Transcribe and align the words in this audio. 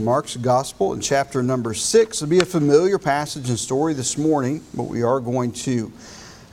Mark's 0.00 0.36
Gospel 0.36 0.94
in 0.94 1.00
chapter 1.00 1.42
number 1.42 1.74
six. 1.74 2.22
It'll 2.22 2.30
be 2.30 2.38
a 2.38 2.44
familiar 2.46 2.98
passage 2.98 3.50
and 3.50 3.58
story 3.58 3.92
this 3.92 4.16
morning, 4.16 4.64
but 4.72 4.84
we 4.84 5.02
are 5.02 5.20
going 5.20 5.52
to 5.52 5.92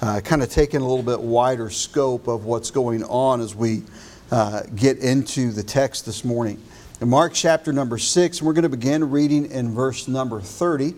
uh, 0.01 0.20
kind 0.20 0.43
of 0.43 0.50
take 0.50 0.73
in 0.73 0.81
a 0.81 0.85
little 0.85 1.04
bit 1.04 1.20
wider 1.20 1.69
scope 1.69 2.27
of 2.27 2.43
what's 2.43 2.71
going 2.71 3.05
on 3.05 3.39
as 3.39 3.55
we 3.55 3.83
uh, 4.31 4.63
get 4.75 4.97
into 4.97 5.51
the 5.51 5.63
text 5.63 6.05
this 6.05 6.25
morning. 6.25 6.61
In 6.99 7.07
Mark 7.07 7.33
chapter 7.33 7.71
number 7.71 7.97
six, 7.97 8.41
we're 8.41 8.52
going 8.52 8.63
to 8.63 8.70
begin 8.70 9.09
reading 9.09 9.50
in 9.50 9.73
verse 9.73 10.09
number 10.09 10.41
30. 10.41 10.93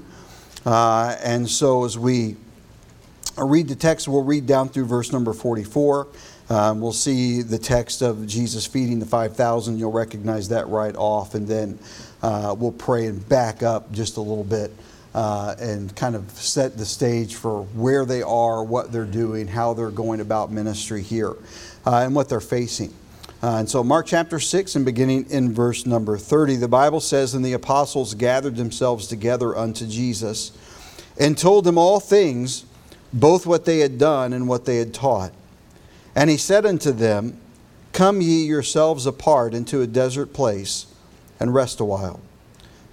Uh, 0.65 1.15
and 1.23 1.47
so 1.47 1.85
as 1.85 1.99
we 1.99 2.35
read 3.37 3.67
the 3.67 3.75
text, 3.75 4.07
we'll 4.07 4.23
read 4.23 4.47
down 4.47 4.69
through 4.69 4.85
verse 4.85 5.11
number 5.11 5.33
44. 5.33 6.07
Um, 6.49 6.81
we'll 6.81 6.93
see 6.93 7.43
the 7.43 7.59
text 7.59 8.01
of 8.01 8.25
Jesus 8.25 8.65
feeding 8.65 8.97
the 8.97 9.05
5,000. 9.05 9.77
You'll 9.77 9.91
recognize 9.91 10.49
that 10.49 10.67
right 10.67 10.95
off. 10.95 11.35
And 11.35 11.47
then 11.47 11.77
uh, 12.21 12.55
we'll 12.57 12.71
pray 12.71 13.05
and 13.05 13.27
back 13.29 13.63
up 13.63 13.91
just 13.91 14.17
a 14.17 14.21
little 14.21 14.43
bit 14.43 14.71
uh, 15.13 15.55
and 15.59 15.95
kind 15.95 16.15
of 16.15 16.29
set 16.31 16.77
the 16.77 16.85
stage 16.85 17.35
for 17.35 17.63
where 17.73 18.05
they 18.05 18.21
are, 18.21 18.63
what 18.63 18.91
they're 18.91 19.05
doing, 19.05 19.47
how 19.47 19.73
they're 19.73 19.91
going 19.91 20.19
about 20.19 20.51
ministry 20.51 21.01
here, 21.01 21.35
uh, 21.85 21.97
and 21.97 22.13
what 22.13 22.29
they're 22.29 22.39
facing. 22.39 22.93
Uh, 23.41 23.57
and 23.59 23.69
so, 23.69 23.83
Mark 23.83 24.05
chapter 24.05 24.39
6, 24.39 24.75
and 24.75 24.85
beginning 24.85 25.25
in 25.29 25.53
verse 25.53 25.85
number 25.85 26.17
30, 26.17 26.57
the 26.57 26.67
Bible 26.67 26.99
says, 26.99 27.33
And 27.33 27.43
the 27.43 27.53
apostles 27.53 28.13
gathered 28.13 28.57
themselves 28.57 29.07
together 29.07 29.57
unto 29.57 29.87
Jesus 29.87 30.51
and 31.17 31.37
told 31.37 31.65
him 31.65 31.77
all 31.77 31.99
things, 31.99 32.65
both 33.13 33.47
what 33.47 33.65
they 33.65 33.79
had 33.79 33.97
done 33.97 34.33
and 34.33 34.47
what 34.47 34.65
they 34.65 34.77
had 34.77 34.93
taught. 34.93 35.31
And 36.15 36.29
he 36.29 36.37
said 36.37 36.65
unto 36.65 36.91
them, 36.91 37.39
Come 37.93 38.21
ye 38.21 38.45
yourselves 38.45 39.05
apart 39.05 39.53
into 39.53 39.81
a 39.81 39.87
desert 39.87 40.33
place 40.33 40.85
and 41.39 41.53
rest 41.53 41.79
a 41.79 41.85
while. 41.85 42.19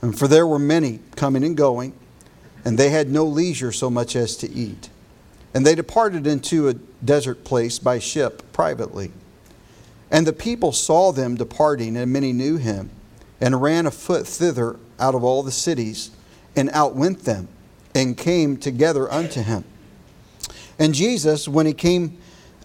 And 0.02 0.18
for 0.18 0.28
there 0.28 0.46
were 0.46 0.59
many 0.59 1.00
coming 1.16 1.42
and 1.42 1.56
going, 1.56 1.92
and 2.64 2.78
they 2.78 2.91
had 2.91 3.10
no 3.10 3.24
leisure 3.24 3.73
so 3.73 3.90
much 3.90 4.16
as 4.16 4.37
to 4.38 4.51
eat. 4.51 4.88
And 5.54 5.66
they 5.66 5.74
departed 5.74 6.26
into 6.26 6.68
a 6.68 6.74
desert 6.74 7.45
place 7.45 7.79
by 7.79 7.98
ship 7.98 8.43
privately. 8.52 9.12
And 10.10 10.26
the 10.26 10.32
people 10.32 10.73
saw 10.73 11.12
them 11.12 11.37
departing, 11.37 11.96
and 11.96 12.12
many 12.12 12.32
knew 12.32 12.57
him, 12.57 12.90
and 13.40 13.60
ran 13.62 13.87
afoot 13.87 14.26
thither 14.26 14.79
out 15.01 15.15
of 15.15 15.24
all 15.24 15.42
the 15.42 15.52
cities, 15.52 16.10
and 16.54 16.70
outwent 16.73 17.24
them, 17.24 17.48
and 17.95 18.16
came 18.16 18.57
together 18.57 19.10
unto 19.10 19.42
him. 19.42 19.65
And 20.79 20.95
Jesus, 20.95 21.48
when 21.48 21.66
he 21.66 21.73
came 21.73 22.18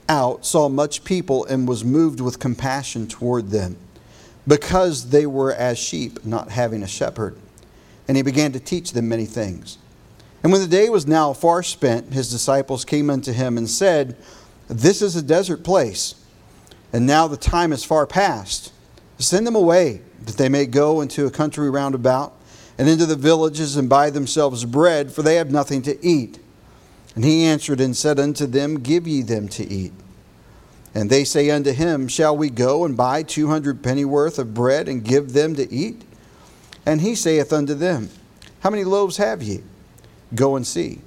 out, 0.10 0.46
saw 0.46 0.68
much 0.68 1.04
people 1.04 1.46
and 1.46 1.68
was 1.68 1.84
moved 1.84 2.20
with 2.20 2.40
compassion 2.40 3.08
toward 3.08 3.50
them, 3.50 3.78
because 4.48 5.10
they 5.10 5.26
were 5.26 5.54
as 5.54 5.78
sheep, 5.78 6.26
not 6.26 6.50
having 6.50 6.84
a 6.84 6.88
shepherd. 6.88 7.38
And 8.08 8.18
he 8.18 8.24
began 8.24 8.52
to 8.54 8.60
teach 8.60 8.94
them 8.94 9.08
many 9.08 9.26
things. 9.26 9.78
And 10.44 10.52
when 10.52 10.62
the 10.62 10.68
day 10.68 10.90
was 10.90 11.06
now 11.06 11.34
far 11.34 11.62
spent, 11.62 12.14
his 12.14 12.32
disciples 12.32 12.84
came 12.84 13.10
unto 13.10 13.32
him 13.32 13.58
and 13.58 13.70
said, 13.70 14.18
This 14.68 15.02
is 15.02 15.16
a 15.16 15.22
desert 15.22 15.64
place, 15.64 16.16
and 16.92 17.06
now 17.06 17.28
the 17.28 17.38
time 17.38 17.72
is 17.72 17.84
far 17.84 18.08
past. 18.08 18.74
Send 19.20 19.46
them 19.46 19.56
away, 19.56 20.02
that 20.26 20.38
they 20.38 20.50
may 20.50 20.66
go 20.66 21.02
into 21.02 21.28
a 21.28 21.32
country 21.32 21.70
round 21.70 21.94
about, 21.94 22.34
and 22.78 22.90
into 22.90 23.06
the 23.06 23.16
villages, 23.16 23.78
and 23.78 23.88
buy 23.88 24.10
themselves 24.10 24.66
bread, 24.66 25.12
for 25.12 25.22
they 25.22 25.36
have 25.36 25.52
nothing 25.52 25.84
to 25.84 26.04
eat. 26.06 26.40
And 27.14 27.24
he 27.24 27.44
answered 27.44 27.80
and 27.80 27.96
said 27.96 28.20
unto 28.20 28.48
them, 28.48 28.80
Give 28.80 29.08
ye 29.08 29.22
them 29.22 29.48
to 29.50 29.68
eat. 29.68 29.94
And 30.94 31.10
they 31.10 31.24
say 31.24 31.50
unto 31.50 31.72
him, 31.72 32.08
Shall 32.08 32.36
we 32.36 32.50
go 32.50 32.84
and 32.84 32.98
buy 32.98 33.24
two 33.24 33.48
hundred 33.48 33.82
pennyworth 33.82 34.38
of 34.38 34.54
bread 34.54 34.90
and 34.90 35.04
give 35.04 35.34
them 35.34 35.56
to 35.56 35.72
eat? 35.72 36.04
And 36.86 37.02
he 37.02 37.16
saith 37.16 37.54
unto 37.54 37.74
them, 37.74 38.10
How 38.60 38.70
many 38.70 38.84
loaves 38.84 39.18
have 39.18 39.42
ye? 39.42 39.64
Go 40.36 40.56
and 40.56 40.68
see. 40.68 41.02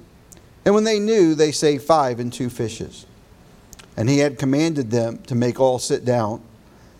And 0.63 0.73
when 0.73 0.85
they 0.85 0.99
knew, 0.99 1.35
they 1.35 1.51
say, 1.51 1.77
Five 1.77 2.19
and 2.19 2.33
two 2.33 2.49
fishes. 2.49 3.05
And 3.95 4.09
he 4.09 4.19
had 4.19 4.39
commanded 4.39 4.91
them 4.91 5.19
to 5.23 5.35
make 5.35 5.59
all 5.59 5.79
sit 5.79 6.03
down 6.03 6.41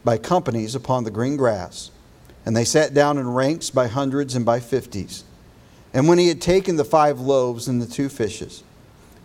by 0.04 0.18
companies 0.18 0.76
upon 0.76 1.04
the 1.04 1.12
green 1.12 1.36
grass. 1.36 1.90
And 2.46 2.56
they 2.56 2.64
sat 2.64 2.94
down 2.94 3.18
in 3.18 3.28
ranks 3.28 3.72
by 3.72 3.88
hundreds 3.88 4.36
and 4.36 4.46
by 4.46 4.60
fifties. 4.60 5.24
And 5.94 6.08
when 6.08 6.20
he 6.20 6.28
had 6.28 6.42
taken 6.42 6.76
the 6.76 6.86
five 6.86 7.20
loaves 7.20 7.68
and 7.68 7.82
the 7.82 7.88
two 7.88 8.10
fishes, 8.10 8.64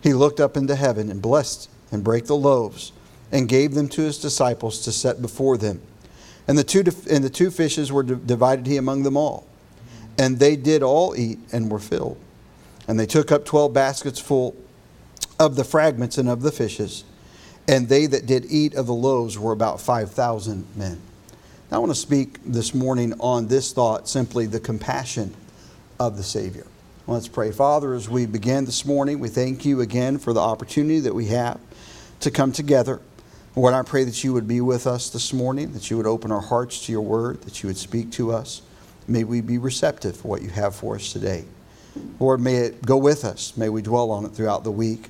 he 0.01 0.13
looked 0.13 0.39
up 0.39 0.57
into 0.57 0.75
heaven 0.75 1.11
and 1.11 1.21
blessed 1.21 1.69
and 1.91 2.03
brake 2.03 2.25
the 2.25 2.35
loaves 2.35 2.91
and 3.31 3.47
gave 3.47 3.73
them 3.73 3.87
to 3.89 4.01
his 4.01 4.17
disciples 4.17 4.81
to 4.83 4.91
set 4.91 5.21
before 5.21 5.57
them. 5.57 5.81
And 6.47 6.57
the 6.57 6.63
two, 6.63 6.83
and 7.09 7.23
the 7.23 7.29
two 7.29 7.51
fishes 7.51 7.91
were 7.91 8.03
divided 8.03 8.67
he 8.67 8.77
among 8.77 9.03
them 9.03 9.15
all. 9.15 9.47
And 10.17 10.39
they 10.39 10.55
did 10.55 10.83
all 10.83 11.15
eat 11.15 11.39
and 11.51 11.71
were 11.71 11.79
filled. 11.79 12.17
And 12.87 12.99
they 12.99 13.05
took 13.05 13.31
up 13.31 13.45
twelve 13.45 13.73
baskets 13.73 14.19
full 14.19 14.55
of 15.39 15.55
the 15.55 15.63
fragments 15.63 16.17
and 16.17 16.29
of 16.29 16.41
the 16.41 16.51
fishes. 16.51 17.03
And 17.67 17.87
they 17.87 18.05
that 18.07 18.25
did 18.25 18.45
eat 18.49 18.75
of 18.75 18.87
the 18.87 18.93
loaves 18.93 19.37
were 19.37 19.51
about 19.51 19.79
5,000 19.79 20.67
men. 20.75 20.99
Now, 21.69 21.77
I 21.77 21.79
want 21.79 21.91
to 21.91 21.95
speak 21.95 22.39
this 22.45 22.73
morning 22.73 23.13
on 23.19 23.47
this 23.47 23.71
thought 23.71 24.09
simply 24.09 24.45
the 24.45 24.59
compassion 24.59 25.33
of 25.99 26.17
the 26.17 26.23
Savior. 26.23 26.65
Let's 27.07 27.27
pray. 27.27 27.51
Father, 27.51 27.93
as 27.93 28.09
we 28.09 28.25
begin 28.25 28.65
this 28.65 28.85
morning, 28.85 29.19
we 29.19 29.29
thank 29.29 29.65
you 29.65 29.81
again 29.81 30.17
for 30.17 30.33
the 30.33 30.39
opportunity 30.39 30.99
that 30.99 31.15
we 31.15 31.27
have 31.27 31.59
to 32.19 32.29
come 32.29 32.51
together. 32.51 32.99
Lord, 33.53 33.73
I 33.73 33.81
pray 33.81 34.05
that 34.05 34.23
you 34.23 34.31
would 34.31 34.47
be 34.47 34.61
with 34.61 34.87
us 34.87 35.09
this 35.09 35.33
morning, 35.33 35.73
that 35.73 35.89
you 35.91 35.97
would 35.97 36.05
open 36.05 36.31
our 36.31 36.41
hearts 36.41 36.85
to 36.85 36.91
your 36.91 37.01
word, 37.01 37.41
that 37.41 37.61
you 37.61 37.67
would 37.67 37.77
speak 37.77 38.09
to 38.13 38.31
us. 38.31 38.61
May 39.09 39.25
we 39.25 39.41
be 39.41 39.57
receptive 39.57 40.15
for 40.15 40.29
what 40.29 40.41
you 40.41 40.49
have 40.49 40.73
for 40.73 40.95
us 40.95 41.11
today. 41.11 41.43
Lord, 42.17 42.39
may 42.39 42.55
it 42.57 42.85
go 42.85 42.95
with 42.95 43.25
us. 43.25 43.57
May 43.57 43.67
we 43.67 43.81
dwell 43.81 44.09
on 44.11 44.23
it 44.23 44.29
throughout 44.29 44.63
the 44.63 44.71
week. 44.71 45.09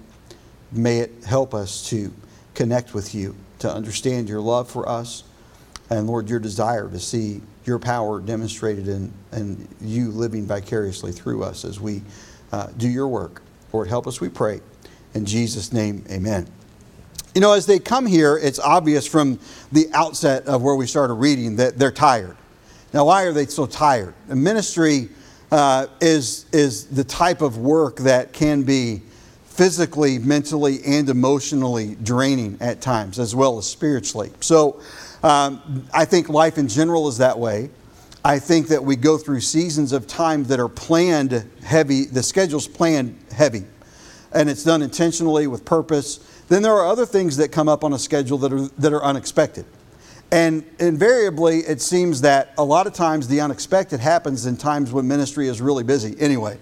May 0.71 0.99
it 1.01 1.23
help 1.23 1.53
us 1.53 1.87
to 1.89 2.11
connect 2.55 2.95
with 2.95 3.13
you, 3.13 3.35
to 3.59 3.71
understand 3.71 4.27
your 4.27 4.41
love 4.41 4.67
for 4.71 4.89
us, 4.89 5.23
and 5.91 6.07
Lord, 6.07 6.27
your 6.27 6.39
desire 6.39 6.89
to 6.89 6.99
see 6.99 7.41
your 7.65 7.77
power 7.77 8.19
demonstrated 8.19 8.87
in, 8.87 9.13
and 9.31 9.67
you 9.81 10.09
living 10.09 10.47
vicariously 10.47 11.11
through 11.11 11.43
us 11.43 11.63
as 11.63 11.79
we 11.79 12.01
uh, 12.51 12.67
do 12.77 12.89
your 12.89 13.07
work. 13.07 13.43
Lord, 13.71 13.87
help 13.87 14.07
us, 14.07 14.19
we 14.19 14.29
pray. 14.29 14.61
In 15.13 15.25
Jesus' 15.25 15.71
name, 15.71 16.03
amen. 16.09 16.47
You 17.33 17.39
know, 17.39 17.53
as 17.53 17.65
they 17.65 17.79
come 17.79 18.05
here, 18.05 18.37
it's 18.37 18.59
obvious 18.59 19.07
from 19.07 19.39
the 19.71 19.87
outset 19.93 20.45
of 20.47 20.63
where 20.63 20.75
we 20.75 20.85
started 20.85 21.13
reading 21.13 21.55
that 21.55 21.79
they're 21.79 21.91
tired. 21.91 22.35
Now, 22.93 23.05
why 23.05 23.23
are 23.23 23.31
they 23.31 23.45
so 23.45 23.65
tired? 23.65 24.13
The 24.27 24.35
ministry 24.35 25.07
uh, 25.49 25.87
is, 26.01 26.45
is 26.51 26.87
the 26.87 27.05
type 27.05 27.41
of 27.41 27.57
work 27.57 27.97
that 27.99 28.33
can 28.33 28.63
be 28.63 29.01
physically, 29.45 30.19
mentally, 30.19 30.79
and 30.85 31.07
emotionally 31.07 31.95
draining 32.03 32.57
at 32.59 32.81
times, 32.81 33.17
as 33.17 33.33
well 33.33 33.57
as 33.57 33.65
spiritually. 33.65 34.31
So, 34.41 34.81
um, 35.23 35.87
I 35.93 36.03
think 36.03 36.27
life 36.27 36.57
in 36.57 36.67
general 36.67 37.07
is 37.07 37.17
that 37.19 37.39
way. 37.39 37.69
I 38.25 38.39
think 38.39 38.67
that 38.67 38.83
we 38.83 38.97
go 38.97 39.17
through 39.17 39.39
seasons 39.39 39.93
of 39.93 40.05
time 40.05 40.43
that 40.45 40.59
are 40.59 40.69
planned 40.69 41.49
heavy, 41.63 42.05
the 42.05 42.23
schedule's 42.23 42.67
planned 42.67 43.17
heavy, 43.31 43.63
and 44.33 44.49
it's 44.49 44.63
done 44.63 44.81
intentionally 44.81 45.47
with 45.47 45.63
purpose. 45.63 46.19
Then 46.51 46.63
there 46.63 46.73
are 46.73 46.85
other 46.85 47.05
things 47.05 47.37
that 47.37 47.53
come 47.53 47.69
up 47.69 47.81
on 47.85 47.93
a 47.93 47.97
schedule 47.97 48.37
that 48.39 48.51
are, 48.51 48.67
that 48.79 48.91
are 48.91 49.01
unexpected. 49.01 49.63
And 50.33 50.65
invariably, 50.79 51.59
it 51.59 51.79
seems 51.79 52.19
that 52.21 52.53
a 52.57 52.63
lot 52.65 52.87
of 52.87 52.93
times 52.93 53.29
the 53.29 53.39
unexpected 53.39 54.01
happens 54.01 54.45
in 54.45 54.57
times 54.57 54.91
when 54.91 55.07
ministry 55.07 55.47
is 55.47 55.61
really 55.61 55.85
busy 55.85 56.13
anyway. 56.19 56.57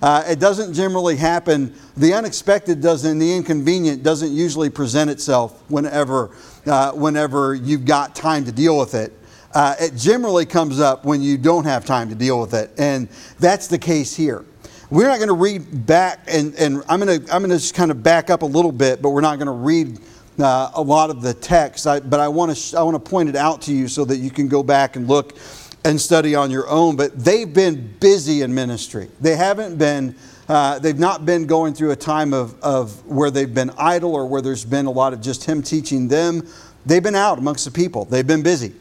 Uh, 0.00 0.24
it 0.26 0.38
doesn't 0.38 0.72
generally 0.72 1.16
happen, 1.16 1.74
the 1.98 2.14
unexpected 2.14 2.80
doesn't, 2.80 3.18
the 3.18 3.36
inconvenient 3.36 4.02
doesn't 4.02 4.32
usually 4.32 4.70
present 4.70 5.10
itself 5.10 5.62
whenever 5.68 6.30
uh, 6.64 6.92
whenever 6.92 7.54
you've 7.54 7.84
got 7.84 8.14
time 8.14 8.42
to 8.46 8.52
deal 8.52 8.78
with 8.78 8.94
it. 8.94 9.12
Uh, 9.52 9.74
it 9.78 9.94
generally 9.96 10.46
comes 10.46 10.80
up 10.80 11.04
when 11.04 11.20
you 11.20 11.36
don't 11.36 11.64
have 11.64 11.84
time 11.84 12.08
to 12.08 12.14
deal 12.14 12.40
with 12.40 12.54
it. 12.54 12.70
And 12.78 13.06
that's 13.38 13.66
the 13.66 13.78
case 13.78 14.16
here. 14.16 14.46
We're 14.88 15.08
not 15.08 15.16
going 15.16 15.28
to 15.28 15.34
read 15.34 15.84
back, 15.84 16.20
and, 16.28 16.54
and 16.54 16.82
I'm 16.88 17.00
going 17.00 17.20
to 17.20 17.34
I'm 17.34 17.42
going 17.42 17.50
to 17.50 17.56
just 17.56 17.74
kind 17.74 17.90
of 17.90 18.04
back 18.04 18.30
up 18.30 18.42
a 18.42 18.46
little 18.46 18.70
bit, 18.70 19.02
but 19.02 19.10
we're 19.10 19.20
not 19.20 19.36
going 19.36 19.46
to 19.46 19.52
read 19.52 19.98
uh, 20.38 20.70
a 20.74 20.82
lot 20.82 21.10
of 21.10 21.22
the 21.22 21.34
text. 21.34 21.88
I, 21.88 21.98
but 21.98 22.20
I 22.20 22.28
want 22.28 22.56
to 22.56 22.78
I 22.78 22.82
want 22.82 22.94
to 22.94 23.10
point 23.10 23.28
it 23.28 23.34
out 23.34 23.62
to 23.62 23.72
you 23.72 23.88
so 23.88 24.04
that 24.04 24.18
you 24.18 24.30
can 24.30 24.46
go 24.46 24.62
back 24.62 24.94
and 24.94 25.08
look 25.08 25.36
and 25.84 26.00
study 26.00 26.36
on 26.36 26.52
your 26.52 26.68
own. 26.68 26.94
But 26.94 27.18
they've 27.18 27.52
been 27.52 27.96
busy 27.98 28.42
in 28.42 28.54
ministry. 28.54 29.08
They 29.20 29.34
haven't 29.34 29.76
been 29.76 30.14
uh, 30.48 30.78
they've 30.78 30.98
not 30.98 31.26
been 31.26 31.46
going 31.46 31.74
through 31.74 31.90
a 31.90 31.96
time 31.96 32.32
of, 32.32 32.60
of 32.62 33.04
where 33.06 33.32
they've 33.32 33.52
been 33.52 33.72
idle 33.76 34.14
or 34.14 34.28
where 34.28 34.40
there's 34.40 34.64
been 34.64 34.86
a 34.86 34.90
lot 34.90 35.12
of 35.12 35.20
just 35.20 35.44
Him 35.44 35.62
teaching 35.62 36.06
them. 36.06 36.46
They've 36.84 37.02
been 37.02 37.16
out 37.16 37.38
amongst 37.38 37.64
the 37.64 37.72
people, 37.72 38.04
they've 38.04 38.26
been 38.26 38.44
busy. 38.44 38.72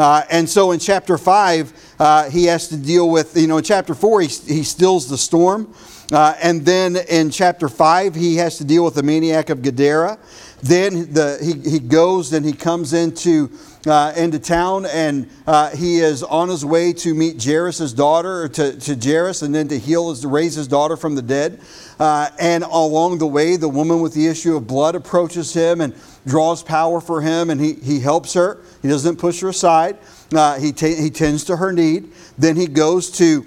Uh, 0.00 0.24
and 0.30 0.48
so 0.48 0.70
in 0.70 0.80
chapter 0.80 1.18
5, 1.18 1.94
uh, 1.98 2.30
he 2.30 2.46
has 2.46 2.68
to 2.68 2.76
deal 2.78 3.10
with, 3.10 3.36
you 3.36 3.46
know, 3.46 3.58
in 3.58 3.62
chapter 3.62 3.94
4, 3.94 4.22
he, 4.22 4.28
he 4.28 4.62
stills 4.62 5.10
the 5.10 5.18
storm. 5.18 5.74
Uh, 6.10 6.34
and 6.40 6.64
then 6.64 6.96
in 6.96 7.30
chapter 7.30 7.68
5, 7.68 8.14
he 8.14 8.36
has 8.36 8.56
to 8.56 8.64
deal 8.64 8.82
with 8.82 8.94
the 8.94 9.02
maniac 9.02 9.50
of 9.50 9.60
Gadara. 9.60 10.18
Then 10.62 11.12
the, 11.12 11.38
he, 11.42 11.70
he 11.72 11.78
goes 11.78 12.32
and 12.32 12.46
he 12.46 12.54
comes 12.54 12.94
into 12.94 13.50
uh, 13.86 14.12
into 14.16 14.38
town, 14.38 14.86
and 14.86 15.28
uh, 15.46 15.70
he 15.70 15.98
is 15.98 16.22
on 16.22 16.48
his 16.48 16.64
way 16.64 16.92
to 16.92 17.14
meet 17.14 17.42
Jairus' 17.42 17.92
daughter, 17.92 18.48
to, 18.48 18.78
to 18.78 18.94
Jairus, 18.94 19.42
and 19.42 19.54
then 19.54 19.68
to 19.68 19.78
heal 19.78 20.10
his, 20.10 20.24
raise 20.26 20.54
his 20.54 20.68
daughter 20.68 20.96
from 20.96 21.14
the 21.14 21.22
dead. 21.22 21.60
Uh, 21.98 22.28
and 22.38 22.64
along 22.64 23.18
the 23.18 23.26
way, 23.26 23.56
the 23.56 23.68
woman 23.68 24.00
with 24.00 24.14
the 24.14 24.26
issue 24.26 24.56
of 24.56 24.66
blood 24.66 24.94
approaches 24.94 25.52
him 25.54 25.80
and 25.80 25.94
draws 26.26 26.62
power 26.62 27.00
for 27.00 27.20
him, 27.20 27.50
and 27.50 27.60
he, 27.60 27.74
he 27.74 28.00
helps 28.00 28.34
her. 28.34 28.62
He 28.82 28.88
doesn't 28.88 29.16
push 29.16 29.40
her 29.40 29.48
aside. 29.48 29.98
Uh, 30.32 30.58
he, 30.58 30.72
t- 30.72 30.96
he 30.96 31.10
tends 31.10 31.44
to 31.44 31.56
her 31.56 31.72
need. 31.72 32.12
Then 32.36 32.56
he 32.56 32.66
goes 32.66 33.10
to 33.12 33.46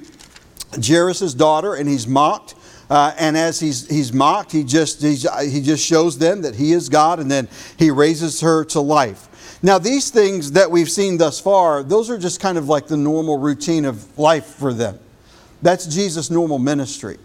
Jairus' 0.84 1.34
daughter, 1.34 1.76
and 1.76 1.88
he's 1.88 2.08
mocked. 2.08 2.56
Uh, 2.90 3.14
and 3.18 3.38
as 3.38 3.60
he's, 3.60 3.88
he's 3.88 4.12
mocked, 4.12 4.52
he 4.52 4.64
just, 4.64 5.02
he 5.02 5.62
just 5.62 5.86
shows 5.86 6.18
them 6.18 6.42
that 6.42 6.56
he 6.56 6.74
is 6.74 6.90
God, 6.90 7.20
and 7.20 7.30
then 7.30 7.48
he 7.78 7.90
raises 7.90 8.42
her 8.42 8.66
to 8.66 8.82
life. 8.82 9.30
Now, 9.62 9.80
these 9.80 10.10
things 10.10 10.52
that 10.54 10.70
we've 10.70 10.90
seen 10.90 11.18
thus 11.18 11.40
far, 11.40 11.84
those 11.84 12.10
are 12.10 12.18
just 12.18 12.40
kind 12.40 12.58
of 12.58 12.68
like 12.68 12.88
the 12.88 12.98
normal 12.98 13.38
routine 13.38 13.86
of 13.86 14.18
life 14.20 14.46
for 14.46 14.74
them. 14.74 15.00
That's 15.62 15.86
Jesus' 15.86 16.30
normal 16.30 16.60
ministry. 16.60 17.18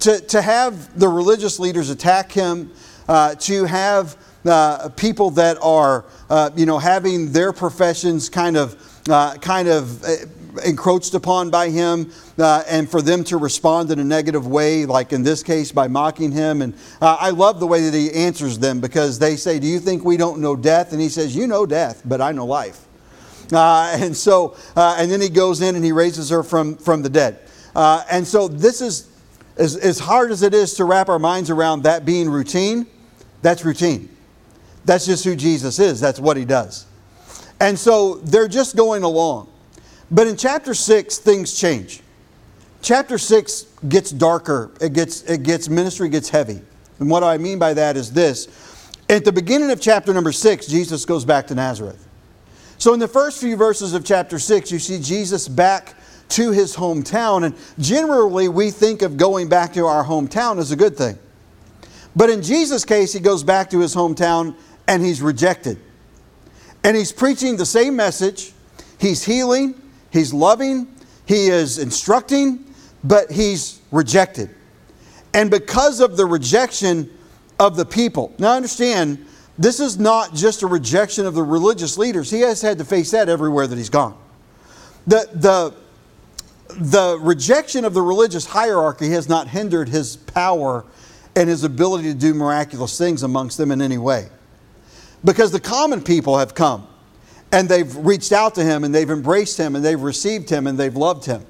To, 0.00 0.20
to 0.20 0.42
have 0.42 0.98
the 0.98 1.08
religious 1.08 1.58
leaders 1.58 1.90
attack 1.90 2.30
him, 2.30 2.70
uh, 3.08 3.34
to 3.36 3.64
have 3.64 4.16
uh, 4.44 4.90
people 4.90 5.30
that 5.30 5.56
are, 5.62 6.04
uh, 6.30 6.50
you 6.54 6.66
know, 6.66 6.78
having 6.78 7.32
their 7.32 7.52
professions 7.52 8.28
kind 8.28 8.56
of, 8.56 9.02
uh, 9.08 9.34
kind 9.36 9.68
of 9.68 10.04
uh, 10.04 10.16
encroached 10.64 11.14
upon 11.14 11.50
by 11.50 11.70
him 11.70 12.10
uh, 12.38 12.62
and 12.68 12.90
for 12.90 13.02
them 13.02 13.24
to 13.24 13.36
respond 13.36 13.90
in 13.90 13.98
a 13.98 14.04
negative 14.04 14.46
way, 14.46 14.86
like 14.86 15.12
in 15.12 15.22
this 15.22 15.42
case 15.42 15.72
by 15.72 15.88
mocking 15.88 16.32
him. 16.32 16.62
And 16.62 16.74
uh, 17.00 17.16
I 17.20 17.30
love 17.30 17.60
the 17.60 17.66
way 17.66 17.88
that 17.88 17.94
he 17.96 18.12
answers 18.12 18.58
them 18.58 18.80
because 18.80 19.18
they 19.18 19.36
say, 19.36 19.58
Do 19.58 19.66
you 19.66 19.80
think 19.80 20.04
we 20.04 20.16
don't 20.16 20.40
know 20.40 20.56
death? 20.56 20.92
And 20.92 21.00
he 21.00 21.08
says, 21.08 21.34
You 21.34 21.46
know 21.46 21.66
death, 21.66 22.02
but 22.04 22.20
I 22.20 22.32
know 22.32 22.46
life. 22.46 22.84
Uh, 23.52 23.96
and 23.98 24.16
so, 24.16 24.56
uh, 24.76 24.96
and 24.98 25.10
then 25.10 25.20
he 25.20 25.28
goes 25.28 25.60
in 25.60 25.76
and 25.76 25.84
he 25.84 25.92
raises 25.92 26.30
her 26.30 26.42
from, 26.42 26.76
from 26.76 27.02
the 27.02 27.10
dead. 27.10 27.40
Uh, 27.74 28.04
and 28.10 28.26
so, 28.26 28.48
this 28.48 28.80
is 28.80 29.08
as, 29.56 29.76
as 29.76 29.98
hard 29.98 30.30
as 30.30 30.42
it 30.42 30.54
is 30.54 30.74
to 30.74 30.84
wrap 30.84 31.08
our 31.08 31.18
minds 31.18 31.50
around 31.50 31.82
that 31.82 32.04
being 32.04 32.28
routine, 32.28 32.86
that's 33.42 33.64
routine. 33.64 34.08
That's 34.84 35.06
just 35.06 35.24
who 35.24 35.36
Jesus 35.36 35.78
is, 35.78 36.00
that's 36.00 36.20
what 36.20 36.36
he 36.36 36.44
does. 36.44 36.86
And 37.60 37.78
so, 37.78 38.16
they're 38.16 38.48
just 38.48 38.76
going 38.76 39.02
along. 39.02 39.48
But 40.10 40.26
in 40.26 40.36
chapter 40.36 40.74
6, 40.74 41.18
things 41.18 41.58
change. 41.58 42.00
Chapter 42.80 43.18
6 43.18 43.66
gets 43.88 44.10
darker, 44.10 44.70
it 44.80 44.92
gets, 44.92 45.22
it 45.22 45.42
gets 45.42 45.68
ministry 45.68 46.08
gets 46.08 46.28
heavy. 46.28 46.60
And 46.98 47.10
what 47.10 47.22
I 47.22 47.38
mean 47.38 47.58
by 47.58 47.74
that 47.74 47.96
is 47.96 48.12
this. 48.12 48.48
At 49.10 49.24
the 49.24 49.32
beginning 49.32 49.70
of 49.70 49.80
chapter 49.80 50.12
number 50.12 50.32
6, 50.32 50.66
Jesus 50.66 51.04
goes 51.04 51.24
back 51.24 51.46
to 51.48 51.54
Nazareth. 51.54 52.06
So 52.78 52.94
in 52.94 53.00
the 53.00 53.08
first 53.08 53.40
few 53.40 53.56
verses 53.56 53.94
of 53.94 54.04
chapter 54.04 54.38
6, 54.38 54.70
you 54.70 54.78
see 54.78 55.00
Jesus 55.00 55.48
back 55.48 55.94
to 56.30 56.52
his 56.52 56.76
hometown. 56.76 57.44
And 57.44 57.54
generally, 57.78 58.48
we 58.48 58.70
think 58.70 59.02
of 59.02 59.16
going 59.16 59.48
back 59.48 59.72
to 59.74 59.86
our 59.86 60.04
hometown 60.04 60.58
as 60.58 60.70
a 60.70 60.76
good 60.76 60.96
thing. 60.96 61.18
But 62.14 62.30
in 62.30 62.42
Jesus' 62.42 62.84
case, 62.84 63.12
he 63.12 63.20
goes 63.20 63.42
back 63.42 63.70
to 63.70 63.80
his 63.80 63.94
hometown 63.94 64.54
and 64.86 65.04
he's 65.04 65.22
rejected. 65.22 65.78
And 66.84 66.96
he's 66.96 67.12
preaching 67.12 67.56
the 67.56 67.66
same 67.66 67.96
message, 67.96 68.52
he's 68.98 69.24
healing, 69.24 69.74
He's 70.10 70.32
loving, 70.32 70.88
he 71.26 71.48
is 71.48 71.78
instructing, 71.78 72.64
but 73.04 73.30
he's 73.30 73.80
rejected. 73.90 74.50
And 75.34 75.50
because 75.50 76.00
of 76.00 76.16
the 76.16 76.26
rejection 76.26 77.10
of 77.60 77.76
the 77.76 77.84
people, 77.84 78.32
now 78.38 78.54
understand, 78.54 79.24
this 79.58 79.80
is 79.80 79.98
not 79.98 80.34
just 80.34 80.62
a 80.62 80.66
rejection 80.66 81.26
of 81.26 81.34
the 81.34 81.42
religious 81.42 81.98
leaders. 81.98 82.30
He 82.30 82.40
has 82.40 82.62
had 82.62 82.78
to 82.78 82.84
face 82.84 83.10
that 83.10 83.28
everywhere 83.28 83.66
that 83.66 83.76
he's 83.76 83.90
gone. 83.90 84.16
The, 85.06 85.28
the, 85.34 85.74
the 86.76 87.18
rejection 87.20 87.84
of 87.84 87.94
the 87.94 88.02
religious 88.02 88.46
hierarchy 88.46 89.10
has 89.10 89.28
not 89.28 89.48
hindered 89.48 89.88
his 89.88 90.16
power 90.16 90.84
and 91.34 91.48
his 91.48 91.64
ability 91.64 92.12
to 92.12 92.18
do 92.18 92.34
miraculous 92.34 92.96
things 92.96 93.22
amongst 93.22 93.58
them 93.58 93.70
in 93.70 93.82
any 93.82 93.98
way. 93.98 94.28
Because 95.24 95.50
the 95.50 95.60
common 95.60 96.02
people 96.02 96.38
have 96.38 96.54
come 96.54 96.86
and 97.52 97.68
they've 97.68 97.94
reached 97.96 98.32
out 98.32 98.54
to 98.56 98.64
him 98.64 98.84
and 98.84 98.94
they've 98.94 99.10
embraced 99.10 99.58
him 99.58 99.76
and 99.76 99.84
they've 99.84 100.00
received 100.00 100.50
him 100.50 100.66
and 100.66 100.78
they've 100.78 100.96
loved 100.96 101.24
him. 101.24 101.44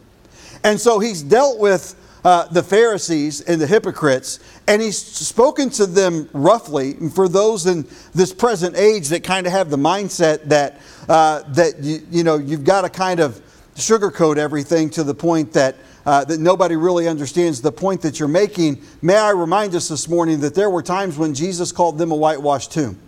And 0.64 0.80
so 0.80 0.98
he's 0.98 1.22
dealt 1.22 1.58
with 1.58 1.94
uh, 2.24 2.46
the 2.48 2.62
Pharisees 2.62 3.40
and 3.42 3.60
the 3.60 3.66
hypocrites, 3.66 4.40
and 4.66 4.82
he's 4.82 4.98
spoken 4.98 5.70
to 5.70 5.86
them 5.86 6.28
roughly. 6.32 6.94
And 6.94 7.14
for 7.14 7.28
those 7.28 7.66
in 7.66 7.86
this 8.14 8.34
present 8.34 8.76
age 8.76 9.08
that 9.08 9.22
kind 9.22 9.46
of 9.46 9.52
have 9.52 9.70
the 9.70 9.76
mindset 9.76 10.44
that 10.48 10.80
uh, 11.08 11.42
that 11.52 11.78
you, 11.80 12.06
you 12.10 12.24
know 12.24 12.36
you've 12.36 12.64
got 12.64 12.82
to 12.82 12.90
kind 12.90 13.20
of 13.20 13.40
sugarcoat 13.76 14.36
everything 14.36 14.90
to 14.90 15.04
the 15.04 15.14
point 15.14 15.52
that 15.52 15.76
uh, 16.04 16.24
that 16.24 16.40
nobody 16.40 16.74
really 16.74 17.06
understands 17.06 17.60
the 17.60 17.70
point 17.70 18.00
that 18.02 18.18
you're 18.18 18.28
making, 18.28 18.82
may 19.02 19.16
I 19.16 19.30
remind 19.30 19.74
us 19.74 19.88
this 19.88 20.08
morning 20.08 20.40
that 20.40 20.54
there 20.54 20.70
were 20.70 20.82
times 20.82 21.18
when 21.18 21.34
Jesus 21.34 21.70
called 21.70 21.98
them 21.98 22.10
a 22.10 22.16
whitewashed 22.16 22.72
tomb. 22.72 22.98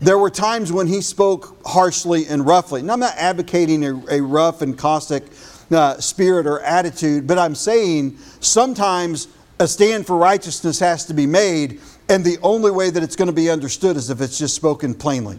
There 0.00 0.18
were 0.18 0.30
times 0.30 0.72
when 0.72 0.86
he 0.86 1.00
spoke 1.00 1.56
harshly 1.64 2.26
and 2.26 2.46
roughly. 2.46 2.80
And 2.80 2.90
I'm 2.90 3.00
not 3.00 3.14
advocating 3.16 3.84
a, 3.84 3.96
a 4.10 4.20
rough 4.20 4.60
and 4.62 4.76
caustic 4.76 5.24
uh, 5.70 5.98
spirit 5.98 6.46
or 6.46 6.60
attitude, 6.60 7.26
but 7.26 7.38
I'm 7.38 7.54
saying 7.54 8.18
sometimes 8.40 9.28
a 9.58 9.66
stand 9.66 10.06
for 10.06 10.16
righteousness 10.16 10.78
has 10.80 11.06
to 11.06 11.14
be 11.14 11.26
made, 11.26 11.80
and 12.08 12.24
the 12.24 12.38
only 12.42 12.70
way 12.70 12.90
that 12.90 13.02
it's 13.02 13.16
going 13.16 13.28
to 13.28 13.34
be 13.34 13.50
understood 13.50 13.96
is 13.96 14.10
if 14.10 14.20
it's 14.20 14.38
just 14.38 14.54
spoken 14.54 14.94
plainly. 14.94 15.38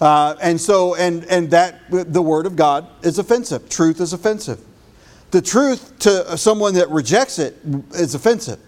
Uh, 0.00 0.36
and 0.42 0.60
so, 0.60 0.94
and, 0.96 1.24
and 1.26 1.50
that, 1.50 1.80
the 1.90 2.20
Word 2.20 2.46
of 2.46 2.56
God 2.56 2.86
is 3.02 3.18
offensive. 3.18 3.68
Truth 3.68 4.00
is 4.00 4.12
offensive. 4.12 4.60
The 5.30 5.40
truth 5.40 5.98
to 6.00 6.36
someone 6.36 6.74
that 6.74 6.90
rejects 6.90 7.38
it 7.38 7.56
is 7.92 8.14
offensive. 8.14 8.58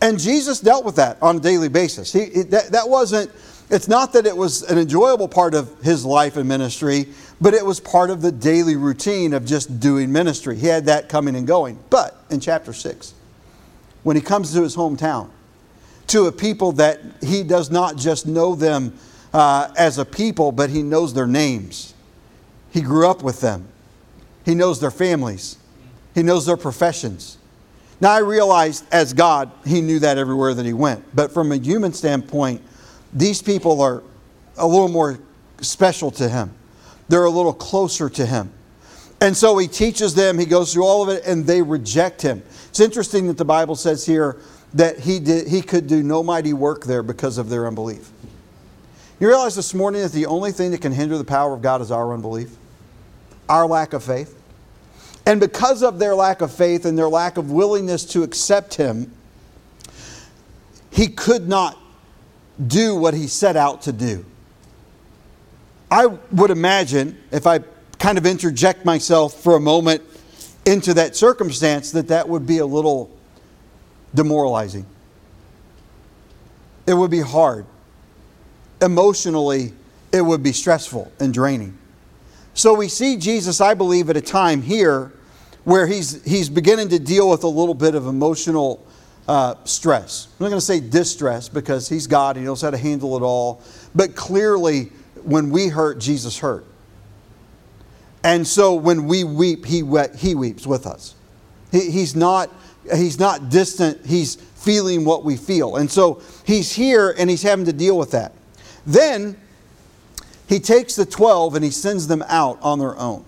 And 0.00 0.18
Jesus 0.18 0.60
dealt 0.60 0.84
with 0.84 0.96
that 0.96 1.18
on 1.22 1.36
a 1.36 1.40
daily 1.40 1.68
basis. 1.68 2.12
He, 2.12 2.26
that, 2.44 2.68
that 2.72 2.88
wasn't 2.88 3.30
it's 3.70 3.88
not 3.88 4.12
that 4.12 4.26
it 4.26 4.36
was 4.36 4.62
an 4.62 4.78
enjoyable 4.78 5.28
part 5.28 5.54
of 5.54 5.82
his 5.82 6.04
life 6.04 6.36
and 6.36 6.48
ministry, 6.48 7.08
but 7.40 7.54
it 7.54 7.64
was 7.64 7.80
part 7.80 8.10
of 8.10 8.20
the 8.20 8.30
daily 8.30 8.76
routine 8.76 9.32
of 9.32 9.44
just 9.44 9.80
doing 9.80 10.12
ministry. 10.12 10.56
He 10.56 10.66
had 10.66 10.86
that 10.86 11.08
coming 11.08 11.34
and 11.34 11.46
going. 11.46 11.78
But 11.90 12.16
in 12.30 12.40
chapter 12.40 12.72
6, 12.72 13.14
when 14.02 14.16
he 14.16 14.22
comes 14.22 14.52
to 14.52 14.62
his 14.62 14.76
hometown, 14.76 15.30
to 16.08 16.26
a 16.26 16.32
people 16.32 16.72
that 16.72 17.00
he 17.22 17.42
does 17.42 17.70
not 17.70 17.96
just 17.96 18.26
know 18.26 18.54
them 18.54 18.96
uh, 19.32 19.72
as 19.76 19.98
a 19.98 20.04
people, 20.04 20.52
but 20.52 20.70
he 20.70 20.82
knows 20.82 21.14
their 21.14 21.26
names. 21.26 21.94
He 22.70 22.82
grew 22.82 23.08
up 23.08 23.22
with 23.22 23.40
them, 23.40 23.68
he 24.44 24.54
knows 24.54 24.80
their 24.80 24.90
families, 24.90 25.56
he 26.14 26.22
knows 26.22 26.44
their 26.46 26.56
professions. 26.56 27.38
Now, 28.00 28.10
I 28.10 28.18
realized 28.18 28.84
as 28.92 29.12
God, 29.14 29.50
he 29.64 29.80
knew 29.80 30.00
that 30.00 30.18
everywhere 30.18 30.52
that 30.52 30.66
he 30.66 30.72
went. 30.72 31.04
But 31.14 31.32
from 31.32 31.52
a 31.52 31.56
human 31.56 31.92
standpoint, 31.92 32.60
these 33.14 33.40
people 33.40 33.80
are 33.80 34.02
a 34.56 34.66
little 34.66 34.88
more 34.88 35.18
special 35.60 36.10
to 36.12 36.28
him. 36.28 36.52
They're 37.08 37.24
a 37.24 37.30
little 37.30 37.52
closer 37.52 38.08
to 38.10 38.26
him. 38.26 38.52
And 39.20 39.36
so 39.36 39.56
he 39.56 39.68
teaches 39.68 40.14
them, 40.14 40.38
he 40.38 40.44
goes 40.44 40.72
through 40.72 40.84
all 40.84 41.02
of 41.02 41.08
it, 41.08 41.24
and 41.24 41.46
they 41.46 41.62
reject 41.62 42.20
him. 42.20 42.42
It's 42.68 42.80
interesting 42.80 43.26
that 43.28 43.38
the 43.38 43.44
Bible 43.44 43.76
says 43.76 44.04
here 44.04 44.36
that 44.74 44.98
he, 44.98 45.20
did, 45.20 45.48
he 45.48 45.62
could 45.62 45.86
do 45.86 46.02
no 46.02 46.22
mighty 46.22 46.52
work 46.52 46.84
there 46.84 47.02
because 47.02 47.38
of 47.38 47.48
their 47.48 47.66
unbelief. 47.66 48.10
You 49.20 49.28
realize 49.28 49.54
this 49.54 49.72
morning 49.72 50.02
that 50.02 50.12
the 50.12 50.26
only 50.26 50.50
thing 50.50 50.72
that 50.72 50.80
can 50.80 50.92
hinder 50.92 51.16
the 51.16 51.24
power 51.24 51.54
of 51.54 51.62
God 51.62 51.80
is 51.80 51.90
our 51.90 52.12
unbelief, 52.12 52.54
our 53.48 53.66
lack 53.66 53.92
of 53.92 54.02
faith. 54.02 54.38
And 55.24 55.40
because 55.40 55.82
of 55.82 55.98
their 55.98 56.14
lack 56.14 56.42
of 56.42 56.52
faith 56.52 56.84
and 56.84 56.98
their 56.98 57.08
lack 57.08 57.38
of 57.38 57.50
willingness 57.50 58.04
to 58.06 58.24
accept 58.24 58.74
him, 58.74 59.10
he 60.90 61.06
could 61.06 61.48
not 61.48 61.78
do 62.66 62.94
what 62.94 63.14
he 63.14 63.26
set 63.26 63.56
out 63.56 63.82
to 63.82 63.92
do. 63.92 64.24
I 65.90 66.06
would 66.06 66.50
imagine, 66.50 67.18
if 67.30 67.46
I 67.46 67.60
kind 67.98 68.18
of 68.18 68.26
interject 68.26 68.84
myself 68.84 69.34
for 69.34 69.56
a 69.56 69.60
moment 69.60 70.02
into 70.64 70.94
that 70.94 71.14
circumstance, 71.14 71.92
that 71.92 72.08
that 72.08 72.28
would 72.28 72.46
be 72.46 72.58
a 72.58 72.66
little 72.66 73.10
demoralizing. 74.14 74.86
It 76.86 76.94
would 76.94 77.10
be 77.10 77.20
hard. 77.20 77.66
Emotionally, 78.80 79.72
it 80.12 80.22
would 80.22 80.42
be 80.42 80.52
stressful 80.52 81.10
and 81.18 81.32
draining. 81.32 81.76
So 82.54 82.74
we 82.74 82.88
see 82.88 83.16
Jesus, 83.16 83.60
I 83.60 83.74
believe, 83.74 84.10
at 84.10 84.16
a 84.16 84.20
time 84.20 84.62
here 84.62 85.12
where 85.64 85.86
he's, 85.86 86.22
he's 86.24 86.48
beginning 86.48 86.88
to 86.90 86.98
deal 86.98 87.28
with 87.28 87.42
a 87.42 87.48
little 87.48 87.74
bit 87.74 87.94
of 87.94 88.06
emotional 88.06 88.86
uh, 89.28 89.54
stress. 89.64 90.28
I'm 90.38 90.44
not 90.44 90.48
going 90.50 90.60
to 90.60 90.64
say 90.64 90.80
distress 90.80 91.48
because 91.48 91.88
He's 91.88 92.06
God, 92.06 92.36
and 92.36 92.44
He 92.44 92.46
knows 92.46 92.62
how 92.62 92.70
to 92.70 92.78
handle 92.78 93.16
it 93.16 93.22
all. 93.22 93.62
But 93.94 94.14
clearly, 94.14 94.84
when 95.22 95.50
we 95.50 95.68
hurt, 95.68 95.98
Jesus 95.98 96.38
hurt. 96.38 96.66
And 98.22 98.46
so 98.46 98.74
when 98.74 99.06
we 99.06 99.24
weep, 99.24 99.66
He, 99.66 99.82
he 100.16 100.34
weeps 100.34 100.66
with 100.66 100.86
us. 100.86 101.14
He, 101.72 101.90
he's, 101.90 102.14
not, 102.14 102.50
he's 102.94 103.18
not 103.18 103.50
distant, 103.50 104.04
He's 104.06 104.36
feeling 104.36 105.04
what 105.04 105.24
we 105.24 105.36
feel. 105.36 105.76
And 105.76 105.90
so 105.90 106.22
He's 106.44 106.72
here 106.72 107.14
and 107.18 107.28
He's 107.30 107.42
having 107.42 107.64
to 107.66 107.72
deal 107.72 107.98
with 107.98 108.10
that. 108.12 108.32
Then 108.86 109.36
he 110.46 110.60
takes 110.60 110.94
the 110.96 111.06
12 111.06 111.54
and 111.54 111.64
he 111.64 111.70
sends 111.70 112.06
them 112.06 112.22
out 112.28 112.58
on 112.62 112.78
their 112.78 112.96
own. 112.98 113.24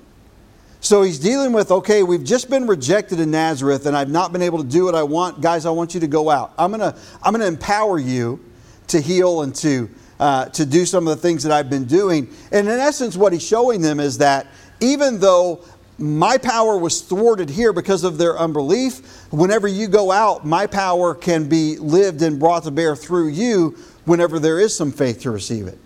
So 0.81 1.03
he's 1.03 1.19
dealing 1.19 1.53
with, 1.53 1.71
okay, 1.71 2.03
we've 2.03 2.23
just 2.23 2.49
been 2.49 2.67
rejected 2.67 3.19
in 3.19 3.31
Nazareth 3.31 3.87
and 3.87 3.97
I've 3.97 4.11
not 4.11 4.33
been 4.33 4.43
able 4.43 4.59
to 4.59 4.69
do 4.69 4.85
what 4.85 4.95
I 4.95 5.03
want. 5.03 5.41
Guys, 5.41 5.67
I 5.67 5.71
want 5.71 5.95
you 5.95 6.01
to 6.01 6.07
go 6.07 6.31
out. 6.31 6.53
I'm 6.59 6.71
going 6.71 6.81
to 6.81 6.99
I'm 7.23 7.33
going 7.33 7.41
to 7.41 7.49
empower 7.49 7.99
you 7.99 8.45
to 8.89 9.01
heal 9.01 9.43
and 9.43 9.55
to, 9.57 9.91
uh, 10.21 10.47
to 10.47 10.65
do 10.65 10.87
some 10.87 11.09
of 11.09 11.17
the 11.17 11.21
things 11.21 11.43
that 11.43 11.53
I've 11.53 11.71
been 11.71 11.87
doing. 11.87 12.29
And 12.53 12.69
in 12.69 12.79
essence, 12.79 13.17
what 13.17 13.33
he's 13.33 13.47
showing 13.47 13.81
them 13.81 14.01
is 14.01 14.19
that 14.19 14.47
even 14.81 15.19
though 15.19 15.65
my 15.99 16.37
power 16.37 16.77
was 16.77 17.01
thwarted 17.01 17.49
here 17.49 17.73
because 17.73 18.05
of 18.05 18.19
their 18.19 18.39
unbelief, 18.39 19.27
whenever 19.33 19.67
you 19.67 19.89
go 19.89 20.13
out, 20.13 20.47
my 20.47 20.67
power 20.67 21.15
can 21.15 21.49
be 21.49 21.79
lived 21.79 22.23
and 22.23 22.39
brought 22.39 22.65
to 22.65 22.71
bear 22.71 22.95
through 22.95 23.29
you 23.29 23.77
whenever 24.05 24.39
there 24.39 24.61
is 24.61 24.77
some 24.77 24.93
faith 24.93 25.23
to 25.23 25.31
receive 25.31 25.67
it. 25.67 25.79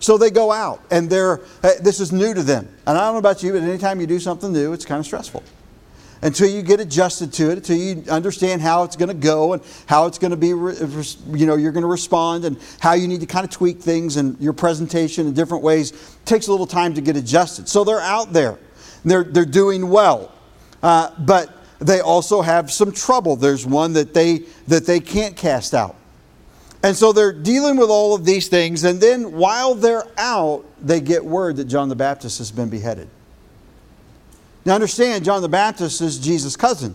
So 0.00 0.16
they 0.16 0.30
go 0.30 0.52
out, 0.52 0.82
and 0.90 1.10
they're, 1.10 1.40
this 1.80 2.00
is 2.00 2.12
new 2.12 2.32
to 2.34 2.42
them. 2.42 2.68
And 2.86 2.96
I 2.96 3.00
don't 3.06 3.14
know 3.14 3.18
about 3.18 3.42
you, 3.42 3.52
but 3.52 3.62
anytime 3.62 4.00
you 4.00 4.06
do 4.06 4.20
something 4.20 4.52
new, 4.52 4.72
it's 4.72 4.84
kind 4.84 5.00
of 5.00 5.06
stressful. 5.06 5.42
Until 6.20 6.48
you 6.48 6.62
get 6.62 6.80
adjusted 6.80 7.32
to 7.34 7.50
it, 7.50 7.58
until 7.58 7.76
you 7.76 8.04
understand 8.10 8.60
how 8.60 8.82
it's 8.82 8.96
going 8.96 9.08
to 9.08 9.14
go 9.14 9.52
and 9.52 9.62
how 9.86 10.06
it's 10.06 10.18
going 10.18 10.32
to 10.32 10.36
be, 10.36 10.48
you 10.48 11.46
know, 11.46 11.56
you're 11.56 11.72
going 11.72 11.82
to 11.82 11.88
respond 11.88 12.44
and 12.44 12.58
how 12.80 12.94
you 12.94 13.06
need 13.06 13.20
to 13.20 13.26
kind 13.26 13.44
of 13.44 13.50
tweak 13.50 13.80
things 13.80 14.16
and 14.16 14.36
your 14.40 14.52
presentation 14.52 15.28
in 15.28 15.34
different 15.34 15.62
ways. 15.62 15.92
It 15.92 16.26
takes 16.26 16.48
a 16.48 16.50
little 16.50 16.66
time 16.66 16.94
to 16.94 17.00
get 17.00 17.16
adjusted. 17.16 17.68
So 17.68 17.84
they're 17.84 18.00
out 18.00 18.32
there. 18.32 18.58
They're, 19.04 19.22
they're 19.22 19.44
doing 19.44 19.90
well. 19.90 20.32
Uh, 20.82 21.10
but 21.20 21.56
they 21.78 22.00
also 22.00 22.42
have 22.42 22.72
some 22.72 22.90
trouble. 22.90 23.36
There's 23.36 23.64
one 23.64 23.92
that 23.92 24.12
they, 24.12 24.44
that 24.66 24.86
they 24.86 24.98
can't 24.98 25.36
cast 25.36 25.72
out. 25.72 25.94
And 26.82 26.94
so 26.96 27.12
they're 27.12 27.32
dealing 27.32 27.76
with 27.76 27.90
all 27.90 28.14
of 28.14 28.24
these 28.24 28.48
things, 28.48 28.84
and 28.84 29.00
then 29.00 29.32
while 29.32 29.74
they're 29.74 30.06
out, 30.16 30.64
they 30.80 31.00
get 31.00 31.24
word 31.24 31.56
that 31.56 31.64
John 31.64 31.88
the 31.88 31.96
Baptist 31.96 32.38
has 32.38 32.52
been 32.52 32.68
beheaded. 32.68 33.08
Now, 34.64 34.74
understand, 34.74 35.24
John 35.24 35.42
the 35.42 35.48
Baptist 35.48 36.00
is 36.00 36.18
Jesus' 36.18 36.56
cousin. 36.56 36.94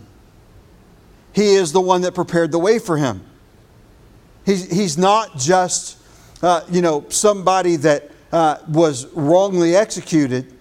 He 1.34 1.54
is 1.54 1.72
the 1.72 1.80
one 1.80 2.02
that 2.02 2.14
prepared 2.14 2.52
the 2.52 2.58
way 2.58 2.78
for 2.78 2.96
him. 2.96 3.24
He's, 4.46 4.70
he's 4.70 4.96
not 4.96 5.36
just, 5.36 5.98
uh, 6.42 6.62
you 6.70 6.80
know, 6.80 7.04
somebody 7.08 7.76
that 7.76 8.10
uh, 8.32 8.58
was 8.68 9.06
wrongly 9.12 9.74
executed 9.76 10.52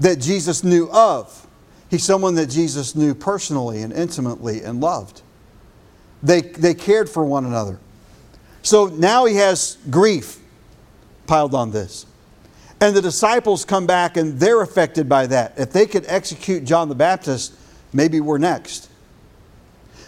that 0.00 0.20
Jesus 0.20 0.64
knew 0.64 0.90
of. 0.90 1.46
He's 1.88 2.04
someone 2.04 2.34
that 2.34 2.46
Jesus 2.46 2.94
knew 2.94 3.14
personally 3.14 3.82
and 3.82 3.92
intimately 3.92 4.62
and 4.62 4.80
loved. 4.80 5.22
They, 6.22 6.40
they 6.40 6.74
cared 6.74 7.08
for 7.08 7.24
one 7.24 7.44
another. 7.44 7.78
So 8.62 8.86
now 8.86 9.24
he 9.24 9.36
has 9.36 9.78
grief 9.90 10.38
piled 11.26 11.54
on 11.54 11.70
this. 11.70 12.06
And 12.80 12.96
the 12.96 13.02
disciples 13.02 13.64
come 13.64 13.86
back 13.86 14.16
and 14.16 14.38
they're 14.40 14.62
affected 14.62 15.08
by 15.08 15.26
that. 15.26 15.54
If 15.58 15.72
they 15.72 15.86
could 15.86 16.04
execute 16.06 16.64
John 16.64 16.88
the 16.88 16.94
Baptist, 16.94 17.54
maybe 17.92 18.20
we're 18.20 18.38
next. 18.38 18.88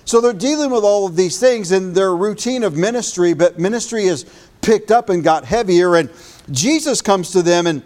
So 0.05 0.21
they're 0.21 0.33
dealing 0.33 0.71
with 0.71 0.83
all 0.83 1.07
of 1.07 1.15
these 1.15 1.39
things 1.39 1.71
in 1.71 1.93
their 1.93 2.17
routine 2.17 2.63
of 2.65 2.77
ministry, 2.77 3.35
but 3.35 3.59
ministry 3.59 4.07
has 4.07 4.25
picked 4.63 4.91
up 4.91 5.11
and 5.11 5.23
got 5.23 5.45
heavier. 5.45 5.97
And 5.97 6.11
Jesus 6.51 7.03
comes 7.03 7.31
to 7.33 7.43
them 7.43 7.67
and 7.67 7.83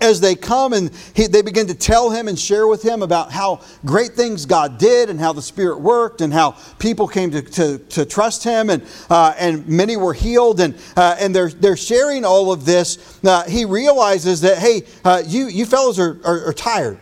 as 0.00 0.20
they 0.20 0.34
come 0.34 0.72
and 0.72 0.90
he, 1.14 1.26
they 1.26 1.42
begin 1.42 1.66
to 1.66 1.74
tell 1.74 2.10
him 2.10 2.28
and 2.28 2.38
share 2.38 2.66
with 2.66 2.82
him 2.82 3.02
about 3.02 3.30
how 3.30 3.60
great 3.84 4.12
things 4.12 4.46
God 4.46 4.78
did 4.78 5.10
and 5.10 5.20
how 5.20 5.32
the 5.32 5.42
Spirit 5.42 5.80
worked 5.80 6.20
and 6.20 6.32
how 6.32 6.56
people 6.78 7.06
came 7.06 7.30
to, 7.32 7.42
to, 7.42 7.78
to 7.78 8.04
trust 8.04 8.42
him 8.42 8.70
and, 8.70 8.82
uh, 9.10 9.34
and 9.38 9.66
many 9.68 9.96
were 9.96 10.14
healed 10.14 10.60
and, 10.60 10.76
uh, 10.96 11.16
and 11.18 11.34
they're, 11.34 11.50
they're 11.50 11.76
sharing 11.76 12.24
all 12.24 12.50
of 12.50 12.64
this, 12.64 13.18
uh, 13.24 13.44
he 13.44 13.64
realizes 13.64 14.40
that, 14.40 14.58
hey, 14.58 14.82
uh, 15.04 15.22
you, 15.26 15.46
you 15.46 15.66
fellows 15.66 15.98
are, 15.98 16.18
are, 16.24 16.46
are 16.48 16.54
tired. 16.54 16.98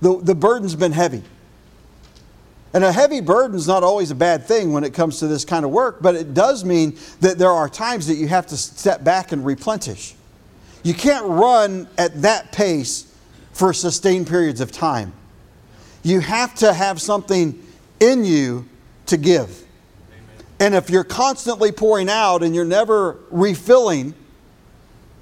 The, 0.00 0.20
the 0.20 0.34
burden's 0.34 0.74
been 0.74 0.92
heavy. 0.92 1.22
And 2.74 2.84
a 2.84 2.92
heavy 2.92 3.22
burden 3.22 3.56
is 3.56 3.66
not 3.66 3.82
always 3.82 4.10
a 4.10 4.14
bad 4.14 4.44
thing 4.44 4.70
when 4.70 4.84
it 4.84 4.92
comes 4.92 5.18
to 5.20 5.26
this 5.26 5.46
kind 5.46 5.64
of 5.64 5.70
work, 5.70 6.02
but 6.02 6.14
it 6.14 6.34
does 6.34 6.62
mean 6.62 6.98
that 7.20 7.38
there 7.38 7.50
are 7.50 7.70
times 7.70 8.06
that 8.08 8.16
you 8.16 8.28
have 8.28 8.46
to 8.48 8.56
step 8.58 9.02
back 9.02 9.32
and 9.32 9.46
replenish. 9.46 10.14
You 10.86 10.94
can't 10.94 11.26
run 11.26 11.88
at 11.98 12.22
that 12.22 12.52
pace 12.52 13.12
for 13.52 13.72
sustained 13.72 14.28
periods 14.28 14.60
of 14.60 14.70
time. 14.70 15.12
You 16.04 16.20
have 16.20 16.54
to 16.56 16.72
have 16.72 17.02
something 17.02 17.60
in 17.98 18.24
you 18.24 18.68
to 19.06 19.16
give. 19.16 19.64
And 20.60 20.76
if 20.76 20.88
you're 20.88 21.02
constantly 21.02 21.72
pouring 21.72 22.08
out 22.08 22.44
and 22.44 22.54
you're 22.54 22.64
never 22.64 23.18
refilling, 23.32 24.14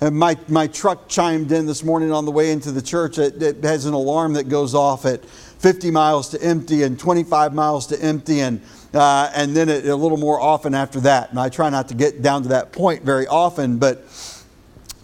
and 0.02 0.14
my, 0.14 0.37
my 0.49 0.66
truck 0.66 1.09
chimed 1.09 1.50
in 1.50 1.64
this 1.64 1.83
morning 1.83 2.12
on 2.12 2.26
the 2.26 2.30
way 2.30 2.50
into 2.50 2.71
the 2.71 2.83
church. 2.83 3.16
It, 3.16 3.42
it, 3.42 3.64
has 3.64 3.87
an 3.87 3.94
alarm 3.94 4.35
that 4.35 4.50
goes 4.50 4.75
off 4.75 5.06
at 5.06 5.25
50 5.25 5.90
miles 5.90 6.28
to 6.30 6.42
empty 6.42 6.83
and 6.83 6.99
25 6.99 7.54
miles 7.54 7.87
to 7.87 7.99
empty, 8.02 8.40
and, 8.40 8.61
uh, 8.92 9.30
and 9.35 9.56
then 9.56 9.71
it, 9.71 9.87
a 9.87 9.97
little 9.97 10.18
more 10.18 10.38
often 10.38 10.75
after 10.75 11.00
that. 11.00 11.30
And 11.30 11.40
I 11.40 11.49
try 11.49 11.71
not 11.71 11.88
to 11.88 11.94
get 11.94 12.21
down 12.21 12.42
to 12.42 12.49
that 12.50 12.71
point 12.71 13.02
very 13.02 13.26
often, 13.26 13.78
but 13.78 14.04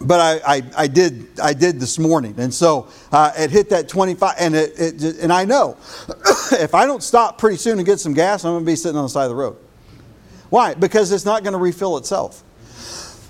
but 0.05 0.19
I, 0.19 0.55
I, 0.55 0.63
I, 0.77 0.87
did 0.87 1.39
I 1.39 1.53
did 1.53 1.79
this 1.79 1.99
morning, 1.99 2.35
and 2.37 2.53
so 2.53 2.87
uh, 3.11 3.31
it 3.37 3.51
hit 3.51 3.69
that 3.69 3.87
25, 3.87 4.35
and 4.39 4.55
it, 4.55 4.73
it 4.79 5.19
and 5.19 5.31
I 5.31 5.45
know 5.45 5.77
if 6.51 6.73
I 6.73 6.85
don't 6.85 7.03
stop 7.03 7.37
pretty 7.37 7.57
soon 7.57 7.77
and 7.79 7.85
get 7.85 7.99
some 7.99 8.13
gas, 8.13 8.45
I'm 8.45 8.53
going 8.53 8.63
to 8.63 8.71
be 8.71 8.75
sitting 8.75 8.97
on 8.97 9.03
the 9.03 9.09
side 9.09 9.23
of 9.23 9.29
the 9.29 9.35
road. 9.35 9.57
Why? 10.49 10.73
Because 10.73 11.11
it's 11.11 11.25
not 11.25 11.43
going 11.43 11.53
to 11.53 11.59
refill 11.59 11.97
itself. 11.97 12.43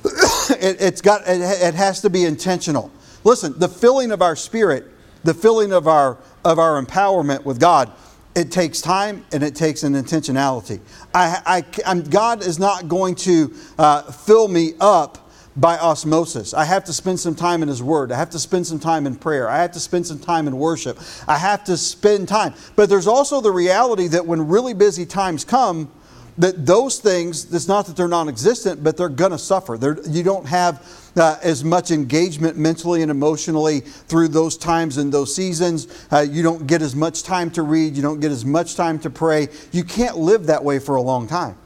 it, 0.60 0.80
has 0.80 1.02
got 1.02 1.22
it, 1.28 1.42
it 1.42 1.76
has 1.76 2.02
to 2.02 2.10
be 2.10 2.26
intentional. 2.26 2.92
Listen, 3.24 3.58
the 3.58 3.70
filling 3.70 4.12
of 4.12 4.22
our 4.22 4.36
spirit, 4.36 4.86
the 5.24 5.34
filling 5.34 5.72
of 5.72 5.88
our 5.88 6.18
of 6.44 6.58
our 6.58 6.84
empowerment 6.84 7.46
with 7.46 7.60
God, 7.60 7.92
it 8.36 8.52
takes 8.52 8.82
time 8.82 9.26
and 9.32 9.44
it 9.44 9.56
takes 9.56 9.84
an 9.84 9.94
intentionality. 9.94 10.80
I, 11.14 11.64
I, 11.86 11.96
God 11.96 12.44
is 12.44 12.58
not 12.60 12.88
going 12.88 13.16
to 13.16 13.54
uh, 13.78 14.04
fill 14.12 14.48
me 14.48 14.74
up 14.80 15.31
by 15.56 15.78
osmosis. 15.78 16.54
I 16.54 16.66
have 16.66 16.84
to 16.86 16.94
spend 16.94 17.20
some 17.20 17.36
time 17.36 17.62
in 17.62 17.68
His 17.68 17.84
Word. 17.84 18.12
I 18.12 18.18
have 18.18 18.30
to 18.32 18.40
spend 18.40 18.66
some 18.68 18.80
time 18.80 19.06
in 19.06 19.16
prayer. 19.16 19.50
I 19.50 19.62
have 19.62 19.72
to 19.74 19.80
spend 19.80 20.08
some 20.08 20.20
time 20.20 20.48
in 20.48 20.58
worship. 20.58 20.98
I 21.28 21.38
have 21.38 21.64
to 21.66 21.78
spend 21.78 22.28
time. 22.28 22.54
But 22.76 22.90
there's 22.90 23.08
also 23.08 23.42
the 23.42 23.52
reality 23.52 24.08
that 24.08 24.26
when 24.26 24.48
really 24.48 24.74
busy 24.74 25.06
times 25.06 25.44
come, 25.44 25.92
that 26.38 26.66
those 26.66 27.00
things, 27.00 27.54
it's 27.54 27.68
not 27.68 27.86
that 27.86 27.98
they're 27.98 28.08
non 28.08 28.30
existent, 28.30 28.84
but 28.84 28.96
they're 28.96 29.10
going 29.10 29.32
to 29.32 29.38
suffer. 29.38 29.78
They're, 29.78 30.02
you 30.08 30.24
don't 30.24 30.46
have 30.48 31.12
uh, 31.18 31.38
as 31.44 31.64
much 31.64 31.92
engagement 31.92 32.58
mentally 32.58 33.02
and 33.02 33.12
emotionally 33.12 33.82
through 33.82 34.30
those 34.30 34.58
times 34.58 34.98
and 34.98 35.12
those 35.12 35.36
seasons. 35.36 36.08
Uh, 36.10 36.20
you 36.20 36.42
don't 36.42 36.66
get 36.66 36.82
as 36.82 36.96
much 36.96 37.24
time 37.24 37.52
to 37.52 37.64
read. 37.64 37.96
You 37.96 38.02
don't 38.02 38.22
get 38.22 38.32
as 38.32 38.46
much 38.46 38.76
time 38.76 38.98
to 39.00 39.10
pray. 39.10 39.50
You 39.72 39.84
can't 39.84 40.18
live 40.18 40.48
that 40.48 40.64
way 40.64 40.80
for 40.80 40.96
a 40.96 41.02
long 41.02 41.28
time. 41.28 41.58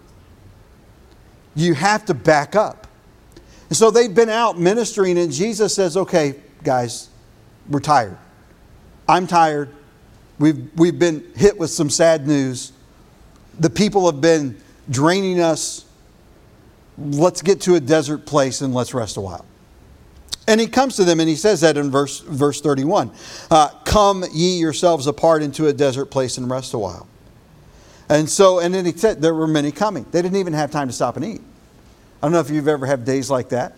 You 1.56 1.75
have 1.75 2.06
to 2.06 2.13
back 2.13 2.56
up. 2.56 2.85
And 3.69 3.77
so 3.77 3.91
they've 3.91 4.13
been 4.13 4.29
out 4.29 4.60
ministering, 4.60 5.17
and 5.17 5.31
Jesus 5.31 5.74
says, 5.74 5.98
Okay, 5.98 6.36
guys, 6.63 7.10
we're 7.69 7.79
tired. 7.79 8.17
I'm 9.07 9.27
tired. 9.27 9.69
We've, 10.38 10.69
we've 10.75 11.00
been 11.00 11.25
hit 11.36 11.57
with 11.57 11.69
some 11.69 11.89
sad 11.89 12.27
news. 12.27 12.74
The 13.60 13.69
people 13.69 14.05
have 14.12 14.22
been 14.22 14.62
draining 14.89 15.39
us. 15.39 15.86
Let's 16.98 17.41
get 17.41 17.62
to 17.62 17.75
a 17.75 17.79
desert 17.79 18.25
place 18.25 18.62
and 18.62 18.74
let's 18.74 18.93
rest 18.93 19.17
a 19.17 19.22
while. 19.22 19.45
And 20.48 20.62
he 20.62 20.67
comes 20.67 20.95
to 20.98 21.03
them 21.03 21.19
and 21.19 21.27
he 21.27 21.36
says 21.36 21.62
that 21.62 21.77
in 21.77 21.89
verse, 21.89 22.19
verse 22.19 22.62
31 22.62 23.12
uh, 23.50 23.69
Come 23.86 24.24
ye 24.31 24.60
yourselves 24.60 25.07
apart 25.07 25.41
into 25.41 25.67
a 25.67 25.74
desert 25.74 26.07
place 26.07 26.38
and 26.38 26.50
rest 26.50 26.74
a 26.74 26.77
while. 26.77 27.07
And 28.10 28.29
so, 28.29 28.60
and 28.60 28.74
then 28.74 28.86
he 28.86 28.91
said, 28.91 29.22
There 29.22 29.34
were 29.34 29.48
many 29.48 29.72
coming. 29.72 30.05
They 30.12 30.22
didn't 30.22 30.38
even 30.38 30.53
have 30.53 30.72
time 30.72 30.88
to 30.88 30.93
stop 30.93 31.15
and 31.15 31.25
eat. 31.25 31.41
I 32.22 32.25
don't 32.25 32.31
know 32.31 32.39
if 32.39 32.50
you've 32.50 32.67
ever 32.67 32.86
had 32.86 33.05
days 33.05 33.29
like 33.29 33.50
that. 33.50 33.74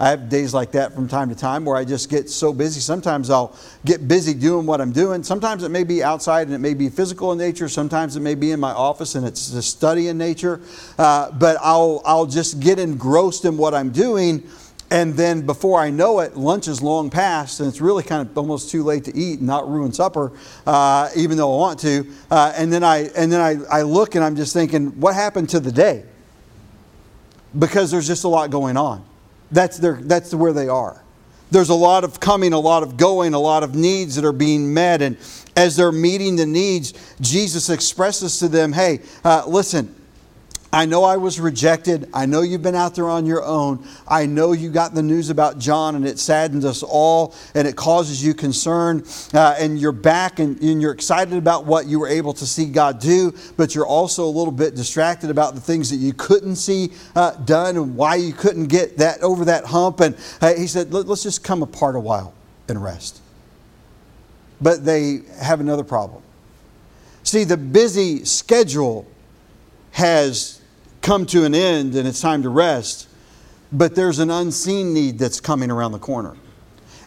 I 0.00 0.10
have 0.10 0.28
days 0.28 0.54
like 0.54 0.72
that 0.72 0.94
from 0.94 1.08
time 1.08 1.28
to 1.28 1.34
time 1.34 1.64
where 1.64 1.76
I 1.76 1.84
just 1.84 2.08
get 2.08 2.30
so 2.30 2.52
busy. 2.52 2.78
Sometimes 2.78 3.30
I'll 3.30 3.56
get 3.84 4.06
busy 4.06 4.32
doing 4.32 4.64
what 4.64 4.80
I'm 4.80 4.92
doing. 4.92 5.24
Sometimes 5.24 5.64
it 5.64 5.70
may 5.70 5.82
be 5.82 6.04
outside 6.04 6.46
and 6.46 6.54
it 6.54 6.58
may 6.58 6.74
be 6.74 6.88
physical 6.88 7.32
in 7.32 7.38
nature. 7.38 7.68
Sometimes 7.68 8.14
it 8.14 8.20
may 8.20 8.36
be 8.36 8.52
in 8.52 8.60
my 8.60 8.70
office 8.70 9.16
and 9.16 9.26
it's 9.26 9.52
a 9.52 9.62
study 9.62 10.06
in 10.06 10.16
nature. 10.16 10.60
Uh, 10.98 11.32
but 11.32 11.56
I'll, 11.60 12.00
I'll 12.04 12.26
just 12.26 12.60
get 12.60 12.78
engrossed 12.78 13.44
in 13.44 13.56
what 13.56 13.74
I'm 13.74 13.90
doing. 13.90 14.48
And 14.90 15.14
then 15.14 15.44
before 15.44 15.80
I 15.80 15.90
know 15.90 16.20
it, 16.20 16.36
lunch 16.36 16.68
is 16.68 16.80
long 16.80 17.10
past 17.10 17.58
and 17.58 17.68
it's 17.68 17.80
really 17.80 18.04
kind 18.04 18.26
of 18.26 18.38
almost 18.38 18.70
too 18.70 18.84
late 18.84 19.04
to 19.04 19.16
eat 19.16 19.40
and 19.40 19.48
not 19.48 19.68
ruin 19.68 19.92
supper, 19.92 20.32
uh, 20.64 21.10
even 21.16 21.36
though 21.36 21.52
I 21.54 21.58
want 21.58 21.80
to. 21.80 22.06
Uh, 22.30 22.52
and 22.56 22.72
then, 22.72 22.84
I, 22.84 23.08
and 23.16 23.32
then 23.32 23.40
I, 23.40 23.78
I 23.78 23.82
look 23.82 24.14
and 24.14 24.24
I'm 24.24 24.36
just 24.36 24.54
thinking, 24.54 24.98
what 25.00 25.16
happened 25.16 25.48
to 25.50 25.60
the 25.60 25.72
day? 25.72 26.04
Because 27.56 27.90
there's 27.90 28.06
just 28.06 28.24
a 28.24 28.28
lot 28.28 28.50
going 28.50 28.76
on. 28.76 29.04
That's, 29.50 29.78
their, 29.78 29.94
that's 29.94 30.34
where 30.34 30.52
they 30.52 30.68
are. 30.68 31.02
There's 31.50 31.70
a 31.70 31.74
lot 31.74 32.04
of 32.04 32.20
coming, 32.20 32.52
a 32.52 32.58
lot 32.58 32.82
of 32.82 32.96
going, 32.96 33.32
a 33.32 33.38
lot 33.38 33.62
of 33.62 33.74
needs 33.74 34.16
that 34.16 34.24
are 34.24 34.32
being 34.32 34.74
met. 34.74 35.00
And 35.00 35.16
as 35.56 35.76
they're 35.76 35.92
meeting 35.92 36.36
the 36.36 36.44
needs, 36.44 36.92
Jesus 37.20 37.70
expresses 37.70 38.38
to 38.40 38.48
them, 38.48 38.72
hey, 38.72 39.00
uh, 39.24 39.44
listen, 39.46 39.94
I 40.70 40.84
know 40.84 41.02
I 41.02 41.16
was 41.16 41.40
rejected. 41.40 42.10
I 42.12 42.26
know 42.26 42.42
you've 42.42 42.62
been 42.62 42.74
out 42.74 42.94
there 42.94 43.08
on 43.08 43.24
your 43.24 43.42
own. 43.42 43.86
I 44.06 44.26
know 44.26 44.52
you 44.52 44.70
got 44.70 44.94
the 44.94 45.02
news 45.02 45.30
about 45.30 45.58
John 45.58 45.94
and 45.94 46.06
it 46.06 46.18
saddens 46.18 46.64
us 46.66 46.82
all 46.82 47.34
and 47.54 47.66
it 47.66 47.74
causes 47.74 48.22
you 48.22 48.34
concern. 48.34 49.02
Uh, 49.32 49.56
and 49.58 49.78
you're 49.78 49.92
back 49.92 50.40
and, 50.40 50.60
and, 50.60 50.82
you're 50.82 50.92
excited 50.92 51.38
about 51.38 51.64
what 51.64 51.86
you 51.86 51.98
were 51.98 52.08
able 52.08 52.34
to 52.34 52.46
see 52.46 52.66
God 52.66 53.00
do, 53.00 53.34
but 53.56 53.74
you're 53.74 53.86
also 53.86 54.24
a 54.24 54.28
little 54.28 54.52
bit 54.52 54.74
distracted 54.74 55.30
about 55.30 55.54
the 55.54 55.60
things 55.60 55.88
that 55.88 55.96
you 55.96 56.12
couldn't 56.12 56.56
see 56.56 56.92
uh, 57.16 57.30
done 57.30 57.76
and 57.78 57.96
why 57.96 58.16
you 58.16 58.34
couldn't 58.34 58.66
get 58.66 58.98
that 58.98 59.22
over 59.22 59.46
that 59.46 59.64
hump. 59.64 60.00
And 60.00 60.16
uh, 60.42 60.52
he 60.52 60.66
said, 60.66 60.92
let's 60.92 61.22
just 61.22 61.42
come 61.42 61.62
apart 61.62 61.96
a 61.96 62.00
while 62.00 62.34
and 62.68 62.82
rest. 62.82 63.22
But 64.60 64.84
they 64.84 65.22
have 65.40 65.60
another 65.60 65.84
problem. 65.84 66.22
See, 67.22 67.44
the 67.44 67.56
busy 67.56 68.24
schedule 68.26 69.06
has 69.92 70.57
come 71.02 71.26
to 71.26 71.44
an 71.44 71.54
end 71.54 71.94
and 71.94 72.06
it's 72.06 72.20
time 72.20 72.42
to 72.42 72.48
rest, 72.48 73.08
but 73.72 73.94
there's 73.94 74.18
an 74.18 74.30
unseen 74.30 74.92
need 74.94 75.18
that's 75.18 75.40
coming 75.40 75.70
around 75.70 75.92
the 75.92 75.98
corner. 75.98 76.36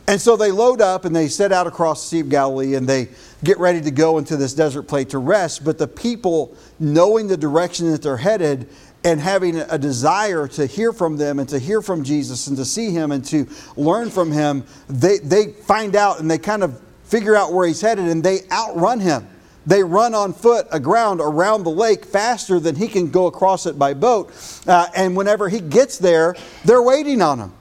And 0.07 0.19
so 0.19 0.35
they 0.35 0.51
load 0.51 0.81
up 0.81 1.05
and 1.05 1.15
they 1.15 1.27
set 1.27 1.51
out 1.51 1.67
across 1.67 2.01
the 2.01 2.07
Sea 2.07 2.19
of 2.21 2.29
Galilee 2.29 2.75
and 2.75 2.87
they 2.87 3.09
get 3.43 3.57
ready 3.59 3.81
to 3.81 3.91
go 3.91 4.17
into 4.17 4.35
this 4.35 4.53
desert 4.53 4.83
place 4.83 5.07
to 5.07 5.19
rest. 5.19 5.63
But 5.63 5.77
the 5.77 5.87
people, 5.87 6.55
knowing 6.79 7.27
the 7.27 7.37
direction 7.37 7.91
that 7.91 8.01
they're 8.01 8.17
headed 8.17 8.67
and 9.03 9.19
having 9.19 9.57
a 9.57 9.77
desire 9.77 10.47
to 10.49 10.65
hear 10.65 10.91
from 10.91 11.17
them 11.17 11.39
and 11.39 11.47
to 11.49 11.59
hear 11.59 11.81
from 11.81 12.03
Jesus 12.03 12.47
and 12.47 12.57
to 12.57 12.65
see 12.65 12.91
him 12.91 13.11
and 13.11 13.23
to 13.25 13.47
learn 13.75 14.09
from 14.09 14.31
him, 14.31 14.63
they, 14.89 15.19
they 15.19 15.53
find 15.53 15.95
out 15.95 16.19
and 16.19 16.29
they 16.29 16.37
kind 16.37 16.63
of 16.63 16.79
figure 17.03 17.35
out 17.35 17.53
where 17.53 17.67
he's 17.67 17.81
headed 17.81 18.05
and 18.05 18.23
they 18.23 18.41
outrun 18.51 18.99
him. 18.99 19.27
They 19.65 19.83
run 19.83 20.15
on 20.15 20.33
foot 20.33 20.67
aground 20.71 21.21
around 21.21 21.63
the 21.63 21.71
lake 21.71 22.05
faster 22.05 22.59
than 22.59 22.75
he 22.75 22.87
can 22.87 23.11
go 23.11 23.27
across 23.27 23.65
it 23.65 23.77
by 23.77 23.93
boat. 23.93 24.31
Uh, 24.67 24.87
and 24.95 25.15
whenever 25.15 25.49
he 25.49 25.59
gets 25.59 25.97
there, 25.97 26.35
they're 26.65 26.81
waiting 26.81 27.21
on 27.21 27.39
him. 27.39 27.53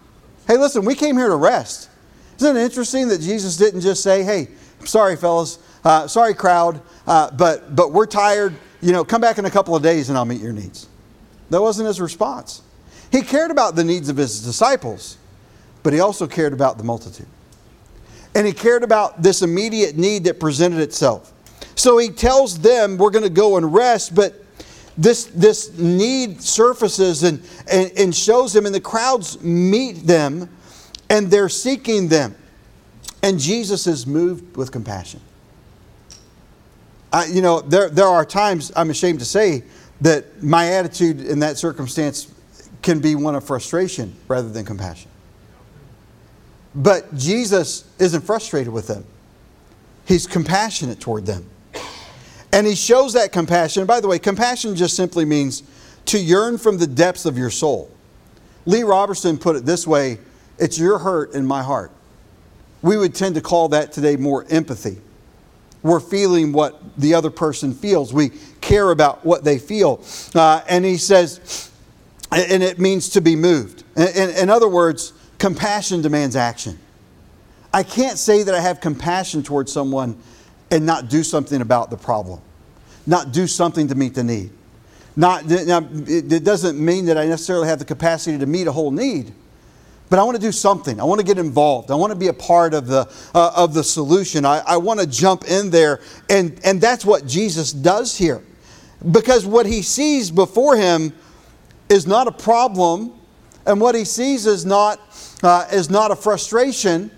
Hey, 0.46 0.56
listen, 0.56 0.84
we 0.84 0.94
came 0.94 1.16
here 1.16 1.28
to 1.28 1.36
rest. 1.36 1.90
Isn't 2.38 2.56
it 2.56 2.60
interesting 2.60 3.08
that 3.08 3.20
Jesus 3.20 3.56
didn't 3.56 3.82
just 3.82 4.02
say, 4.02 4.22
hey, 4.22 4.48
sorry, 4.84 5.16
fellas, 5.16 5.58
uh, 5.84 6.06
sorry, 6.08 6.34
crowd, 6.34 6.80
uh, 7.06 7.30
but, 7.32 7.76
but 7.76 7.92
we're 7.92 8.06
tired. 8.06 8.54
You 8.80 8.92
know, 8.92 9.04
come 9.04 9.20
back 9.20 9.36
in 9.36 9.44
a 9.44 9.50
couple 9.50 9.76
of 9.76 9.82
days 9.82 10.08
and 10.08 10.16
I'll 10.16 10.24
meet 10.24 10.40
your 10.40 10.54
needs. 10.54 10.88
That 11.50 11.60
wasn't 11.60 11.86
his 11.88 12.00
response. 12.00 12.62
He 13.12 13.22
cared 13.22 13.50
about 13.50 13.76
the 13.76 13.84
needs 13.84 14.08
of 14.08 14.16
his 14.16 14.42
disciples, 14.42 15.18
but 15.82 15.92
he 15.92 16.00
also 16.00 16.26
cared 16.26 16.52
about 16.52 16.78
the 16.78 16.84
multitude. 16.84 17.26
And 18.34 18.46
he 18.46 18.52
cared 18.52 18.84
about 18.84 19.22
this 19.22 19.42
immediate 19.42 19.96
need 19.96 20.24
that 20.24 20.38
presented 20.38 20.80
itself. 20.80 21.32
So 21.80 21.96
he 21.96 22.10
tells 22.10 22.58
them, 22.58 22.98
We're 22.98 23.08
going 23.08 23.24
to 23.24 23.30
go 23.30 23.56
and 23.56 23.72
rest, 23.72 24.14
but 24.14 24.34
this, 24.98 25.24
this 25.24 25.78
need 25.78 26.42
surfaces 26.42 27.22
and, 27.22 27.42
and, 27.72 27.90
and 27.96 28.14
shows 28.14 28.52
them, 28.52 28.66
and 28.66 28.74
the 28.74 28.82
crowds 28.82 29.42
meet 29.42 30.06
them, 30.06 30.50
and 31.08 31.30
they're 31.30 31.48
seeking 31.48 32.08
them. 32.08 32.36
And 33.22 33.38
Jesus 33.38 33.86
is 33.86 34.06
moved 34.06 34.58
with 34.58 34.70
compassion. 34.70 35.22
I, 37.14 37.24
you 37.24 37.40
know, 37.40 37.62
there, 37.62 37.88
there 37.88 38.08
are 38.08 38.26
times, 38.26 38.70
I'm 38.76 38.90
ashamed 38.90 39.20
to 39.20 39.24
say, 39.24 39.64
that 40.02 40.42
my 40.42 40.72
attitude 40.72 41.22
in 41.22 41.38
that 41.38 41.56
circumstance 41.56 42.30
can 42.82 43.00
be 43.00 43.14
one 43.14 43.34
of 43.34 43.44
frustration 43.44 44.14
rather 44.28 44.50
than 44.50 44.66
compassion. 44.66 45.10
But 46.74 47.16
Jesus 47.16 47.88
isn't 47.98 48.20
frustrated 48.20 48.70
with 48.70 48.86
them, 48.86 49.06
He's 50.04 50.26
compassionate 50.26 51.00
toward 51.00 51.24
them. 51.24 51.46
And 52.52 52.66
he 52.66 52.74
shows 52.74 53.12
that 53.12 53.32
compassion. 53.32 53.86
By 53.86 54.00
the 54.00 54.08
way, 54.08 54.18
compassion 54.18 54.74
just 54.74 54.96
simply 54.96 55.24
means 55.24 55.62
to 56.06 56.18
yearn 56.18 56.58
from 56.58 56.78
the 56.78 56.86
depths 56.86 57.24
of 57.24 57.38
your 57.38 57.50
soul. 57.50 57.90
Lee 58.66 58.82
Roberson 58.82 59.38
put 59.38 59.56
it 59.56 59.64
this 59.64 59.86
way 59.86 60.18
it's 60.58 60.78
your 60.78 60.98
hurt 60.98 61.32
in 61.32 61.46
my 61.46 61.62
heart. 61.62 61.90
We 62.82 62.96
would 62.96 63.14
tend 63.14 63.34
to 63.36 63.40
call 63.40 63.68
that 63.70 63.92
today 63.92 64.16
more 64.16 64.44
empathy. 64.50 64.98
We're 65.82 66.00
feeling 66.00 66.52
what 66.52 66.78
the 66.98 67.14
other 67.14 67.30
person 67.30 67.72
feels, 67.72 68.12
we 68.12 68.30
care 68.60 68.90
about 68.90 69.24
what 69.24 69.44
they 69.44 69.58
feel. 69.58 70.04
Uh, 70.34 70.60
and 70.68 70.84
he 70.84 70.98
says, 70.98 71.70
and 72.30 72.62
it 72.62 72.78
means 72.78 73.08
to 73.10 73.20
be 73.20 73.34
moved. 73.34 73.84
In, 73.96 74.08
in, 74.08 74.30
in 74.30 74.50
other 74.50 74.68
words, 74.68 75.14
compassion 75.38 76.02
demands 76.02 76.36
action. 76.36 76.78
I 77.72 77.82
can't 77.82 78.18
say 78.18 78.42
that 78.42 78.54
I 78.54 78.60
have 78.60 78.80
compassion 78.80 79.42
towards 79.42 79.72
someone 79.72 80.20
and 80.70 80.86
not 80.86 81.08
do 81.08 81.22
something 81.22 81.60
about 81.60 81.90
the 81.90 81.96
problem, 81.96 82.40
not 83.06 83.32
do 83.32 83.46
something 83.46 83.88
to 83.88 83.94
meet 83.94 84.14
the 84.14 84.24
need. 84.24 84.50
Not, 85.16 85.44
now, 85.46 85.86
it 86.06 86.44
doesn't 86.44 86.82
mean 86.82 87.06
that 87.06 87.18
I 87.18 87.26
necessarily 87.26 87.68
have 87.68 87.78
the 87.78 87.84
capacity 87.84 88.38
to 88.38 88.46
meet 88.46 88.66
a 88.66 88.72
whole 88.72 88.90
need, 88.90 89.32
but 90.08 90.18
I 90.18 90.22
want 90.22 90.36
to 90.36 90.40
do 90.40 90.52
something. 90.52 91.00
I 91.00 91.04
want 91.04 91.20
to 91.20 91.26
get 91.26 91.38
involved. 91.38 91.90
I 91.90 91.94
want 91.94 92.12
to 92.12 92.18
be 92.18 92.28
a 92.28 92.32
part 92.32 92.74
of 92.74 92.86
the, 92.86 93.08
uh, 93.34 93.52
of 93.56 93.74
the 93.74 93.84
solution. 93.84 94.44
I, 94.44 94.60
I 94.66 94.76
want 94.76 94.98
to 95.00 95.06
jump 95.06 95.44
in 95.44 95.70
there. 95.70 96.00
And, 96.28 96.60
and 96.64 96.80
that's 96.80 97.04
what 97.04 97.26
Jesus 97.26 97.72
does 97.72 98.16
here. 98.16 98.42
Because 99.12 99.46
what 99.46 99.66
he 99.66 99.82
sees 99.82 100.30
before 100.30 100.76
him 100.76 101.12
is 101.88 102.06
not 102.06 102.26
a 102.26 102.32
problem, 102.32 103.12
and 103.66 103.80
what 103.80 103.94
he 103.94 104.04
sees 104.04 104.46
is 104.46 104.64
not, 104.64 105.00
uh, 105.42 105.66
is 105.72 105.90
not 105.90 106.10
a 106.10 106.16
frustration. 106.16 107.10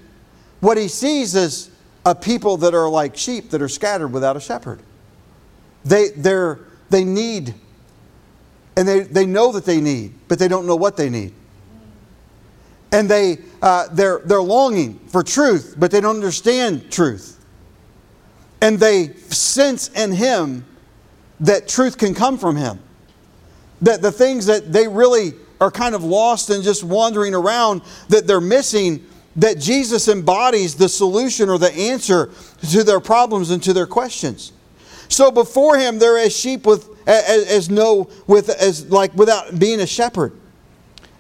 What 0.61 0.77
he 0.77 0.89
sees 0.89 1.35
is 1.35 1.71
a 2.05 2.15
people 2.15 2.57
that 2.59 2.75
are 2.75 2.89
like 2.89 3.17
sheep 3.17 3.51
that 3.51 3.63
are 3.63 3.69
scattered 3.69 4.09
without 4.09 4.37
a 4.37 4.41
shepherd. 4.41 4.81
They, 5.85 6.11
they're, 6.11 6.61
they 6.91 7.05
need, 7.05 7.55
and 8.77 8.87
they, 8.87 9.01
they 9.01 9.27
know 9.27 9.53
that 9.53 9.65
they 9.65 9.81
need, 9.81 10.15
but 10.29 10.39
they 10.39 10.49
don't 10.49 10.67
know 10.67 10.77
what 10.77 10.97
they 10.97 11.11
need. 11.11 11.35
And 12.93 13.09
they, 13.09 13.39
uh, 13.63 13.89
they're, 13.93 14.21
they're 14.25 14.43
longing 14.43 14.99
for 15.09 15.23
truth, 15.23 15.77
but 15.79 15.91
they 15.91 16.01
don't 16.01 16.17
understand 16.17 16.91
truth. 16.93 17.43
And 18.61 18.79
they 18.79 19.15
sense 19.15 19.89
in 19.89 20.13
Him 20.13 20.65
that 21.41 21.69
truth 21.69 21.99
can 21.99 22.15
come 22.15 22.39
from 22.39 22.57
Him. 22.57 22.79
That 23.81 24.03
the 24.03 24.13
things 24.13 24.47
that 24.47 24.73
they 24.73 24.87
really 24.87 25.33
are 25.61 25.71
kind 25.71 25.95
of 25.95 26.05
lost 26.05 26.51
and 26.51 26.63
just 26.63 26.85
wandering 26.85 27.35
around 27.35 27.83
that 28.09 28.27
they're 28.27 28.41
missing 28.41 29.07
that 29.37 29.59
Jesus 29.59 30.09
embodies 30.09 30.75
the 30.75 30.89
solution 30.89 31.49
or 31.49 31.59
the 31.59 31.73
answer 31.73 32.31
to 32.71 32.85
their 32.85 33.01
problems 33.01 33.51
and 33.51 33.63
to 33.63 33.73
their 33.73 33.87
questions. 33.87 34.53
So 35.09 35.31
before 35.31 35.79
him, 35.79 35.99
they're 35.99 36.19
as 36.19 36.35
sheep 36.37 36.67
with 36.67 36.89
as, 37.07 37.47
as 37.47 37.71
no 37.71 38.11
with 38.27 38.49
as 38.49 38.91
like 38.91 39.15
without 39.15 39.59
being 39.59 39.81
a 39.81 39.87
shepherd. 39.87 40.33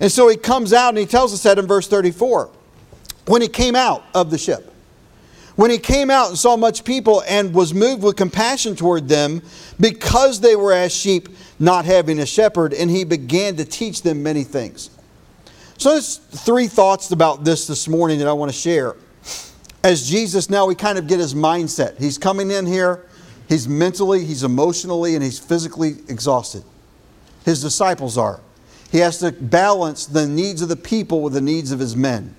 And 0.01 0.11
so 0.11 0.29
he 0.29 0.37
comes 0.37 0.72
out 0.72 0.90
and 0.90 0.98
he 0.98 1.07
tells 1.07 1.33
us 1.33 1.42
that 1.44 1.59
in 1.59 1.66
verse 1.66 1.88
34. 1.88 2.51
When 3.27 3.40
he 3.40 3.48
came 3.48 3.77
out 3.77 4.05
of 4.14 4.31
the 4.31 4.38
ship, 4.38 4.72
when 5.55 5.70
he 5.70 5.79
came 5.79 6.11
out 6.11 6.31
and 6.31 6.38
saw 6.38 6.57
much 6.57 6.85
people 6.85 7.22
and 7.29 7.55
was 7.55 7.75
moved 7.75 8.03
with 8.03 8.16
compassion 8.16 8.75
toward 8.75 9.09
them 9.09 9.42
because 9.79 10.40
they 10.40 10.57
were 10.57 10.72
as 10.72 10.94
sheep 10.94 11.29
not 11.59 11.85
having 11.85 12.18
a 12.18 12.27
shepherd, 12.27 12.72
and 12.72 12.90
he 12.90 13.05
began 13.05 13.57
to 13.57 13.64
teach 13.64 14.03
them 14.03 14.22
many 14.22 14.42
things. 14.42 14.90
So 15.83 15.90
there's 15.90 16.18
three 16.18 16.68
thoughts 16.68 17.11
about 17.11 17.42
this 17.42 17.66
this 17.66 17.88
morning 17.88 18.21
that 18.21 18.29
I 18.29 18.33
want 18.33 18.53
to 18.53 18.57
share. 18.57 18.95
As 19.83 20.09
Jesus, 20.09 20.49
now 20.49 20.64
we 20.64 20.77
kind 20.77 20.97
of 20.97 21.09
get 21.09 21.18
his 21.18 21.35
mindset. 21.35 21.99
He's 21.99 22.18
coming 22.18 22.53
in 22.53 22.66
here, 22.66 23.05
he's 23.49 23.66
mentally, 23.66 24.25
he's 24.25 24.45
emotionally, 24.45 25.16
and 25.16 25.25
he's 25.25 25.40
physically 25.40 25.97
exhausted. 26.07 26.62
His 27.45 27.61
disciples 27.61 28.16
are. 28.16 28.38
He 28.92 28.99
has 28.99 29.18
to 29.18 29.33
balance 29.33 30.07
the 30.07 30.25
needs 30.25 30.62
of 30.62 30.68
the 30.68 30.77
people 30.77 31.21
with 31.21 31.33
the 31.33 31.40
needs 31.40 31.73
of 31.73 31.81
his 31.81 31.97
men. 31.97 32.37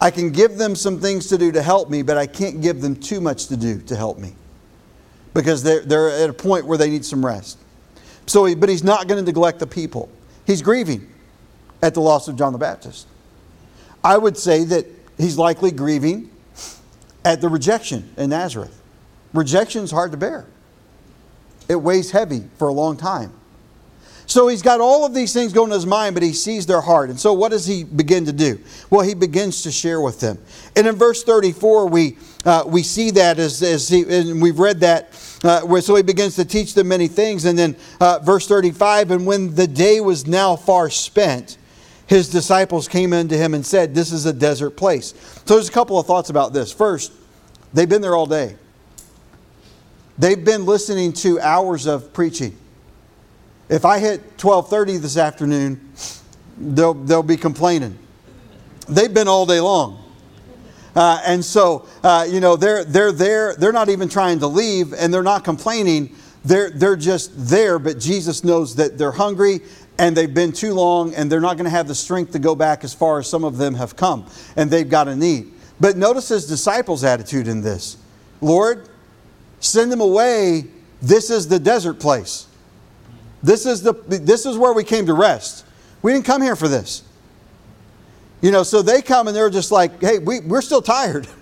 I 0.00 0.10
can 0.10 0.30
give 0.30 0.58
them 0.58 0.74
some 0.74 0.98
things 0.98 1.28
to 1.28 1.38
do 1.38 1.52
to 1.52 1.62
help 1.62 1.90
me, 1.90 2.02
but 2.02 2.18
I 2.18 2.26
can't 2.26 2.60
give 2.60 2.80
them 2.80 2.96
too 2.96 3.20
much 3.20 3.46
to 3.46 3.56
do 3.56 3.80
to 3.82 3.94
help 3.94 4.18
me 4.18 4.34
because 5.32 5.62
they're, 5.62 5.82
they're 5.82 6.08
at 6.08 6.30
a 6.30 6.32
point 6.32 6.66
where 6.66 6.76
they 6.76 6.90
need 6.90 7.04
some 7.04 7.24
rest. 7.24 7.56
So, 8.26 8.52
but 8.56 8.68
he's 8.68 8.82
not 8.82 9.06
going 9.06 9.24
to 9.24 9.24
neglect 9.24 9.60
the 9.60 9.68
people. 9.68 10.08
He's 10.44 10.60
grieving 10.60 11.11
at 11.82 11.94
the 11.94 12.00
loss 12.00 12.28
of 12.28 12.36
John 12.36 12.52
the 12.52 12.58
Baptist. 12.58 13.06
I 14.04 14.16
would 14.16 14.38
say 14.38 14.64
that 14.64 14.86
he's 15.18 15.36
likely 15.36 15.70
grieving 15.70 16.30
at 17.24 17.40
the 17.40 17.48
rejection 17.48 18.12
in 18.16 18.30
Nazareth. 18.30 18.80
Rejection 19.34 19.84
is 19.84 19.90
hard 19.90 20.12
to 20.12 20.16
bear, 20.16 20.46
it 21.68 21.76
weighs 21.76 22.10
heavy 22.10 22.44
for 22.56 22.68
a 22.68 22.72
long 22.72 22.96
time. 22.96 23.32
So 24.26 24.48
he's 24.48 24.62
got 24.62 24.80
all 24.80 25.04
of 25.04 25.12
these 25.12 25.32
things 25.32 25.52
going 25.52 25.70
in 25.70 25.74
his 25.74 25.84
mind, 25.84 26.14
but 26.14 26.22
he 26.22 26.32
sees 26.32 26.64
their 26.64 26.80
heart. 26.80 27.10
And 27.10 27.18
so 27.18 27.32
what 27.32 27.50
does 27.50 27.66
he 27.66 27.84
begin 27.84 28.24
to 28.26 28.32
do? 28.32 28.58
Well, 28.88 29.02
he 29.06 29.14
begins 29.14 29.62
to 29.64 29.72
share 29.72 30.00
with 30.00 30.20
them. 30.20 30.38
And 30.76 30.86
in 30.86 30.94
verse 30.94 31.24
34, 31.24 31.88
we, 31.88 32.16
uh, 32.44 32.64
we 32.66 32.82
see 32.82 33.10
that 33.10 33.38
as, 33.38 33.62
as 33.62 33.88
he, 33.88 34.02
and 34.08 34.40
we've 34.40 34.58
read 34.58 34.80
that, 34.80 35.38
uh, 35.44 35.62
where, 35.62 35.82
so 35.82 35.96
he 35.96 36.02
begins 36.02 36.36
to 36.36 36.44
teach 36.44 36.72
them 36.72 36.88
many 36.88 37.08
things. 37.08 37.44
And 37.44 37.58
then 37.58 37.76
uh, 38.00 38.20
verse 38.20 38.46
35, 38.46 39.10
and 39.10 39.26
when 39.26 39.54
the 39.54 39.66
day 39.66 40.00
was 40.00 40.26
now 40.26 40.56
far 40.56 40.88
spent, 40.88 41.58
his 42.12 42.28
disciples 42.28 42.88
came 42.88 43.14
into 43.14 43.38
him 43.38 43.54
and 43.54 43.64
said, 43.64 43.94
This 43.94 44.12
is 44.12 44.26
a 44.26 44.34
desert 44.34 44.72
place. 44.72 45.14
So 45.46 45.54
there's 45.54 45.70
a 45.70 45.72
couple 45.72 45.98
of 45.98 46.06
thoughts 46.06 46.28
about 46.28 46.52
this. 46.52 46.70
First, 46.70 47.10
they've 47.72 47.88
been 47.88 48.02
there 48.02 48.14
all 48.14 48.26
day, 48.26 48.56
they've 50.18 50.44
been 50.44 50.66
listening 50.66 51.14
to 51.14 51.40
hours 51.40 51.86
of 51.86 52.12
preaching. 52.12 52.54
If 53.70 53.86
I 53.86 53.98
hit 53.98 54.36
12:30 54.36 55.00
this 55.00 55.16
afternoon, 55.16 55.90
they'll, 56.58 56.92
they'll 56.92 57.22
be 57.22 57.38
complaining. 57.38 57.98
They've 58.90 59.12
been 59.12 59.26
all 59.26 59.46
day 59.46 59.60
long. 59.60 59.98
Uh, 60.94 61.18
and 61.24 61.42
so, 61.42 61.88
uh, 62.04 62.26
you 62.28 62.40
know, 62.40 62.56
they're, 62.56 62.84
they're 62.84 63.12
there. 63.12 63.54
They're 63.54 63.72
not 63.72 63.88
even 63.88 64.10
trying 64.10 64.40
to 64.40 64.46
leave 64.46 64.92
and 64.92 65.14
they're 65.14 65.22
not 65.22 65.44
complaining. 65.44 66.14
They're, 66.44 66.68
they're 66.68 66.96
just 66.96 67.30
there, 67.48 67.78
but 67.78 67.98
Jesus 67.98 68.44
knows 68.44 68.76
that 68.76 68.98
they're 68.98 69.12
hungry 69.12 69.62
and 69.98 70.16
they've 70.16 70.32
been 70.32 70.52
too 70.52 70.74
long 70.74 71.14
and 71.14 71.30
they're 71.30 71.40
not 71.40 71.56
going 71.56 71.64
to 71.64 71.70
have 71.70 71.88
the 71.88 71.94
strength 71.94 72.32
to 72.32 72.38
go 72.38 72.54
back 72.54 72.84
as 72.84 72.94
far 72.94 73.18
as 73.18 73.28
some 73.28 73.44
of 73.44 73.58
them 73.58 73.74
have 73.74 73.96
come 73.96 74.26
and 74.56 74.70
they've 74.70 74.88
got 74.88 75.08
a 75.08 75.16
need. 75.16 75.52
But 75.80 75.96
notice 75.96 76.28
his 76.28 76.46
disciples' 76.46 77.04
attitude 77.04 77.48
in 77.48 77.62
this 77.62 77.96
Lord, 78.40 78.88
send 79.60 79.92
them 79.92 80.00
away. 80.00 80.66
This 81.00 81.30
is 81.30 81.48
the 81.48 81.58
desert 81.58 82.00
place. 82.00 82.46
This 83.42 83.66
is, 83.66 83.82
the, 83.82 83.92
this 83.92 84.46
is 84.46 84.56
where 84.56 84.72
we 84.72 84.84
came 84.84 85.06
to 85.06 85.14
rest. 85.14 85.64
We 86.02 86.12
didn't 86.12 86.24
come 86.24 86.42
here 86.42 86.56
for 86.56 86.68
this. 86.68 87.02
You 88.40 88.50
know, 88.50 88.62
so 88.62 88.82
they 88.82 89.02
come 89.02 89.28
and 89.28 89.36
they're 89.36 89.50
just 89.50 89.70
like, 89.70 90.00
hey, 90.00 90.18
we, 90.18 90.40
we're 90.40 90.62
still 90.62 90.82
tired. 90.82 91.28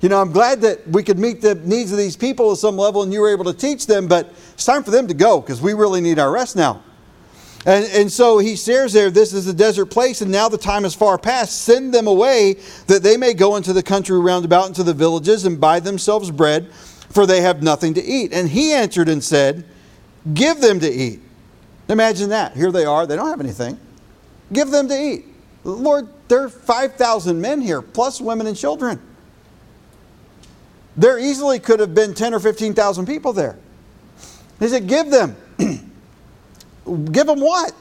You 0.00 0.08
know, 0.08 0.20
I'm 0.20 0.30
glad 0.30 0.60
that 0.60 0.86
we 0.86 1.02
could 1.02 1.18
meet 1.18 1.40
the 1.40 1.56
needs 1.56 1.90
of 1.90 1.98
these 1.98 2.16
people 2.16 2.52
at 2.52 2.58
some 2.58 2.76
level 2.76 3.02
and 3.02 3.12
you 3.12 3.20
were 3.20 3.32
able 3.32 3.46
to 3.46 3.52
teach 3.52 3.88
them, 3.88 4.06
but 4.06 4.32
it's 4.52 4.64
time 4.64 4.84
for 4.84 4.92
them 4.92 5.08
to 5.08 5.14
go 5.14 5.40
because 5.40 5.60
we 5.60 5.72
really 5.72 6.00
need 6.00 6.20
our 6.20 6.30
rest 6.30 6.54
now. 6.54 6.84
And, 7.66 7.84
and 7.86 8.12
so 8.12 8.38
he 8.38 8.56
says 8.56 8.92
there, 8.92 9.10
This 9.10 9.32
is 9.32 9.46
a 9.46 9.54
desert 9.54 9.86
place, 9.86 10.20
and 10.20 10.30
now 10.30 10.48
the 10.48 10.58
time 10.58 10.84
is 10.84 10.94
far 10.94 11.18
past. 11.18 11.62
Send 11.62 11.92
them 11.92 12.06
away 12.06 12.56
that 12.86 13.02
they 13.02 13.16
may 13.16 13.34
go 13.34 13.56
into 13.56 13.72
the 13.72 13.82
country 13.82 14.18
round 14.18 14.44
about 14.44 14.68
into 14.68 14.82
the 14.82 14.94
villages 14.94 15.44
and 15.44 15.60
buy 15.60 15.80
themselves 15.80 16.30
bread, 16.30 16.72
for 17.10 17.26
they 17.26 17.40
have 17.40 17.62
nothing 17.62 17.94
to 17.94 18.04
eat. 18.04 18.32
And 18.32 18.48
he 18.48 18.72
answered 18.72 19.08
and 19.08 19.22
said, 19.22 19.64
Give 20.34 20.60
them 20.60 20.80
to 20.80 20.90
eat. 20.90 21.20
Imagine 21.88 22.30
that. 22.30 22.56
Here 22.56 22.70
they 22.70 22.84
are, 22.84 23.06
they 23.06 23.16
don't 23.16 23.28
have 23.28 23.40
anything. 23.40 23.78
Give 24.52 24.70
them 24.70 24.88
to 24.88 24.94
eat. 24.94 25.24
Lord, 25.64 26.08
there 26.28 26.44
are 26.44 26.48
5,000 26.48 27.40
men 27.40 27.60
here, 27.60 27.82
plus 27.82 28.20
women 28.20 28.46
and 28.46 28.56
children. 28.56 29.00
There 30.96 31.18
easily 31.18 31.58
could 31.58 31.80
have 31.80 31.94
been 31.94 32.14
10 32.14 32.34
or 32.34 32.40
15,000 32.40 33.06
people 33.06 33.32
there. 33.32 33.58
He 34.58 34.68
said, 34.68 34.86
Give 34.86 35.10
them. 35.10 35.36
Give 36.88 37.26
them 37.26 37.40
what? 37.40 37.72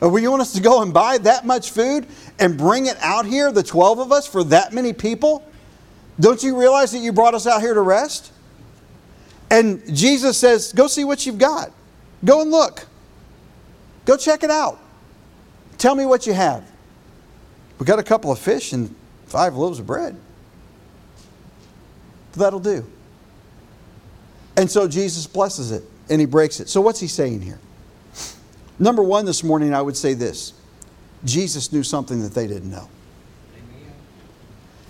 Or 0.00 0.18
you 0.18 0.30
want 0.30 0.42
us 0.42 0.52
to 0.54 0.60
go 0.60 0.82
and 0.82 0.94
buy 0.94 1.18
that 1.18 1.44
much 1.44 1.70
food 1.70 2.06
and 2.38 2.56
bring 2.56 2.86
it 2.86 2.96
out 3.00 3.26
here, 3.26 3.52
the 3.52 3.62
12 3.62 3.98
of 3.98 4.12
us, 4.12 4.26
for 4.26 4.42
that 4.44 4.72
many 4.72 4.92
people? 4.92 5.44
Don't 6.18 6.42
you 6.42 6.58
realize 6.58 6.92
that 6.92 6.98
you 6.98 7.12
brought 7.12 7.34
us 7.34 7.46
out 7.46 7.60
here 7.60 7.74
to 7.74 7.80
rest? 7.80 8.32
And 9.50 9.94
Jesus 9.94 10.38
says, 10.38 10.72
Go 10.72 10.86
see 10.86 11.04
what 11.04 11.26
you've 11.26 11.38
got. 11.38 11.70
Go 12.24 12.40
and 12.40 12.50
look. 12.50 12.86
Go 14.04 14.16
check 14.16 14.42
it 14.42 14.50
out. 14.50 14.78
Tell 15.78 15.94
me 15.94 16.06
what 16.06 16.26
you 16.26 16.32
have. 16.32 16.64
We 17.78 17.86
got 17.86 17.98
a 17.98 18.02
couple 18.02 18.30
of 18.30 18.38
fish 18.38 18.72
and 18.72 18.94
five 19.26 19.54
loaves 19.54 19.78
of 19.78 19.86
bread. 19.86 20.16
That'll 22.32 22.60
do. 22.60 22.86
And 24.56 24.70
so 24.70 24.86
Jesus 24.86 25.26
blesses 25.26 25.72
it 25.72 25.82
and 26.10 26.20
he 26.20 26.26
breaks 26.26 26.60
it. 26.60 26.68
So, 26.68 26.80
what's 26.80 27.00
he 27.00 27.06
saying 27.06 27.40
here? 27.40 27.58
Number 28.80 29.02
one 29.02 29.26
this 29.26 29.44
morning, 29.44 29.74
I 29.74 29.82
would 29.82 29.96
say 29.96 30.14
this 30.14 30.54
Jesus 31.24 31.70
knew 31.70 31.82
something 31.82 32.22
that 32.22 32.32
they 32.32 32.46
didn't 32.46 32.70
know. 32.70 32.88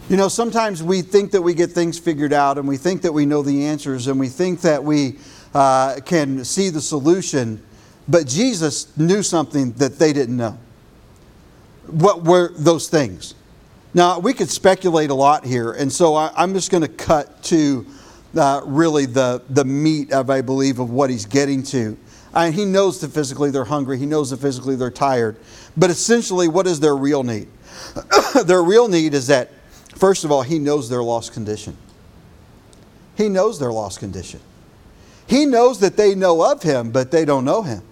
You 0.08 0.16
know, 0.16 0.28
sometimes 0.28 0.82
we 0.82 1.02
think 1.02 1.32
that 1.32 1.42
we 1.42 1.54
get 1.54 1.70
things 1.70 1.98
figured 1.98 2.32
out 2.32 2.58
and 2.58 2.66
we 2.66 2.76
think 2.76 3.02
that 3.02 3.12
we 3.12 3.26
know 3.26 3.42
the 3.42 3.66
answers 3.66 4.08
and 4.08 4.18
we 4.18 4.28
think 4.28 4.60
that 4.62 4.82
we 4.82 5.18
uh, 5.54 6.00
can 6.04 6.44
see 6.44 6.68
the 6.68 6.80
solution, 6.80 7.62
but 8.08 8.26
Jesus 8.26 8.96
knew 8.96 9.22
something 9.22 9.72
that 9.74 9.98
they 9.98 10.12
didn't 10.12 10.36
know. 10.36 10.58
What 11.86 12.24
were 12.24 12.52
those 12.56 12.88
things? 12.88 13.34
Now, 13.94 14.18
we 14.18 14.32
could 14.34 14.50
speculate 14.50 15.10
a 15.10 15.14
lot 15.14 15.44
here, 15.44 15.72
and 15.72 15.92
so 15.92 16.14
I, 16.14 16.42
am 16.42 16.54
just 16.54 16.70
going 16.70 16.82
to 16.82 16.88
cut 16.88 17.42
to 17.44 17.86
uh, 18.36 18.62
really 18.64 19.06
the, 19.06 19.42
the 19.48 19.64
meat 19.64 20.12
of, 20.12 20.30
I 20.30 20.42
believe, 20.42 20.78
of 20.78 20.90
what 20.90 21.10
he's 21.10 21.26
getting 21.26 21.62
to. 21.64 21.96
And 22.34 22.54
he 22.54 22.64
knows 22.64 23.00
that 23.00 23.08
physically 23.10 23.50
they're 23.50 23.64
hungry, 23.64 23.98
he 23.98 24.06
knows 24.06 24.30
that 24.30 24.38
physically 24.38 24.76
they're 24.76 24.90
tired. 24.90 25.36
But 25.76 25.90
essentially, 25.90 26.48
what 26.48 26.66
is 26.66 26.80
their 26.80 26.96
real 26.96 27.22
need? 27.22 27.48
their 28.44 28.62
real 28.62 28.88
need 28.88 29.14
is 29.14 29.26
that, 29.26 29.50
first 29.96 30.24
of 30.24 30.30
all, 30.30 30.42
he 30.42 30.58
knows 30.58 30.88
their 30.88 31.02
lost 31.02 31.32
condition. 31.32 31.76
He 33.16 33.28
knows 33.28 33.58
their 33.58 33.72
lost 33.72 33.98
condition. 33.98 34.40
He 35.26 35.44
knows 35.46 35.80
that 35.80 35.96
they 35.96 36.14
know 36.14 36.42
of 36.50 36.62
him, 36.62 36.90
but 36.90 37.10
they 37.10 37.24
don't 37.24 37.44
know 37.44 37.62
him. 37.62 37.82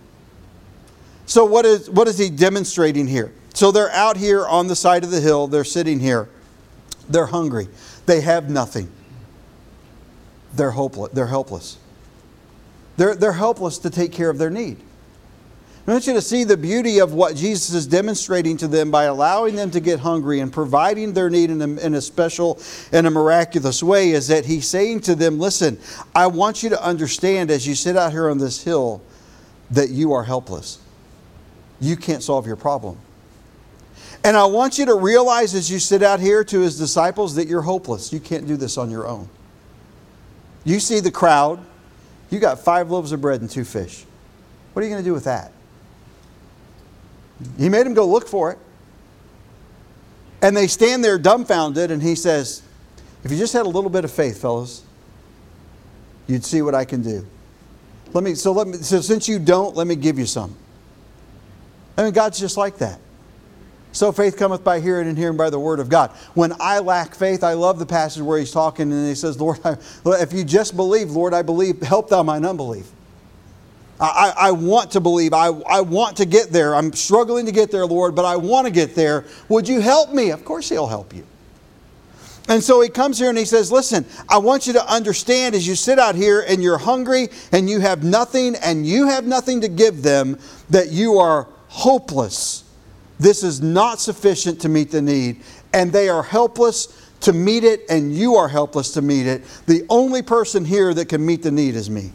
So, 1.27 1.45
what 1.45 1.67
is, 1.67 1.91
what 1.91 2.09
is 2.09 2.17
he 2.17 2.31
demonstrating 2.31 3.07
here? 3.07 3.33
So 3.55 3.73
they're 3.73 3.91
out 3.91 4.17
here 4.17 4.47
on 4.47 4.69
the 4.69 4.77
side 4.77 5.05
of 5.05 5.11
the 5.11 5.21
hill, 5.21 5.49
they're 5.49 5.65
sitting 5.65 5.99
here, 5.99 6.29
they're 7.09 7.27
hungry, 7.27 7.69
they 8.07 8.21
have 8.21 8.49
nothing. 8.49 8.91
They're 10.55 10.71
hopeless. 10.71 11.13
They're 11.13 11.27
helpless. 11.27 11.79
They're, 12.99 13.15
they're 13.15 13.33
helpless 13.33 13.79
to 13.79 13.91
take 13.91 14.11
care 14.11 14.29
of 14.29 14.39
their 14.39 14.51
need. 14.51 14.77
I 15.87 15.93
want 15.93 16.07
you 16.07 16.13
to 16.15 16.21
see 16.21 16.45
the 16.45 16.57
beauty 16.57 16.99
of 16.99 17.15
what 17.15 17.35
Jesus 17.37 17.73
is 17.73 17.87
demonstrating 17.87 18.59
to 18.59 18.69
them 18.69 18.91
by 18.91 19.05
allowing 19.05 19.55
them 19.55 19.71
to 19.71 19.81
get 19.81 20.01
hungry 20.01 20.41
and 20.41 20.53
providing 20.53 21.15
their 21.15 21.31
need 21.31 21.49
in 21.49 21.63
a, 21.63 21.81
in 21.81 21.95
a 21.95 22.01
special 22.03 22.61
and 22.93 23.07
a 23.07 23.11
miraculous 23.11 23.83
way 23.83 24.11
is 24.11 24.27
that 24.29 24.45
he's 24.45 24.67
saying 24.69 25.01
to 25.03 25.15
them, 25.15 25.39
Listen, 25.39 25.79
I 26.15 26.27
want 26.27 26.63
you 26.63 26.69
to 26.71 26.85
understand 26.85 27.51
as 27.51 27.67
you 27.67 27.75
sit 27.75 27.97
out 27.97 28.11
here 28.11 28.29
on 28.29 28.37
this 28.37 28.63
hill 28.63 29.01
that 29.71 29.89
you 29.91 30.13
are 30.13 30.25
helpless. 30.25 30.79
You 31.81 31.97
can't 31.97 32.23
solve 32.23 32.47
your 32.47 32.57
problem. 32.57 32.99
And 34.25 34.37
I 34.37 34.45
want 34.45 34.77
you 34.77 34.87
to 34.87 34.97
realize 34.97 35.55
as 35.55 35.71
you 35.71 35.79
sit 35.79 36.03
out 36.03 36.19
here 36.19 36.43
to 36.43 36.61
his 36.61 36.77
disciples 36.77 37.37
that 37.37 37.47
you're 37.47 37.63
hopeless. 37.63 38.13
You 38.13 38.21
can't 38.21 38.47
do 38.47 38.57
this 38.57 38.77
on 38.77 38.91
your 38.91 39.07
own. 39.07 39.29
You 40.65 40.81
see 40.81 40.99
the 41.01 41.13
crowd. 41.13 41.65
You 42.31 42.39
got 42.39 42.61
five 42.61 42.91
loaves 42.91 43.13
of 43.13 43.21
bread 43.21 43.41
and 43.41 43.49
two 43.49 43.65
fish. 43.65 44.05
What 44.73 44.83
are 44.83 44.85
you 44.85 44.93
going 44.93 45.03
to 45.03 45.09
do 45.09 45.15
with 45.15 45.25
that? 45.25 45.53
He 47.57 47.69
made 47.69 47.87
him 47.87 47.95
go 47.95 48.07
look 48.07 48.29
for 48.29 48.53
it. 48.53 48.59
And 50.43 50.57
they 50.57 50.67
stand 50.67 51.03
there 51.03 51.19
dumbfounded, 51.19 51.91
and 51.91 52.03
he 52.03 52.15
says, 52.15 52.63
If 53.25 53.33
you 53.33 53.39
just 53.39 53.53
had 53.53 53.67
a 53.67 53.69
little 53.69 53.91
bit 53.91 54.05
of 54.05 54.13
faith, 54.13 54.41
fellows, 54.41 54.83
you'd 56.27 56.45
see 56.45 56.63
what 56.63 56.75
I 56.75 56.85
can 56.85 57.03
do. 57.03 57.27
Let 58.13 58.25
me, 58.25 58.35
so, 58.35 58.53
let 58.53 58.69
me, 58.69 58.79
so 58.79 59.01
since 59.01 59.29
you 59.29 59.39
don't, 59.39 59.75
let 59.75 59.87
me 59.87 59.97
give 59.97 60.19
you 60.19 60.27
some. 60.27 60.55
I 61.97 62.05
mean, 62.05 62.13
God's 62.13 62.39
just 62.39 62.57
like 62.57 62.79
that. 62.79 63.01
So 63.93 64.13
faith 64.13 64.37
cometh 64.37 64.63
by 64.63 64.81
hearing 64.81 65.09
and 65.09 65.17
hearing 65.17 65.37
by 65.37 65.51
the 65.51 65.59
word 65.59 65.81
of 65.81 65.89
God. 65.89 66.11
When 66.35 66.53
I 66.61 66.79
lack 66.79 67.15
faith, 67.15 67.43
I 67.43 67.55
love 67.55 67.79
the 67.79 67.87
passage 67.87 68.23
where 68.23 68.39
he's 68.39 68.51
talking 68.51 68.93
and 68.93 69.09
he 69.09 69.15
says, 69.15 69.41
Lord, 69.41 69.59
I, 69.65 69.77
if 70.07 70.33
you 70.33 70.45
just 70.45 70.77
believe, 70.77 71.11
Lord, 71.11 71.35
I 71.35 71.43
believe, 71.43 71.81
help 71.83 72.09
thou 72.09 72.23
mine 72.23 72.45
unbelief. 72.45 72.91
I, 74.01 74.33
I, 74.37 74.51
want 74.53 74.93
to 74.93 75.01
believe. 75.01 75.33
I, 75.33 75.47
I 75.47 75.81
want 75.81 76.19
to 76.19 76.25
get 76.25 76.51
there. 76.51 76.77
I'm 76.77 76.93
struggling 76.93 77.47
to 77.47 77.53
get 77.53 77.73
there, 77.73 77.85
Lord, 77.85 78.15
but 78.15 78.25
I 78.25 78.37
want 78.37 78.69
to 78.69 78.73
get 78.73 78.95
there. 78.95 79.25
Would 79.49 79.67
you 79.67 79.81
help 79.81 80.13
me? 80.13 80.31
Of 80.31 80.45
course, 80.45 80.69
He'll 80.69 80.87
help 80.87 81.13
you. 81.13 81.27
And 82.49 82.63
so 82.63 82.81
he 82.81 82.89
comes 82.89 83.19
here 83.19 83.29
and 83.29 83.37
he 83.37 83.45
says, 83.45 83.71
Listen, 83.71 84.07
I 84.29 84.39
want 84.39 84.67
you 84.67 84.73
to 84.75 84.91
understand 84.91 85.55
as 85.55 85.67
you 85.67 85.75
sit 85.75 85.99
out 85.99 86.15
here 86.15 86.45
and 86.49 86.63
you're 86.63 86.79
hungry 86.79 87.29
and 87.53 87.69
you 87.69 87.81
have 87.81 88.03
nothing 88.03 88.55
and 88.57 88.87
you 88.87 89.09
have 89.09 89.27
nothing 89.27 89.61
to 89.61 89.69
give 89.69 90.03
them, 90.03 90.39
that 90.71 90.91
you 90.91 91.19
are 91.19 91.49
hopeless 91.67 92.65
this 93.19 93.43
is 93.43 93.61
not 93.61 94.01
sufficient 94.01 94.61
to 94.61 94.69
meet 94.69 94.91
the 94.91 95.03
need, 95.03 95.43
and 95.73 95.93
they 95.93 96.09
are 96.09 96.23
helpless 96.23 97.11
to 97.21 97.33
meet 97.33 97.65
it, 97.65 97.83
and 97.89 98.15
you 98.15 98.37
are 98.37 98.49
helpless 98.49 98.93
to 98.93 99.03
meet 99.03 99.27
it. 99.27 99.45
The 99.67 99.85
only 99.89 100.23
person 100.23 100.65
here 100.65 100.95
that 100.95 101.09
can 101.09 101.25
meet 101.25 101.43
the 101.43 101.51
need 101.51 101.75
is 101.75 101.91
me. 101.91 102.13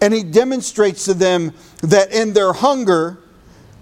And 0.00 0.12
he 0.12 0.22
demonstrates 0.22 1.06
to 1.06 1.14
them 1.14 1.52
that 1.82 2.12
in 2.12 2.32
their 2.32 2.52
hunger, 2.52 3.18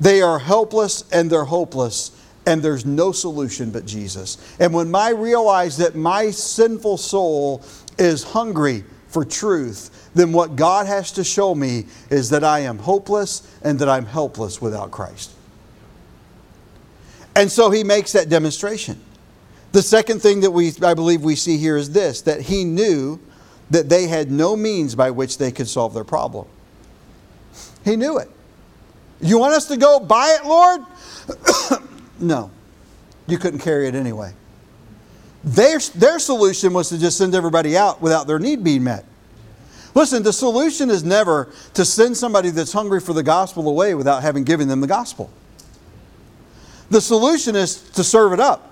they 0.00 0.22
are 0.22 0.38
helpless 0.38 1.04
and 1.12 1.30
they're 1.30 1.44
hopeless, 1.44 2.12
and 2.46 2.62
there's 2.62 2.86
no 2.86 3.12
solution 3.12 3.70
but 3.70 3.84
Jesus. 3.84 4.56
And 4.58 4.72
when 4.72 4.94
I 4.94 5.10
realize 5.10 5.76
that 5.78 5.94
my 5.94 6.30
sinful 6.30 6.96
soul 6.96 7.62
is 7.98 8.22
hungry 8.22 8.84
for 9.12 9.24
truth, 9.24 10.10
then 10.14 10.32
what 10.32 10.56
God 10.56 10.86
has 10.86 11.12
to 11.12 11.24
show 11.24 11.54
me 11.54 11.86
is 12.08 12.30
that 12.30 12.42
I 12.42 12.60
am 12.60 12.78
hopeless 12.78 13.46
and 13.62 13.78
that 13.78 13.88
I'm 13.88 14.06
helpless 14.06 14.60
without 14.60 14.90
Christ. 14.90 15.32
And 17.36 17.50
so 17.50 17.70
he 17.70 17.84
makes 17.84 18.12
that 18.12 18.28
demonstration. 18.28 19.00
The 19.72 19.82
second 19.82 20.20
thing 20.20 20.40
that 20.40 20.50
we, 20.50 20.72
I 20.82 20.94
believe 20.94 21.22
we 21.22 21.36
see 21.36 21.56
here 21.58 21.76
is 21.76 21.90
this 21.90 22.22
that 22.22 22.42
he 22.42 22.64
knew 22.64 23.20
that 23.70 23.88
they 23.88 24.06
had 24.06 24.30
no 24.30 24.56
means 24.56 24.94
by 24.94 25.10
which 25.10 25.38
they 25.38 25.50
could 25.50 25.68
solve 25.68 25.94
their 25.94 26.04
problem. 26.04 26.46
He 27.84 27.96
knew 27.96 28.18
it. 28.18 28.30
You 29.20 29.38
want 29.38 29.54
us 29.54 29.66
to 29.68 29.76
go 29.76 30.00
buy 30.00 30.38
it, 30.40 30.46
Lord? 30.46 30.80
no. 32.20 32.50
You 33.26 33.38
couldn't 33.38 33.60
carry 33.60 33.88
it 33.88 33.94
anyway. 33.94 34.34
Their, 35.44 35.78
their 35.78 36.18
solution 36.18 36.72
was 36.72 36.88
to 36.90 36.98
just 36.98 37.18
send 37.18 37.34
everybody 37.34 37.76
out 37.76 38.00
without 38.00 38.26
their 38.26 38.38
need 38.38 38.62
being 38.62 38.84
met. 38.84 39.04
Listen, 39.94 40.22
the 40.22 40.32
solution 40.32 40.88
is 40.88 41.04
never 41.04 41.52
to 41.74 41.84
send 41.84 42.16
somebody 42.16 42.50
that's 42.50 42.72
hungry 42.72 43.00
for 43.00 43.12
the 43.12 43.22
gospel 43.22 43.68
away 43.68 43.94
without 43.94 44.22
having 44.22 44.44
given 44.44 44.68
them 44.68 44.80
the 44.80 44.86
gospel. 44.86 45.30
The 46.90 47.00
solution 47.00 47.56
is 47.56 47.82
to 47.90 48.04
serve 48.04 48.32
it 48.32 48.40
up. 48.40 48.70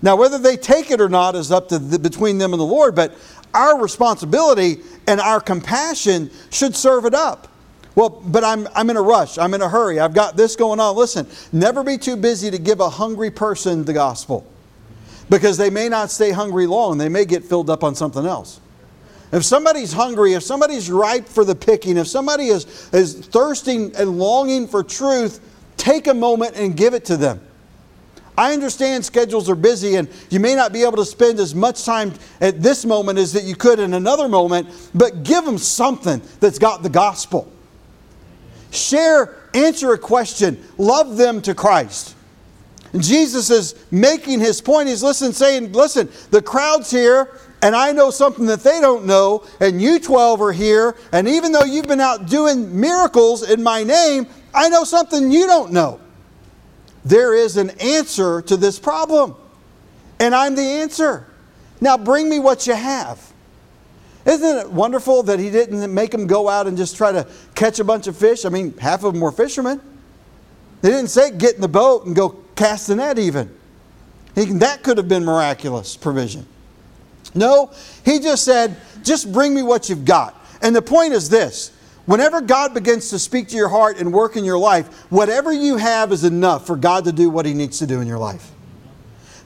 Now, 0.00 0.16
whether 0.16 0.38
they 0.38 0.56
take 0.56 0.90
it 0.90 1.00
or 1.00 1.08
not 1.08 1.36
is 1.36 1.52
up 1.52 1.68
to 1.68 1.78
the, 1.78 1.98
between 1.98 2.38
them 2.38 2.52
and 2.52 2.58
the 2.58 2.66
Lord, 2.66 2.96
but 2.96 3.14
our 3.54 3.80
responsibility 3.80 4.78
and 5.06 5.20
our 5.20 5.40
compassion 5.40 6.30
should 6.50 6.74
serve 6.74 7.04
it 7.04 7.14
up. 7.14 7.48
Well, 7.94 8.08
but 8.08 8.42
I'm, 8.42 8.66
I'm 8.74 8.88
in 8.90 8.96
a 8.96 9.02
rush. 9.02 9.36
I'm 9.38 9.52
in 9.54 9.60
a 9.60 9.68
hurry. 9.68 10.00
I've 10.00 10.14
got 10.14 10.36
this 10.36 10.56
going 10.56 10.80
on. 10.80 10.96
Listen, 10.96 11.28
never 11.52 11.84
be 11.84 11.98
too 11.98 12.16
busy 12.16 12.50
to 12.50 12.58
give 12.58 12.80
a 12.80 12.88
hungry 12.88 13.30
person 13.30 13.84
the 13.84 13.92
gospel 13.92 14.46
because 15.32 15.56
they 15.56 15.70
may 15.70 15.88
not 15.88 16.10
stay 16.10 16.30
hungry 16.30 16.66
long. 16.66 16.98
They 16.98 17.08
may 17.08 17.24
get 17.24 17.42
filled 17.42 17.70
up 17.70 17.82
on 17.82 17.94
something 17.94 18.26
else. 18.26 18.60
If 19.32 19.46
somebody's 19.46 19.90
hungry, 19.90 20.34
if 20.34 20.42
somebody's 20.42 20.90
ripe 20.90 21.26
for 21.26 21.42
the 21.42 21.54
picking, 21.54 21.96
if 21.96 22.06
somebody 22.06 22.48
is, 22.48 22.90
is 22.92 23.14
thirsting 23.14 23.96
and 23.96 24.18
longing 24.18 24.68
for 24.68 24.84
truth, 24.84 25.40
take 25.78 26.06
a 26.06 26.12
moment 26.12 26.56
and 26.56 26.76
give 26.76 26.92
it 26.92 27.06
to 27.06 27.16
them. 27.16 27.40
I 28.36 28.52
understand 28.52 29.06
schedules 29.06 29.48
are 29.48 29.54
busy 29.54 29.96
and 29.96 30.06
you 30.28 30.38
may 30.38 30.54
not 30.54 30.70
be 30.70 30.82
able 30.82 30.98
to 30.98 31.04
spend 31.06 31.40
as 31.40 31.54
much 31.54 31.86
time 31.86 32.12
at 32.42 32.62
this 32.62 32.84
moment 32.84 33.18
as 33.18 33.32
that 33.32 33.44
you 33.44 33.56
could 33.56 33.78
in 33.78 33.94
another 33.94 34.28
moment, 34.28 34.68
but 34.94 35.22
give 35.22 35.46
them 35.46 35.56
something 35.56 36.20
that's 36.40 36.58
got 36.58 36.82
the 36.82 36.90
gospel. 36.90 37.50
Share, 38.70 39.34
answer 39.54 39.94
a 39.94 39.98
question, 39.98 40.62
love 40.76 41.16
them 41.16 41.40
to 41.40 41.54
Christ. 41.54 42.16
Jesus 42.98 43.50
is 43.50 43.74
making 43.90 44.40
his 44.40 44.60
point. 44.60 44.88
He's 44.88 45.02
listen, 45.02 45.32
saying, 45.32 45.72
listen, 45.72 46.08
the 46.30 46.42
crowd's 46.42 46.90
here, 46.90 47.30
and 47.62 47.74
I 47.74 47.92
know 47.92 48.10
something 48.10 48.46
that 48.46 48.60
they 48.60 48.80
don't 48.80 49.06
know, 49.06 49.46
and 49.60 49.80
you 49.80 49.98
12 49.98 50.42
are 50.42 50.52
here, 50.52 50.96
and 51.10 51.26
even 51.26 51.52
though 51.52 51.64
you've 51.64 51.86
been 51.86 52.00
out 52.00 52.28
doing 52.28 52.78
miracles 52.78 53.48
in 53.48 53.62
my 53.62 53.82
name, 53.82 54.26
I 54.54 54.68
know 54.68 54.84
something 54.84 55.30
you 55.30 55.46
don't 55.46 55.72
know. 55.72 56.00
There 57.04 57.34
is 57.34 57.56
an 57.56 57.70
answer 57.80 58.42
to 58.42 58.56
this 58.56 58.78
problem, 58.78 59.36
and 60.20 60.34
I'm 60.34 60.54
the 60.54 60.62
answer. 60.62 61.26
Now 61.80 61.96
bring 61.96 62.28
me 62.28 62.38
what 62.38 62.66
you 62.66 62.74
have. 62.74 63.32
Isn't 64.24 64.58
it 64.58 64.70
wonderful 64.70 65.24
that 65.24 65.40
he 65.40 65.50
didn't 65.50 65.92
make 65.92 66.12
them 66.12 66.26
go 66.26 66.48
out 66.48 66.66
and 66.66 66.76
just 66.76 66.96
try 66.96 67.10
to 67.10 67.26
catch 67.54 67.80
a 67.80 67.84
bunch 67.84 68.06
of 68.06 68.16
fish? 68.16 68.44
I 68.44 68.50
mean, 68.50 68.76
half 68.78 69.02
of 69.02 69.14
them 69.14 69.20
were 69.20 69.32
fishermen. 69.32 69.80
They 70.80 70.90
didn't 70.90 71.10
say 71.10 71.30
get 71.30 71.56
in 71.56 71.60
the 71.60 71.68
boat 71.68 72.06
and 72.06 72.14
go 72.14 72.41
cast 72.54 72.86
the 72.88 72.96
net, 72.96 73.18
even. 73.18 73.54
He, 74.34 74.46
that 74.54 74.82
could 74.82 74.96
have 74.96 75.08
been 75.08 75.24
miraculous 75.24 75.96
provision. 75.96 76.46
No, 77.34 77.72
he 78.04 78.18
just 78.18 78.44
said, 78.44 78.76
just 79.02 79.32
bring 79.32 79.54
me 79.54 79.62
what 79.62 79.88
you've 79.88 80.04
got. 80.04 80.38
And 80.60 80.74
the 80.74 80.82
point 80.82 81.12
is 81.12 81.28
this 81.28 81.72
whenever 82.06 82.40
God 82.40 82.74
begins 82.74 83.10
to 83.10 83.18
speak 83.18 83.48
to 83.48 83.56
your 83.56 83.68
heart 83.68 83.98
and 83.98 84.12
work 84.12 84.36
in 84.36 84.44
your 84.44 84.58
life, 84.58 85.10
whatever 85.10 85.52
you 85.52 85.76
have 85.76 86.12
is 86.12 86.24
enough 86.24 86.66
for 86.66 86.76
God 86.76 87.04
to 87.04 87.12
do 87.12 87.30
what 87.30 87.46
he 87.46 87.54
needs 87.54 87.78
to 87.78 87.86
do 87.86 88.00
in 88.00 88.06
your 88.06 88.18
life. 88.18 88.50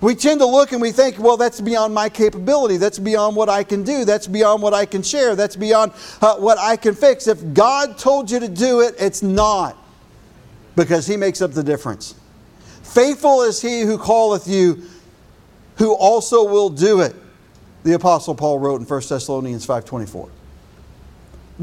We 0.01 0.15
tend 0.15 0.41
to 0.41 0.47
look 0.47 0.73
and 0.73 0.83
we 0.83 0.93
think, 0.93 1.19
well, 1.19 1.39
that's 1.39 1.61
beyond 1.61 1.95
my 1.95 2.09
capability. 2.09 2.77
That's 2.77 2.99
beyond 2.99 3.35
what 3.35 3.49
I 3.49 3.65
can 3.65 3.83
do. 3.83 4.05
That's 4.05 4.27
beyond 4.27 4.63
what 4.63 4.75
I 4.75 4.85
can 4.85 5.03
share. 5.03 5.35
That's 5.35 5.57
beyond 5.57 5.93
uh, 6.21 6.37
what 6.37 6.59
I 6.59 6.77
can 6.77 6.95
fix. 6.95 7.27
If 7.27 7.55
God 7.55 7.97
told 7.97 8.31
you 8.31 8.39
to 8.41 8.49
do 8.49 8.81
it, 8.81 8.95
it's 8.99 9.23
not 9.23 9.77
because 10.75 11.07
He 11.07 11.17
makes 11.17 11.41
up 11.41 11.53
the 11.53 11.63
difference. 11.63 12.15
Faithful 12.97 13.43
is 13.43 13.61
He 13.61 13.83
who 13.83 13.99
calleth 13.99 14.49
you, 14.49 14.83
who 15.77 15.93
also 15.93 16.45
will 16.45 16.71
do 16.71 17.01
it 17.01 17.15
the 17.87 17.93
apostle 17.93 18.35
Paul 18.35 18.59
wrote 18.59 18.81
in 18.81 18.87
1 18.87 19.09
Thessalonians 19.09 19.65
5:24. 19.65 20.29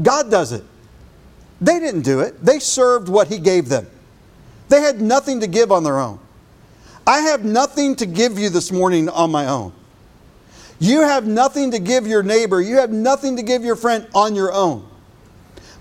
God 0.02 0.30
does 0.30 0.52
it. 0.52 0.64
They 1.60 1.78
didn't 1.78 2.00
do 2.00 2.20
it. 2.20 2.42
They 2.42 2.58
served 2.58 3.08
what 3.08 3.28
he 3.28 3.38
gave 3.38 3.68
them. 3.68 3.86
They 4.70 4.80
had 4.80 5.02
nothing 5.02 5.40
to 5.40 5.46
give 5.46 5.70
on 5.70 5.84
their 5.84 5.98
own. 5.98 6.18
I 7.06 7.20
have 7.20 7.44
nothing 7.44 7.94
to 7.96 8.06
give 8.06 8.38
you 8.38 8.48
this 8.48 8.72
morning 8.72 9.10
on 9.10 9.30
my 9.30 9.46
own. 9.46 9.72
You 10.78 11.02
have 11.02 11.26
nothing 11.26 11.70
to 11.72 11.78
give 11.78 12.06
your 12.06 12.22
neighbor. 12.22 12.60
You 12.60 12.78
have 12.78 12.90
nothing 12.90 13.36
to 13.36 13.42
give 13.42 13.62
your 13.62 13.76
friend 13.76 14.06
on 14.14 14.34
your 14.34 14.52
own. 14.52 14.88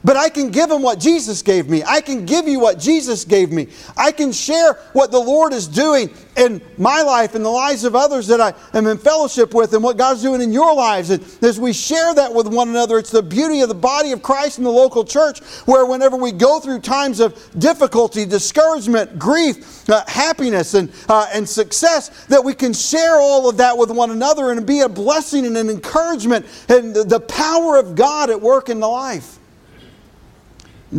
But 0.03 0.17
I 0.17 0.27
can 0.29 0.49
give 0.49 0.69
them 0.69 0.81
what 0.81 0.99
Jesus 0.99 1.41
gave 1.41 1.69
me. 1.69 1.81
I 1.83 2.01
can 2.01 2.25
give 2.25 2.45
you 2.47 2.59
what 2.59 2.77
Jesus 2.77 3.23
gave 3.23 3.51
me. 3.51 3.67
I 3.95 4.11
can 4.11 4.33
share 4.33 4.73
what 4.91 5.11
the 5.11 5.19
Lord 5.19 5.53
is 5.53 5.67
doing 5.67 6.09
in 6.35 6.61
my 6.77 7.01
life 7.01 7.35
and 7.35 7.45
the 7.45 7.49
lives 7.49 7.85
of 7.85 7.95
others 7.95 8.27
that 8.27 8.41
I 8.41 8.53
am 8.77 8.87
in 8.87 8.97
fellowship 8.97 9.53
with 9.53 9.73
and 9.73 9.81
what 9.81 9.97
God's 9.97 10.21
doing 10.21 10.41
in 10.41 10.51
your 10.51 10.75
lives. 10.75 11.09
And 11.09 11.23
as 11.41 11.57
we 11.57 11.71
share 11.71 12.13
that 12.15 12.33
with 12.33 12.47
one 12.47 12.67
another, 12.67 12.97
it's 12.97 13.11
the 13.11 13.23
beauty 13.23 13.61
of 13.61 13.69
the 13.69 13.75
body 13.75 14.11
of 14.11 14.21
Christ 14.21 14.57
in 14.57 14.65
the 14.65 14.71
local 14.71 15.05
church 15.05 15.39
where 15.65 15.85
whenever 15.85 16.17
we 16.17 16.33
go 16.33 16.59
through 16.59 16.81
times 16.81 17.21
of 17.21 17.39
difficulty, 17.57 18.25
discouragement, 18.25 19.17
grief, 19.17 19.89
uh, 19.89 20.03
happiness, 20.07 20.73
and, 20.73 20.91
uh, 21.07 21.27
and 21.33 21.47
success, 21.47 22.25
that 22.25 22.43
we 22.43 22.53
can 22.53 22.73
share 22.73 23.15
all 23.15 23.47
of 23.47 23.57
that 23.57 23.77
with 23.77 23.91
one 23.91 24.11
another 24.11 24.51
and 24.51 24.65
be 24.67 24.81
a 24.81 24.89
blessing 24.89 25.45
and 25.45 25.55
an 25.55 25.69
encouragement 25.69 26.45
and 26.67 26.93
the 26.93 27.19
power 27.19 27.77
of 27.77 27.95
God 27.95 28.29
at 28.29 28.41
work 28.41 28.67
in 28.67 28.81
the 28.81 28.87
life. 28.87 29.39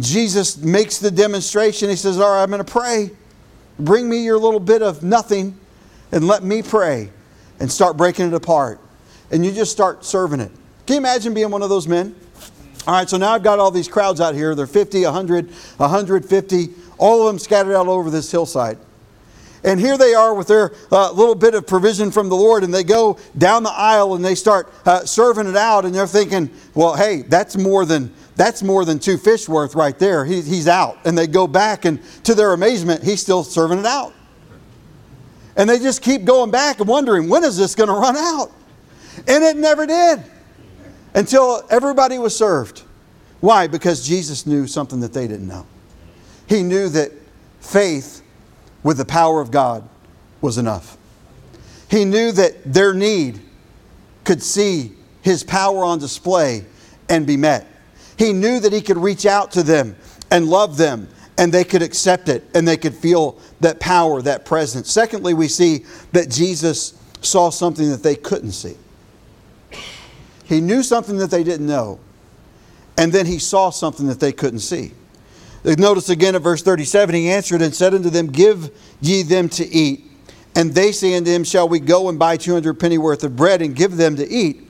Jesus 0.00 0.56
makes 0.58 0.98
the 0.98 1.10
demonstration. 1.10 1.88
He 1.88 1.96
says, 1.96 2.18
All 2.18 2.30
right, 2.30 2.42
I'm 2.42 2.50
going 2.50 2.64
to 2.64 2.70
pray. 2.70 3.10
Bring 3.78 4.08
me 4.08 4.24
your 4.24 4.38
little 4.38 4.60
bit 4.60 4.82
of 4.82 5.02
nothing 5.02 5.58
and 6.12 6.26
let 6.26 6.42
me 6.42 6.62
pray 6.62 7.10
and 7.60 7.70
start 7.70 7.96
breaking 7.96 8.26
it 8.26 8.34
apart. 8.34 8.80
And 9.30 9.44
you 9.44 9.52
just 9.52 9.72
start 9.72 10.04
serving 10.04 10.40
it. 10.40 10.50
Can 10.86 10.94
you 10.94 10.98
imagine 10.98 11.34
being 11.34 11.50
one 11.50 11.62
of 11.62 11.68
those 11.68 11.88
men? 11.88 12.14
All 12.86 12.94
right, 12.94 13.08
so 13.08 13.16
now 13.16 13.32
I've 13.32 13.42
got 13.42 13.58
all 13.58 13.70
these 13.70 13.88
crowds 13.88 14.20
out 14.20 14.34
here. 14.34 14.54
They're 14.54 14.66
50, 14.66 15.04
100, 15.04 15.50
150, 15.50 16.68
all 16.98 17.22
of 17.22 17.26
them 17.26 17.38
scattered 17.38 17.74
out 17.74 17.88
over 17.88 18.10
this 18.10 18.30
hillside. 18.30 18.78
And 19.64 19.80
here 19.80 19.96
they 19.96 20.12
are 20.12 20.34
with 20.34 20.46
their 20.46 20.72
uh, 20.92 21.10
little 21.12 21.34
bit 21.34 21.54
of 21.54 21.66
provision 21.66 22.10
from 22.10 22.28
the 22.28 22.36
Lord, 22.36 22.62
and 22.62 22.74
they 22.74 22.84
go 22.84 23.18
down 23.38 23.62
the 23.62 23.72
aisle 23.72 24.14
and 24.14 24.22
they 24.22 24.34
start 24.34 24.70
uh, 24.84 25.06
serving 25.06 25.48
it 25.48 25.56
out, 25.56 25.86
and 25.86 25.94
they're 25.94 26.06
thinking, 26.06 26.50
well, 26.74 26.94
hey, 26.94 27.22
that's 27.22 27.56
more 27.56 27.86
than 27.86 28.12
that's 28.36 28.62
more 28.62 28.84
than 28.84 28.98
two 28.98 29.16
fish 29.16 29.48
worth 29.48 29.74
right 29.74 29.98
there. 29.98 30.24
He, 30.24 30.40
he's 30.40 30.66
out. 30.66 30.98
And 31.04 31.16
they 31.16 31.26
go 31.26 31.46
back, 31.46 31.84
and 31.84 32.00
to 32.24 32.34
their 32.34 32.52
amazement, 32.52 33.02
he's 33.02 33.20
still 33.20 33.44
serving 33.44 33.78
it 33.78 33.86
out. 33.86 34.12
And 35.56 35.70
they 35.70 35.78
just 35.78 36.02
keep 36.02 36.24
going 36.24 36.50
back 36.50 36.80
and 36.80 36.88
wondering, 36.88 37.28
when 37.28 37.44
is 37.44 37.56
this 37.56 37.74
going 37.74 37.88
to 37.88 37.94
run 37.94 38.16
out? 38.16 38.50
And 39.28 39.44
it 39.44 39.56
never 39.56 39.86
did 39.86 40.22
until 41.14 41.64
everybody 41.70 42.18
was 42.18 42.36
served. 42.36 42.82
Why? 43.40 43.68
Because 43.68 44.06
Jesus 44.06 44.46
knew 44.46 44.66
something 44.66 45.00
that 45.00 45.12
they 45.12 45.28
didn't 45.28 45.46
know. 45.46 45.66
He 46.48 46.62
knew 46.62 46.88
that 46.88 47.12
faith 47.60 48.22
with 48.82 48.96
the 48.98 49.04
power 49.04 49.40
of 49.40 49.50
God 49.50 49.88
was 50.40 50.58
enough. 50.58 50.96
He 51.88 52.04
knew 52.04 52.32
that 52.32 52.72
their 52.72 52.92
need 52.92 53.40
could 54.24 54.42
see 54.42 54.92
His 55.22 55.44
power 55.44 55.84
on 55.84 56.00
display 56.00 56.64
and 57.08 57.26
be 57.26 57.36
met. 57.36 57.66
He 58.18 58.32
knew 58.32 58.60
that 58.60 58.72
he 58.72 58.80
could 58.80 58.98
reach 58.98 59.26
out 59.26 59.52
to 59.52 59.62
them 59.62 59.96
and 60.30 60.46
love 60.48 60.76
them 60.76 61.08
and 61.36 61.52
they 61.52 61.64
could 61.64 61.82
accept 61.82 62.28
it 62.28 62.44
and 62.54 62.66
they 62.66 62.76
could 62.76 62.94
feel 62.94 63.38
that 63.60 63.80
power, 63.80 64.22
that 64.22 64.44
presence. 64.44 64.90
Secondly, 64.90 65.34
we 65.34 65.48
see 65.48 65.84
that 66.12 66.30
Jesus 66.30 66.94
saw 67.20 67.50
something 67.50 67.90
that 67.90 68.02
they 68.02 68.14
couldn't 68.14 68.52
see. 68.52 68.76
He 70.44 70.60
knew 70.60 70.82
something 70.82 71.16
that 71.18 71.30
they 71.30 71.42
didn't 71.42 71.66
know, 71.66 71.98
and 72.98 73.12
then 73.12 73.24
he 73.26 73.38
saw 73.38 73.70
something 73.70 74.06
that 74.08 74.20
they 74.20 74.32
couldn't 74.32 74.60
see. 74.60 74.92
Notice 75.64 76.10
again 76.10 76.34
at 76.34 76.42
verse 76.42 76.62
37 76.62 77.14
he 77.14 77.30
answered 77.30 77.62
and 77.62 77.74
said 77.74 77.94
unto 77.94 78.10
them, 78.10 78.26
Give 78.26 78.70
ye 79.00 79.22
them 79.22 79.48
to 79.50 79.66
eat. 79.66 80.04
And 80.54 80.72
they 80.74 80.92
say 80.92 81.16
unto 81.16 81.30
him, 81.30 81.42
Shall 81.42 81.68
we 81.68 81.80
go 81.80 82.10
and 82.10 82.18
buy 82.18 82.36
200 82.36 82.74
pennyworth 82.78 83.24
of 83.24 83.34
bread 83.34 83.62
and 83.62 83.74
give 83.74 83.96
them 83.96 84.16
to 84.16 84.28
eat? 84.28 84.68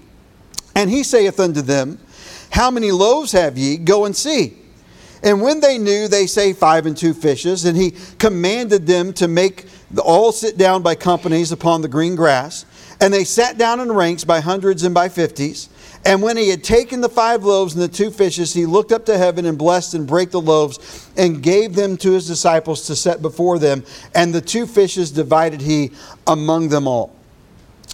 And 0.76 0.88
he 0.88 1.02
saith 1.02 1.40
unto 1.40 1.60
them, 1.60 1.98
how 2.54 2.70
many 2.70 2.92
loaves 2.92 3.32
have 3.32 3.58
ye? 3.58 3.76
Go 3.76 4.04
and 4.04 4.14
see. 4.14 4.56
And 5.24 5.42
when 5.42 5.58
they 5.58 5.76
knew, 5.76 6.06
they 6.06 6.28
say, 6.28 6.52
Five 6.52 6.86
and 6.86 6.96
two 6.96 7.12
fishes. 7.12 7.64
And 7.64 7.76
he 7.76 7.94
commanded 8.20 8.86
them 8.86 9.12
to 9.14 9.26
make 9.26 9.66
all 9.98 10.30
sit 10.30 10.56
down 10.56 10.80
by 10.80 10.94
companies 10.94 11.50
upon 11.50 11.82
the 11.82 11.88
green 11.88 12.14
grass. 12.14 12.64
And 13.00 13.12
they 13.12 13.24
sat 13.24 13.58
down 13.58 13.80
in 13.80 13.90
ranks 13.90 14.22
by 14.22 14.38
hundreds 14.38 14.84
and 14.84 14.94
by 14.94 15.08
fifties. 15.08 15.68
And 16.04 16.22
when 16.22 16.36
he 16.36 16.48
had 16.48 16.62
taken 16.62 17.00
the 17.00 17.08
five 17.08 17.42
loaves 17.42 17.74
and 17.74 17.82
the 17.82 17.88
two 17.88 18.12
fishes, 18.12 18.54
he 18.54 18.66
looked 18.66 18.92
up 18.92 19.04
to 19.06 19.18
heaven 19.18 19.46
and 19.46 19.58
blessed 19.58 19.94
and 19.94 20.06
brake 20.06 20.30
the 20.30 20.40
loaves 20.40 21.10
and 21.16 21.42
gave 21.42 21.74
them 21.74 21.96
to 21.96 22.12
his 22.12 22.28
disciples 22.28 22.86
to 22.86 22.94
set 22.94 23.20
before 23.20 23.58
them. 23.58 23.82
And 24.14 24.32
the 24.32 24.40
two 24.40 24.68
fishes 24.68 25.10
divided 25.10 25.60
he 25.60 25.90
among 26.28 26.68
them 26.68 26.86
all. 26.86 27.16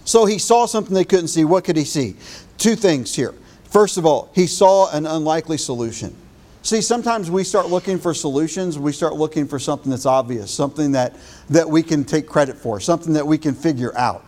So 0.05 0.27
he 0.27 0.39
saw 0.39 0.67
something 0.67 0.95
they 0.95 1.05
couldn't 1.05 1.29
see. 1.29 1.47
What 1.47 1.65
could 1.65 1.79
he 1.79 1.85
see? 1.85 2.17
Two 2.59 2.77
things 2.77 3.15
here. 3.15 3.33
First 3.71 3.97
of 3.97 4.05
all, 4.05 4.31
he 4.35 4.47
saw 4.47 4.91
an 4.91 5.07
unlikely 5.07 5.57
solution. 5.57 6.15
See, 6.63 6.83
sometimes 6.83 7.31
we 7.31 7.45
start 7.45 7.69
looking 7.69 7.99
for 7.99 8.13
solutions, 8.13 8.79
we 8.79 8.93
start 8.93 9.15
looking 9.15 9.47
for 9.47 9.59
something 9.59 9.91
that's 9.91 10.07
obvious, 10.07 10.51
something 10.51 10.93
that, 10.93 11.17
that 11.49 11.69
we 11.69 11.83
can 11.83 12.05
take 12.05 12.27
credit 12.27 12.57
for, 12.57 12.81
something 12.81 13.15
that 13.15 13.27
we 13.27 13.39
can 13.39 13.55
figure 13.55 13.97
out. 13.97 14.25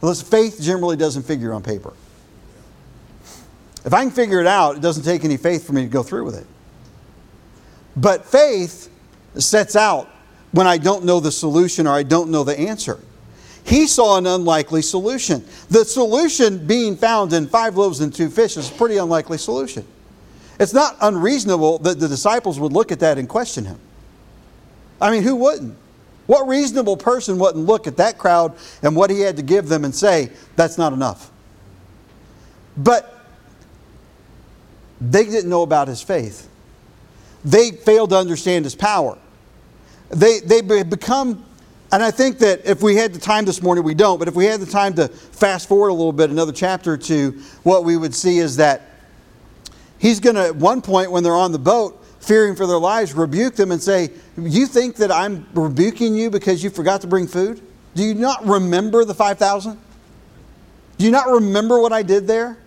Listen, 0.00 0.26
faith 0.26 0.60
generally 0.62 0.96
doesn't 0.96 1.24
figure 1.24 1.52
on 1.52 1.62
paper. 1.62 1.92
If 3.84 3.92
I 3.92 4.02
can 4.02 4.10
figure 4.12 4.40
it 4.40 4.46
out, 4.46 4.76
it 4.76 4.80
doesn't 4.80 5.02
take 5.02 5.24
any 5.24 5.36
faith 5.36 5.66
for 5.66 5.72
me 5.74 5.82
to 5.82 5.88
go 5.88 6.02
through 6.02 6.24
with 6.24 6.36
it. 6.36 6.46
But 7.96 8.24
faith 8.24 8.90
sets 9.36 9.76
out 9.76 10.08
when 10.52 10.66
I 10.66 10.78
don't 10.78 11.04
know 11.04 11.20
the 11.20 11.32
solution 11.32 11.86
or 11.86 11.92
I 11.92 12.02
don't 12.02 12.30
know 12.30 12.44
the 12.44 12.58
answer. 12.58 13.00
He 13.64 13.86
saw 13.86 14.18
an 14.18 14.26
unlikely 14.26 14.82
solution. 14.82 15.44
The 15.70 15.84
solution 15.84 16.66
being 16.66 16.96
found 16.96 17.32
in 17.32 17.48
five 17.48 17.76
loaves 17.76 18.00
and 18.00 18.14
two 18.14 18.28
fish 18.28 18.56
is 18.56 18.70
a 18.70 18.72
pretty 18.74 18.98
unlikely 18.98 19.38
solution. 19.38 19.86
It's 20.60 20.74
not 20.74 20.96
unreasonable 21.00 21.78
that 21.78 21.98
the 21.98 22.06
disciples 22.06 22.60
would 22.60 22.72
look 22.72 22.92
at 22.92 23.00
that 23.00 23.18
and 23.18 23.28
question 23.28 23.64
him. 23.64 23.78
I 25.00 25.10
mean, 25.10 25.22
who 25.22 25.34
wouldn't? 25.36 25.76
What 26.26 26.46
reasonable 26.46 26.96
person 26.96 27.38
wouldn't 27.38 27.66
look 27.66 27.86
at 27.86 27.96
that 27.96 28.18
crowd 28.18 28.56
and 28.82 28.94
what 28.94 29.10
he 29.10 29.20
had 29.20 29.36
to 29.36 29.42
give 29.42 29.68
them 29.68 29.84
and 29.84 29.94
say, 29.94 30.30
that's 30.56 30.78
not 30.78 30.92
enough? 30.92 31.30
But 32.76 33.14
they 35.00 35.24
didn't 35.24 35.50
know 35.50 35.62
about 35.62 35.88
his 35.88 36.00
faith. 36.02 36.48
They 37.44 37.72
failed 37.72 38.10
to 38.10 38.16
understand 38.16 38.64
his 38.64 38.74
power. 38.74 39.18
They, 40.08 40.40
they 40.40 40.60
become, 40.82 41.43
and 41.94 42.02
I 42.02 42.10
think 42.10 42.38
that 42.40 42.66
if 42.66 42.82
we 42.82 42.96
had 42.96 43.14
the 43.14 43.20
time 43.20 43.44
this 43.44 43.62
morning, 43.62 43.84
we 43.84 43.94
don't, 43.94 44.18
but 44.18 44.26
if 44.26 44.34
we 44.34 44.46
had 44.46 44.58
the 44.58 44.66
time 44.66 44.94
to 44.94 45.06
fast 45.06 45.68
forward 45.68 45.90
a 45.90 45.94
little 45.94 46.12
bit, 46.12 46.28
another 46.28 46.50
chapter 46.50 46.94
or 46.94 46.96
two, 46.96 47.40
what 47.62 47.84
we 47.84 47.96
would 47.96 48.12
see 48.12 48.38
is 48.38 48.56
that 48.56 48.82
he's 49.98 50.18
going 50.18 50.34
to, 50.34 50.42
at 50.42 50.56
one 50.56 50.82
point 50.82 51.12
when 51.12 51.22
they're 51.22 51.32
on 51.32 51.52
the 51.52 51.58
boat, 51.58 52.04
fearing 52.18 52.56
for 52.56 52.66
their 52.66 52.78
lives, 52.78 53.14
rebuke 53.14 53.54
them 53.54 53.70
and 53.70 53.80
say, 53.80 54.10
You 54.36 54.66
think 54.66 54.96
that 54.96 55.12
I'm 55.12 55.46
rebuking 55.54 56.16
you 56.16 56.30
because 56.30 56.64
you 56.64 56.70
forgot 56.70 57.00
to 57.02 57.06
bring 57.06 57.28
food? 57.28 57.60
Do 57.94 58.02
you 58.02 58.14
not 58.14 58.44
remember 58.44 59.04
the 59.04 59.14
5,000? 59.14 59.78
Do 60.98 61.04
you 61.04 61.12
not 61.12 61.28
remember 61.28 61.80
what 61.80 61.92
I 61.92 62.02
did 62.02 62.26
there? 62.26 62.58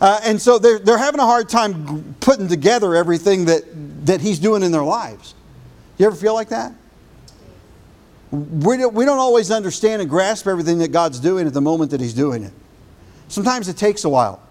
Uh, 0.00 0.20
and 0.24 0.42
so 0.42 0.58
they're, 0.58 0.80
they're 0.80 0.98
having 0.98 1.20
a 1.20 1.24
hard 1.24 1.48
time 1.48 2.16
putting 2.18 2.48
together 2.48 2.96
everything 2.96 3.44
that, 3.44 3.62
that 4.06 4.20
he's 4.20 4.40
doing 4.40 4.64
in 4.64 4.72
their 4.72 4.82
lives. 4.82 5.34
You 5.98 6.06
ever 6.06 6.16
feel 6.16 6.34
like 6.34 6.48
that? 6.48 6.72
We 8.30 8.76
don't, 8.76 8.94
we 8.94 9.04
don't 9.04 9.18
always 9.18 9.50
understand 9.50 10.02
and 10.02 10.10
grasp 10.10 10.46
everything 10.46 10.78
that 10.78 10.92
God's 10.92 11.20
doing 11.20 11.46
at 11.46 11.54
the 11.54 11.60
moment 11.60 11.90
that 11.92 12.00
he's 12.00 12.14
doing 12.14 12.42
it. 12.42 12.52
Sometimes 13.28 13.68
it 13.68 13.76
takes 13.76 14.04
a 14.04 14.08
while 14.08 14.42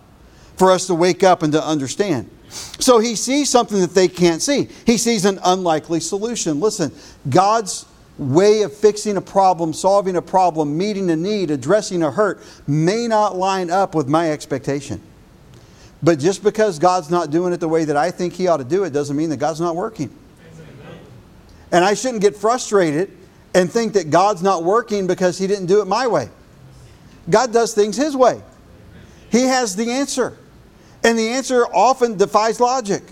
for 0.57 0.71
us 0.71 0.87
to 0.87 0.95
wake 0.95 1.23
up 1.23 1.43
and 1.43 1.51
to 1.53 1.63
understand. 1.63 2.29
So 2.49 2.99
he 2.99 3.15
sees 3.15 3.49
something 3.49 3.79
that 3.81 3.95
they 3.95 4.07
can't 4.07 4.41
see. 4.41 4.69
He 4.85 4.97
sees 4.97 5.25
an 5.25 5.39
unlikely 5.43 5.99
solution. 5.99 6.59
Listen, 6.59 6.91
God's 7.29 7.85
way 8.17 8.61
of 8.61 8.75
fixing 8.75 9.17
a 9.17 9.21
problem, 9.21 9.73
solving 9.73 10.15
a 10.15 10.21
problem, 10.21 10.77
meeting 10.77 11.09
a 11.09 11.15
need, 11.15 11.49
addressing 11.49 12.03
a 12.03 12.11
hurt 12.11 12.41
may 12.67 13.07
not 13.07 13.35
line 13.35 13.71
up 13.71 13.95
with 13.95 14.07
my 14.07 14.31
expectation. 14.31 15.01
But 16.03 16.19
just 16.19 16.43
because 16.43 16.79
God's 16.79 17.09
not 17.09 17.31
doing 17.31 17.53
it 17.53 17.59
the 17.59 17.67
way 17.67 17.85
that 17.85 17.97
I 17.97 18.11
think 18.11 18.33
He 18.33 18.47
ought 18.47 18.57
to 18.57 18.63
do 18.63 18.83
it 18.83 18.91
doesn't 18.91 19.15
mean 19.15 19.29
that 19.29 19.37
God's 19.37 19.61
not 19.61 19.75
working. 19.75 20.13
And 21.71 21.83
I 21.83 21.95
shouldn't 21.95 22.21
get 22.21 22.35
frustrated 22.35 23.17
and 23.53 23.71
think 23.71 23.93
that 23.93 24.09
God's 24.09 24.41
not 24.41 24.63
working 24.63 25.07
because 25.07 25.37
He 25.37 25.47
didn't 25.47 25.67
do 25.67 25.81
it 25.81 25.85
my 25.85 26.07
way. 26.07 26.29
God 27.29 27.53
does 27.53 27.73
things 27.73 27.95
His 27.95 28.15
way, 28.15 28.41
He 29.31 29.43
has 29.43 29.75
the 29.75 29.91
answer. 29.91 30.37
And 31.05 31.19
the 31.19 31.29
answer 31.29 31.65
often 31.65 32.17
defies 32.17 32.61
logic, 32.61 33.03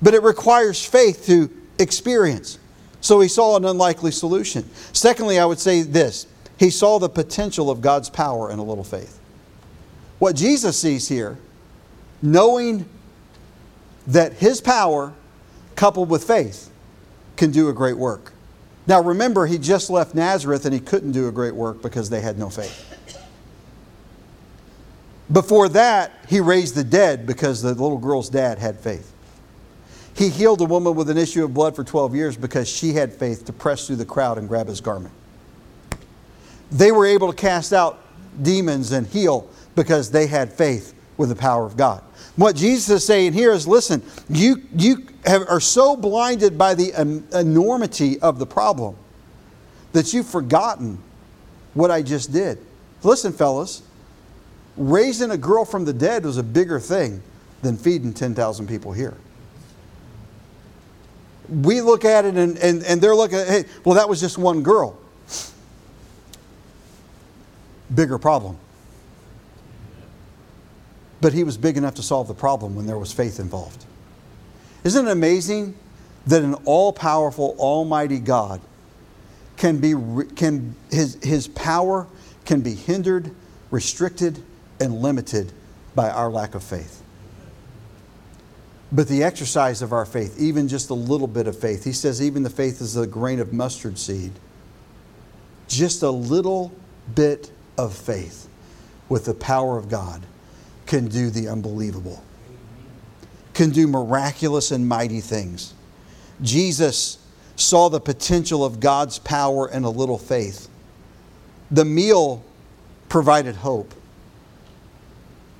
but 0.00 0.14
it 0.14 0.22
requires 0.22 0.82
faith 0.82 1.26
to 1.26 1.50
experience. 1.78 2.58
So 3.02 3.20
he 3.20 3.28
saw 3.28 3.56
an 3.56 3.64
unlikely 3.64 4.12
solution. 4.12 4.68
Secondly, 4.92 5.38
I 5.38 5.44
would 5.44 5.58
say 5.58 5.82
this 5.82 6.26
he 6.58 6.70
saw 6.70 6.98
the 6.98 7.08
potential 7.08 7.70
of 7.70 7.80
God's 7.80 8.08
power 8.08 8.50
in 8.50 8.58
a 8.58 8.62
little 8.62 8.84
faith. 8.84 9.18
What 10.18 10.36
Jesus 10.36 10.78
sees 10.78 11.08
here 11.08 11.38
knowing 12.22 12.86
that 14.06 14.34
his 14.34 14.60
power 14.60 15.14
coupled 15.76 16.10
with 16.10 16.24
faith 16.24 16.70
can 17.36 17.50
do 17.50 17.68
a 17.68 17.72
great 17.72 17.96
work. 17.96 18.32
Now 18.86 19.02
remember, 19.02 19.46
he 19.46 19.58
just 19.58 19.90
left 19.90 20.14
Nazareth 20.14 20.64
and 20.64 20.74
he 20.74 20.80
couldn't 20.80 21.12
do 21.12 21.28
a 21.28 21.32
great 21.32 21.54
work 21.54 21.82
because 21.82 22.10
they 22.10 22.20
had 22.20 22.38
no 22.38 22.48
faith. 22.48 22.86
Before 25.30 25.68
that, 25.70 26.12
he 26.28 26.40
raised 26.40 26.74
the 26.74 26.82
dead 26.82 27.26
because 27.26 27.62
the 27.62 27.68
little 27.68 27.98
girl's 27.98 28.28
dad 28.28 28.58
had 28.58 28.80
faith. 28.80 29.12
He 30.14 30.28
healed 30.28 30.60
a 30.60 30.64
woman 30.64 30.96
with 30.96 31.08
an 31.08 31.16
issue 31.16 31.44
of 31.44 31.54
blood 31.54 31.76
for 31.76 31.84
12 31.84 32.14
years 32.14 32.36
because 32.36 32.68
she 32.68 32.92
had 32.92 33.12
faith 33.12 33.44
to 33.46 33.52
press 33.52 33.86
through 33.86 33.96
the 33.96 34.04
crowd 34.04 34.38
and 34.38 34.48
grab 34.48 34.66
his 34.66 34.80
garment. 34.80 35.14
They 36.72 36.90
were 36.90 37.06
able 37.06 37.32
to 37.32 37.36
cast 37.36 37.72
out 37.72 38.00
demons 38.42 38.92
and 38.92 39.06
heal 39.06 39.48
because 39.76 40.10
they 40.10 40.26
had 40.26 40.52
faith 40.52 40.94
with 41.16 41.28
the 41.28 41.36
power 41.36 41.64
of 41.64 41.76
God. 41.76 42.02
What 42.40 42.56
Jesus 42.56 42.88
is 42.88 43.06
saying 43.06 43.34
here 43.34 43.52
is 43.52 43.68
listen, 43.68 44.02
you, 44.30 44.62
you 44.74 45.06
have, 45.26 45.46
are 45.50 45.60
so 45.60 45.94
blinded 45.94 46.56
by 46.56 46.72
the 46.72 46.98
enormity 47.38 48.18
of 48.20 48.38
the 48.38 48.46
problem 48.46 48.96
that 49.92 50.14
you've 50.14 50.26
forgotten 50.26 50.96
what 51.74 51.90
I 51.90 52.00
just 52.00 52.32
did. 52.32 52.56
Listen, 53.02 53.34
fellas, 53.34 53.82
raising 54.78 55.32
a 55.32 55.36
girl 55.36 55.66
from 55.66 55.84
the 55.84 55.92
dead 55.92 56.24
was 56.24 56.38
a 56.38 56.42
bigger 56.42 56.80
thing 56.80 57.22
than 57.60 57.76
feeding 57.76 58.14
10,000 58.14 58.66
people 58.66 58.94
here. 58.94 59.18
We 61.50 61.82
look 61.82 62.06
at 62.06 62.24
it 62.24 62.36
and, 62.36 62.56
and, 62.56 62.82
and 62.84 63.02
they're 63.02 63.14
looking 63.14 63.40
hey, 63.40 63.66
well, 63.84 63.96
that 63.96 64.08
was 64.08 64.18
just 64.18 64.38
one 64.38 64.62
girl. 64.62 64.98
Bigger 67.94 68.16
problem. 68.16 68.56
But 71.20 71.32
he 71.32 71.44
was 71.44 71.56
big 71.56 71.76
enough 71.76 71.94
to 71.96 72.02
solve 72.02 72.28
the 72.28 72.34
problem 72.34 72.74
when 72.74 72.86
there 72.86 72.98
was 72.98 73.12
faith 73.12 73.40
involved. 73.40 73.84
Isn't 74.84 75.06
it 75.06 75.10
amazing 75.10 75.74
that 76.26 76.42
an 76.42 76.54
all 76.64 76.92
powerful, 76.92 77.54
almighty 77.58 78.18
God 78.18 78.60
can 79.56 79.78
be, 79.78 79.94
can, 80.36 80.74
his, 80.90 81.18
his 81.22 81.48
power 81.48 82.06
can 82.46 82.62
be 82.62 82.74
hindered, 82.74 83.34
restricted, 83.70 84.42
and 84.80 85.02
limited 85.02 85.52
by 85.94 86.08
our 86.08 86.30
lack 86.30 86.54
of 86.54 86.62
faith? 86.62 87.02
But 88.92 89.06
the 89.06 89.22
exercise 89.22 89.82
of 89.82 89.92
our 89.92 90.04
faith, 90.04 90.40
even 90.40 90.66
just 90.66 90.90
a 90.90 90.94
little 90.94 91.28
bit 91.28 91.46
of 91.46 91.56
faith, 91.56 91.84
he 91.84 91.92
says, 91.92 92.20
even 92.20 92.42
the 92.42 92.50
faith 92.50 92.80
is 92.80 92.96
a 92.96 93.06
grain 93.06 93.38
of 93.38 93.52
mustard 93.52 93.98
seed. 93.98 94.32
Just 95.68 96.02
a 96.02 96.10
little 96.10 96.72
bit 97.14 97.52
of 97.78 97.94
faith 97.94 98.48
with 99.08 99.26
the 99.26 99.34
power 99.34 99.78
of 99.78 99.88
God 99.88 100.26
can 100.90 101.06
do 101.06 101.30
the 101.30 101.46
unbelievable, 101.46 102.20
can 103.54 103.70
do 103.70 103.86
miraculous 103.86 104.72
and 104.72 104.88
mighty 104.88 105.20
things. 105.20 105.72
Jesus 106.42 107.24
saw 107.54 107.88
the 107.88 108.00
potential 108.00 108.64
of 108.64 108.80
God's 108.80 109.20
power 109.20 109.70
in 109.70 109.84
a 109.84 109.88
little 109.88 110.18
faith. 110.18 110.68
The 111.70 111.84
meal 111.84 112.42
provided 113.08 113.54
hope. 113.54 113.94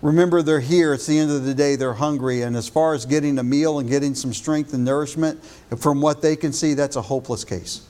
Remember, 0.03 0.43
they're 0.43 0.59
here. 0.59 0.95
It's 0.95 1.07
the 1.07 1.16
end 1.16 1.31
of 1.31 1.45
the 1.45 1.55
day. 1.55 1.77
They're 1.77 1.95
hungry. 1.95 2.43
And 2.43 2.57
as 2.57 2.69
far 2.69 2.93
as 2.93 3.07
getting 3.07 3.38
a 3.38 3.45
meal 3.45 3.79
and 3.79 3.88
getting 3.88 4.16
some 4.16 4.35
strength 4.35 4.75
and 4.75 4.85
nourishment, 4.85 5.45
from 5.79 6.01
what 6.01 6.23
they 6.23 6.35
can 6.35 6.53
see, 6.53 6.75
that's 6.75 6.97
a 6.97 7.03
hopeless 7.03 7.45
case. 7.45 7.87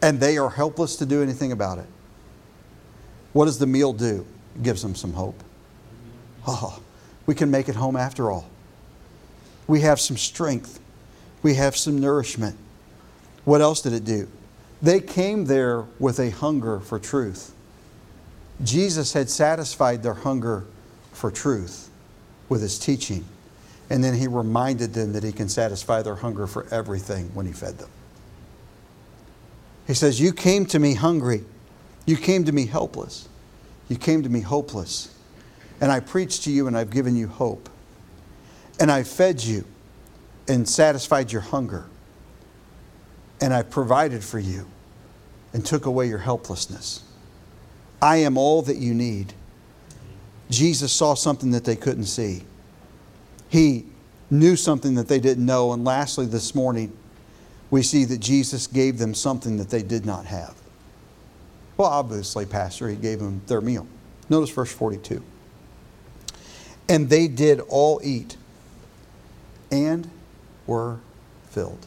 And 0.00 0.18
they 0.18 0.38
are 0.38 0.48
helpless 0.48 0.96
to 0.96 1.04
do 1.04 1.22
anything 1.22 1.52
about 1.52 1.76
it. 1.76 1.88
What 3.34 3.44
does 3.44 3.58
the 3.58 3.66
meal 3.66 3.92
do? 3.92 4.24
It 4.56 4.62
gives 4.62 4.80
them 4.80 4.94
some 4.94 5.12
hope. 5.12 5.44
Oh, 6.46 6.80
we 7.26 7.34
can 7.34 7.50
make 7.50 7.68
it 7.68 7.74
home 7.76 7.96
after 7.96 8.30
all. 8.30 8.48
We 9.66 9.80
have 9.80 10.00
some 10.00 10.16
strength, 10.16 10.80
we 11.42 11.54
have 11.54 11.76
some 11.76 11.98
nourishment. 11.98 12.56
What 13.44 13.60
else 13.60 13.80
did 13.80 13.92
it 13.92 14.04
do? 14.04 14.28
They 14.82 15.00
came 15.00 15.46
there 15.46 15.84
with 15.98 16.18
a 16.18 16.30
hunger 16.30 16.80
for 16.80 16.98
truth. 16.98 17.52
Jesus 18.62 19.12
had 19.12 19.30
satisfied 19.30 20.02
their 20.02 20.14
hunger 20.14 20.64
for 21.12 21.30
truth 21.30 21.90
with 22.48 22.62
his 22.62 22.78
teaching. 22.78 23.24
And 23.88 24.04
then 24.04 24.14
he 24.14 24.26
reminded 24.26 24.94
them 24.94 25.12
that 25.14 25.24
he 25.24 25.32
can 25.32 25.48
satisfy 25.48 26.02
their 26.02 26.14
hunger 26.14 26.46
for 26.46 26.66
everything 26.70 27.34
when 27.34 27.46
he 27.46 27.52
fed 27.52 27.78
them. 27.78 27.90
He 29.86 29.94
says, 29.94 30.20
You 30.20 30.32
came 30.32 30.66
to 30.66 30.78
me 30.78 30.94
hungry. 30.94 31.44
You 32.06 32.16
came 32.16 32.44
to 32.44 32.52
me 32.52 32.66
helpless. 32.66 33.28
You 33.88 33.96
came 33.96 34.22
to 34.22 34.28
me 34.28 34.40
hopeless. 34.40 35.14
And 35.80 35.90
I 35.90 36.00
preached 36.00 36.44
to 36.44 36.50
you 36.50 36.66
and 36.66 36.76
I've 36.76 36.90
given 36.90 37.16
you 37.16 37.26
hope. 37.28 37.68
And 38.78 38.90
I 38.90 39.02
fed 39.02 39.42
you 39.42 39.64
and 40.48 40.68
satisfied 40.68 41.32
your 41.32 41.42
hunger. 41.42 41.86
And 43.40 43.54
I 43.54 43.62
provided 43.62 44.22
for 44.22 44.38
you 44.38 44.66
and 45.52 45.64
took 45.64 45.86
away 45.86 46.06
your 46.06 46.18
helplessness. 46.18 47.02
I 48.02 48.18
am 48.18 48.36
all 48.36 48.62
that 48.62 48.76
you 48.76 48.94
need. 48.94 49.32
Jesus 50.50 50.92
saw 50.92 51.14
something 51.14 51.50
that 51.52 51.64
they 51.64 51.76
couldn't 51.76 52.04
see. 52.04 52.42
He 53.48 53.86
knew 54.30 54.56
something 54.56 54.94
that 54.94 55.08
they 55.08 55.20
didn't 55.20 55.44
know. 55.44 55.72
And 55.72 55.84
lastly, 55.84 56.26
this 56.26 56.54
morning, 56.54 56.96
we 57.70 57.82
see 57.82 58.04
that 58.06 58.18
Jesus 58.18 58.66
gave 58.66 58.98
them 58.98 59.14
something 59.14 59.56
that 59.58 59.70
they 59.70 59.82
did 59.82 60.04
not 60.04 60.26
have. 60.26 60.54
Well, 61.76 61.88
obviously, 61.88 62.46
Pastor, 62.46 62.88
he 62.88 62.96
gave 62.96 63.20
them 63.20 63.42
their 63.46 63.60
meal. 63.60 63.86
Notice 64.28 64.50
verse 64.50 64.72
42. 64.72 65.22
And 66.90 67.08
they 67.08 67.28
did 67.28 67.60
all 67.60 68.00
eat 68.02 68.36
and 69.70 70.10
were 70.66 70.98
filled. 71.50 71.86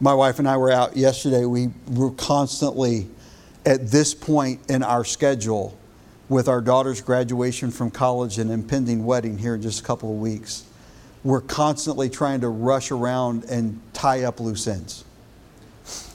My 0.00 0.14
wife 0.14 0.38
and 0.38 0.48
I 0.48 0.56
were 0.56 0.70
out 0.70 0.96
yesterday. 0.96 1.44
We 1.44 1.70
were 1.90 2.12
constantly 2.12 3.08
at 3.66 3.88
this 3.88 4.14
point 4.14 4.60
in 4.70 4.84
our 4.84 5.04
schedule 5.04 5.76
with 6.28 6.48
our 6.48 6.60
daughter's 6.60 7.00
graduation 7.00 7.72
from 7.72 7.90
college 7.90 8.38
and 8.38 8.50
impending 8.50 9.04
wedding 9.04 9.38
here 9.38 9.56
in 9.56 9.62
just 9.62 9.80
a 9.80 9.82
couple 9.82 10.12
of 10.12 10.20
weeks. 10.20 10.64
We're 11.24 11.40
constantly 11.40 12.08
trying 12.08 12.40
to 12.42 12.48
rush 12.48 12.90
around 12.92 13.44
and 13.44 13.80
tie 13.92 14.22
up 14.22 14.38
loose 14.40 14.66
ends. 14.68 15.04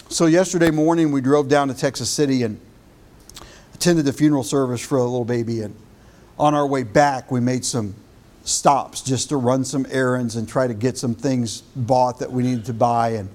So, 0.09 0.25
yesterday 0.25 0.71
morning, 0.71 1.11
we 1.11 1.19
drove 1.19 1.49
down 1.49 1.67
to 1.67 1.73
Texas 1.73 2.09
City 2.09 2.43
and 2.43 2.57
attended 3.73 4.05
the 4.05 4.13
funeral 4.13 4.43
service 4.43 4.81
for 4.81 4.97
a 4.97 5.03
little 5.03 5.25
baby. 5.25 5.61
And 5.61 5.75
on 6.39 6.53
our 6.53 6.67
way 6.67 6.83
back, 6.83 7.31
we 7.31 7.39
made 7.39 7.65
some 7.65 7.95
stops 8.43 9.01
just 9.01 9.29
to 9.29 9.37
run 9.37 9.65
some 9.65 9.85
errands 9.89 10.35
and 10.35 10.47
try 10.47 10.67
to 10.67 10.73
get 10.73 10.97
some 10.97 11.13
things 11.13 11.61
bought 11.75 12.19
that 12.19 12.31
we 12.31 12.43
needed 12.43 12.65
to 12.65 12.73
buy. 12.73 13.09
And 13.09 13.29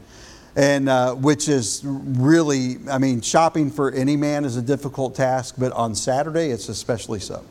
and 0.54 0.88
uh, 0.88 1.14
which 1.14 1.48
is 1.48 1.80
really, 1.84 2.76
I 2.90 2.98
mean, 2.98 3.22
shopping 3.22 3.70
for 3.70 3.90
any 3.90 4.16
man 4.16 4.44
is 4.44 4.56
a 4.56 4.62
difficult 4.62 5.14
task, 5.14 5.54
but 5.56 5.72
on 5.72 5.94
Saturday 5.94 6.50
it's 6.50 6.68
especially 6.68 7.20
so. 7.20 7.42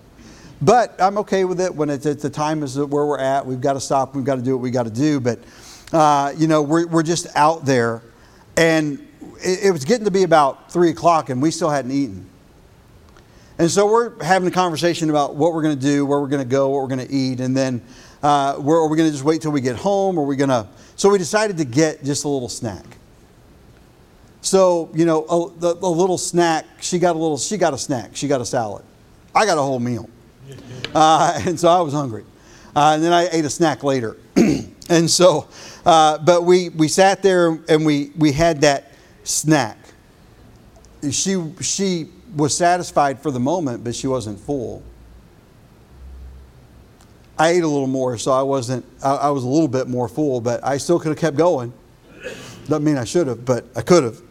But 0.61 1.01
I'm 1.01 1.17
okay 1.19 1.43
with 1.43 1.59
it 1.59 1.73
when 1.73 1.89
it's 1.89 2.05
at 2.05 2.19
the 2.19 2.29
time 2.29 2.61
is 2.61 2.77
where 2.77 3.05
we're 3.05 3.17
at. 3.17 3.43
We've 3.45 3.61
got 3.61 3.73
to 3.73 3.79
stop. 3.79 4.13
We've 4.13 4.23
got 4.23 4.35
to 4.35 4.43
do 4.43 4.55
what 4.55 4.61
we 4.61 4.69
got 4.69 4.83
to 4.83 4.91
do. 4.91 5.19
But 5.19 5.39
uh, 5.91 6.33
you 6.37 6.45
know, 6.45 6.61
we're 6.61 6.85
we're 6.85 7.03
just 7.03 7.25
out 7.35 7.65
there, 7.65 8.03
and 8.55 8.99
it, 9.43 9.65
it 9.65 9.71
was 9.71 9.83
getting 9.83 10.05
to 10.05 10.11
be 10.11 10.21
about 10.21 10.71
three 10.71 10.91
o'clock, 10.91 11.31
and 11.31 11.41
we 11.41 11.49
still 11.49 11.71
hadn't 11.71 11.91
eaten. 11.91 12.29
And 13.61 13.69
so 13.69 13.85
we're 13.85 14.23
having 14.23 14.47
a 14.47 14.51
conversation 14.51 15.11
about 15.11 15.35
what 15.35 15.53
we're 15.53 15.61
going 15.61 15.77
to 15.77 15.85
do, 15.85 16.03
where 16.03 16.19
we're 16.19 16.29
going 16.29 16.41
to 16.41 16.49
go, 16.49 16.69
what 16.69 16.81
we're 16.81 16.95
going 16.95 17.07
to 17.07 17.13
eat, 17.13 17.39
and 17.41 17.55
then 17.55 17.79
uh, 18.23 18.55
are 18.57 18.87
we 18.87 18.97
going 18.97 19.07
to 19.07 19.11
just 19.11 19.23
wait 19.23 19.39
till 19.39 19.51
we 19.51 19.61
get 19.61 19.75
home? 19.75 20.17
Or 20.17 20.23
are 20.23 20.27
we 20.27 20.35
going 20.35 20.49
to? 20.49 20.67
So 20.95 21.09
we 21.09 21.19
decided 21.19 21.57
to 21.57 21.63
get 21.63 22.03
just 22.03 22.25
a 22.25 22.27
little 22.27 22.49
snack. 22.49 22.83
So 24.41 24.89
you 24.95 25.05
know, 25.05 25.27
a, 25.29 25.67
a, 25.67 25.73
a, 25.73 25.91
little 25.91 26.17
snack. 26.17 26.65
She 26.79 26.97
got 26.97 27.15
a 27.15 27.19
little. 27.19 27.37
She 27.37 27.55
got 27.55 27.71
a 27.75 27.77
snack. 27.77 28.15
She 28.15 28.27
got 28.27 28.41
a 28.41 28.45
salad. 28.47 28.83
I 29.35 29.45
got 29.45 29.59
a 29.59 29.61
whole 29.61 29.79
meal, 29.79 30.09
uh, 30.95 31.39
and 31.45 31.59
so 31.59 31.67
I 31.67 31.81
was 31.81 31.93
hungry. 31.93 32.25
Uh, 32.75 32.93
and 32.95 33.03
then 33.03 33.13
I 33.13 33.29
ate 33.31 33.45
a 33.45 33.49
snack 33.51 33.83
later. 33.83 34.17
and 34.89 35.07
so, 35.07 35.47
uh, 35.85 36.17
but 36.17 36.45
we 36.45 36.69
we 36.69 36.87
sat 36.87 37.21
there 37.21 37.59
and 37.69 37.85
we 37.85 38.11
we 38.17 38.31
had 38.31 38.61
that 38.61 38.93
snack. 39.23 39.77
She 41.11 41.53
she 41.61 42.09
was 42.35 42.55
satisfied 42.55 43.19
for 43.21 43.31
the 43.31 43.39
moment, 43.39 43.83
but 43.83 43.95
she 43.95 44.07
wasn't 44.07 44.39
full. 44.39 44.83
I 47.37 47.49
ate 47.49 47.63
a 47.63 47.67
little 47.67 47.87
more, 47.87 48.17
so 48.17 48.31
I 48.31 48.43
wasn't, 48.43 48.85
I, 49.03 49.15
I 49.15 49.29
was 49.31 49.43
a 49.43 49.47
little 49.47 49.67
bit 49.67 49.87
more 49.87 50.07
full, 50.07 50.41
but 50.41 50.63
I 50.63 50.77
still 50.77 50.99
could 50.99 51.09
have 51.09 51.17
kept 51.17 51.37
going. 51.37 51.73
Doesn't 52.67 52.83
mean 52.83 52.97
I 52.97 53.03
should 53.03 53.27
have, 53.27 53.43
but 53.43 53.65
I 53.75 53.81
could 53.81 54.03
have. 54.03 54.21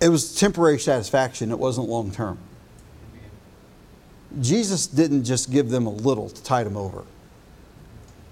It 0.00 0.08
was 0.08 0.34
temporary 0.34 0.78
satisfaction, 0.78 1.52
it 1.52 1.58
wasn't 1.58 1.88
long 1.88 2.10
term. 2.10 2.38
Jesus 4.40 4.86
didn't 4.86 5.24
just 5.24 5.50
give 5.50 5.68
them 5.68 5.86
a 5.86 5.92
little 5.92 6.30
to 6.30 6.42
tide 6.42 6.66
them 6.66 6.76
over, 6.76 7.04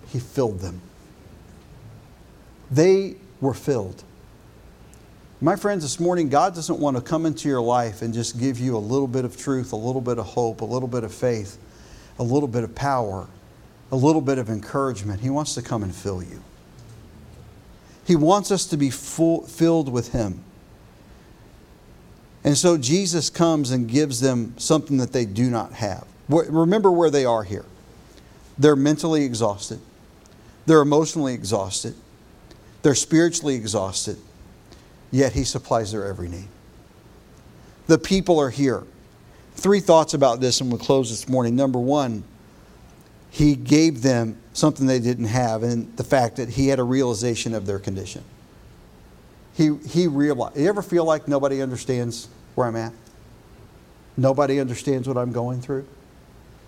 He 0.09 0.19
filled 0.19 0.61
them. 0.61 0.81
They 2.71 3.17
were 3.41 3.55
filled. 3.55 4.05
My 5.43 5.57
friends, 5.57 5.83
this 5.83 5.99
morning, 5.99 6.29
God 6.29 6.55
doesn't 6.55 6.79
want 6.79 6.99
to 6.99 7.03
come 7.03 7.25
into 7.25 7.49
your 7.49 7.63
life 7.63 8.03
and 8.03 8.13
just 8.13 8.39
give 8.39 8.61
you 8.61 8.77
a 8.77 8.79
little 8.79 9.09
bit 9.09 9.25
of 9.25 9.39
truth, 9.39 9.73
a 9.73 9.77
little 9.77 10.03
bit 10.03 10.19
of 10.19 10.27
hope, 10.27 10.61
a 10.61 10.67
little 10.67 10.89
bit 10.89 11.03
of 11.03 11.15
faith, 11.15 11.57
a 12.19 12.23
little 12.23 12.49
bit 12.49 12.63
of 12.63 12.75
power, 12.75 13.27
a 13.91 13.97
little 13.97 14.21
bit 14.21 14.37
of 14.37 14.51
encouragement. 14.51 15.21
He 15.21 15.31
wants 15.31 15.55
to 15.55 15.63
come 15.63 15.83
and 15.83 15.95
fill 15.95 16.23
you. 16.23 16.43
He 18.05 18.17
wants 18.17 18.51
us 18.51 18.67
to 18.67 18.77
be 18.77 18.91
full, 18.91 19.47
filled 19.47 19.91
with 19.91 20.13
Him. 20.13 20.45
And 22.45 22.57
so 22.57 22.77
Jesus 22.77 23.31
comes 23.31 23.71
and 23.71 23.89
gives 23.89 24.21
them 24.21 24.53
something 24.59 24.99
that 24.99 25.13
they 25.13 25.25
do 25.25 25.49
not 25.49 25.73
have. 25.73 26.07
Remember 26.29 26.93
where 26.93 27.11
they 27.11 27.25
are 27.25 27.45
here. 27.45 27.65
They're 28.59 28.77
mentally 28.77 29.25
exhausted, 29.25 29.81
they're 30.67 30.83
emotionally 30.83 31.33
exhausted, 31.33 31.95
they're 32.83 32.95
spiritually 32.95 33.55
exhausted 33.55 34.19
yet 35.11 35.33
He 35.33 35.45
supplies 35.45 35.93
their 35.93 36.07
every 36.07 36.29
need. 36.29 36.49
The 37.87 37.99
people 37.99 38.39
are 38.39 38.51
here. 38.51 38.85
Three 39.55 39.81
thoughts 39.81 40.15
about 40.15 40.41
this, 40.41 40.61
and 40.61 40.71
we'll 40.71 40.79
close 40.79 41.11
this 41.11 41.29
morning. 41.29 41.57
Number 41.57 41.79
one, 41.79 42.25
He 43.31 43.57
gave 43.57 44.03
them 44.03 44.39
something 44.53 44.87
they 44.87 45.01
didn't 45.01 45.27
have, 45.27 45.63
and 45.63 45.97
the 45.97 46.05
fact 46.05 46.37
that 46.37 46.51
He 46.51 46.69
had 46.69 46.79
a 46.79 46.85
realization 46.85 47.55
of 47.55 47.67
their 47.67 47.79
condition. 47.79 48.25
He, 49.55 49.77
he 49.89 50.07
realized. 50.07 50.57
You 50.57 50.69
ever 50.69 50.83
feel 50.83 51.05
like 51.05 51.29
nobody 51.29 51.61
understands 51.61 52.29
where 52.55 52.67
I'm 52.67 52.77
at? 52.77 52.93
Nobody 54.17 54.61
understands 54.61 55.09
what 55.09 55.17
I'm 55.17 55.33
going 55.33 55.61
through? 55.61 55.87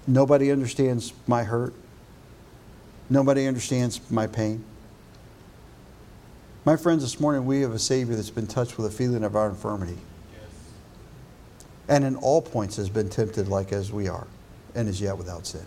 Nobody 0.06 0.50
understands 0.50 1.12
my 1.26 1.44
hurt? 1.44 1.74
Nobody 3.08 3.46
understands 3.46 4.00
my 4.10 4.26
pain? 4.26 4.64
My 6.64 6.76
friends, 6.76 7.02
this 7.02 7.18
morning 7.18 7.44
we 7.44 7.62
have 7.62 7.72
a 7.72 7.78
Savior 7.78 8.14
that's 8.14 8.30
been 8.30 8.46
touched 8.46 8.76
with 8.76 8.86
a 8.86 8.90
feeling 8.90 9.24
of 9.24 9.34
our 9.34 9.48
infirmity. 9.48 9.98
Yes. 10.32 10.42
And 11.88 12.04
in 12.04 12.14
all 12.14 12.40
points 12.40 12.76
has 12.76 12.88
been 12.88 13.08
tempted 13.08 13.48
like 13.48 13.72
as 13.72 13.90
we 13.90 14.06
are, 14.06 14.28
and 14.76 14.88
is 14.88 15.00
yet 15.00 15.18
without 15.18 15.44
sin. 15.44 15.66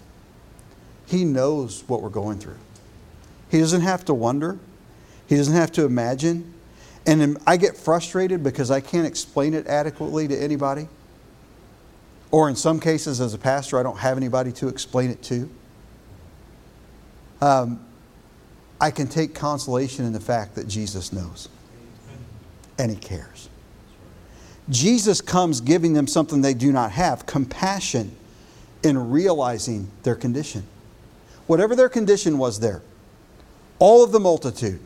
He 1.05 1.25
knows 1.25 1.83
what 1.87 2.01
we're 2.01 2.07
going 2.07 2.39
through. 2.39 2.57
He 3.51 3.59
doesn't 3.59 3.81
have 3.81 4.05
to 4.05 4.13
wonder, 4.13 4.57
He 5.27 5.35
doesn't 5.35 5.53
have 5.53 5.73
to 5.73 5.83
imagine. 5.83 6.53
And 7.05 7.37
I 7.45 7.57
get 7.57 7.75
frustrated 7.75 8.41
because 8.41 8.71
I 8.71 8.79
can't 8.79 9.05
explain 9.05 9.53
it 9.53 9.67
adequately 9.67 10.29
to 10.29 10.35
anybody. 10.35 10.87
Or 12.31 12.49
in 12.49 12.55
some 12.55 12.79
cases, 12.79 13.19
as 13.19 13.33
a 13.33 13.37
pastor, 13.37 13.77
I 13.77 13.83
don't 13.83 13.97
have 13.97 14.15
anybody 14.15 14.51
to 14.53 14.69
explain 14.69 15.11
it 15.11 15.21
to. 15.23 15.49
Um, 17.41 17.85
I 18.80 18.91
can 18.91 19.07
take 19.07 19.34
consolation 19.34 20.05
in 20.05 20.13
the 20.13 20.19
fact 20.19 20.55
that 20.55 20.67
Jesus 20.67 21.13
knows 21.13 21.49
and 22.78 22.91
He 22.91 22.97
cares. 22.97 23.49
Jesus 24.69 25.21
comes 25.21 25.61
giving 25.61 25.93
them 25.93 26.07
something 26.07 26.41
they 26.41 26.53
do 26.53 26.71
not 26.71 26.91
have 26.91 27.26
compassion 27.26 28.15
in 28.84 29.11
realizing 29.11 29.89
their 30.03 30.15
condition. 30.15 30.63
Whatever 31.47 31.76
their 31.76 31.89
condition 31.89 32.38
was 32.38 32.59
there, 32.59 32.82
all 33.78 34.03
of 34.03 34.11
the 34.11 34.19
multitude, 34.19 34.80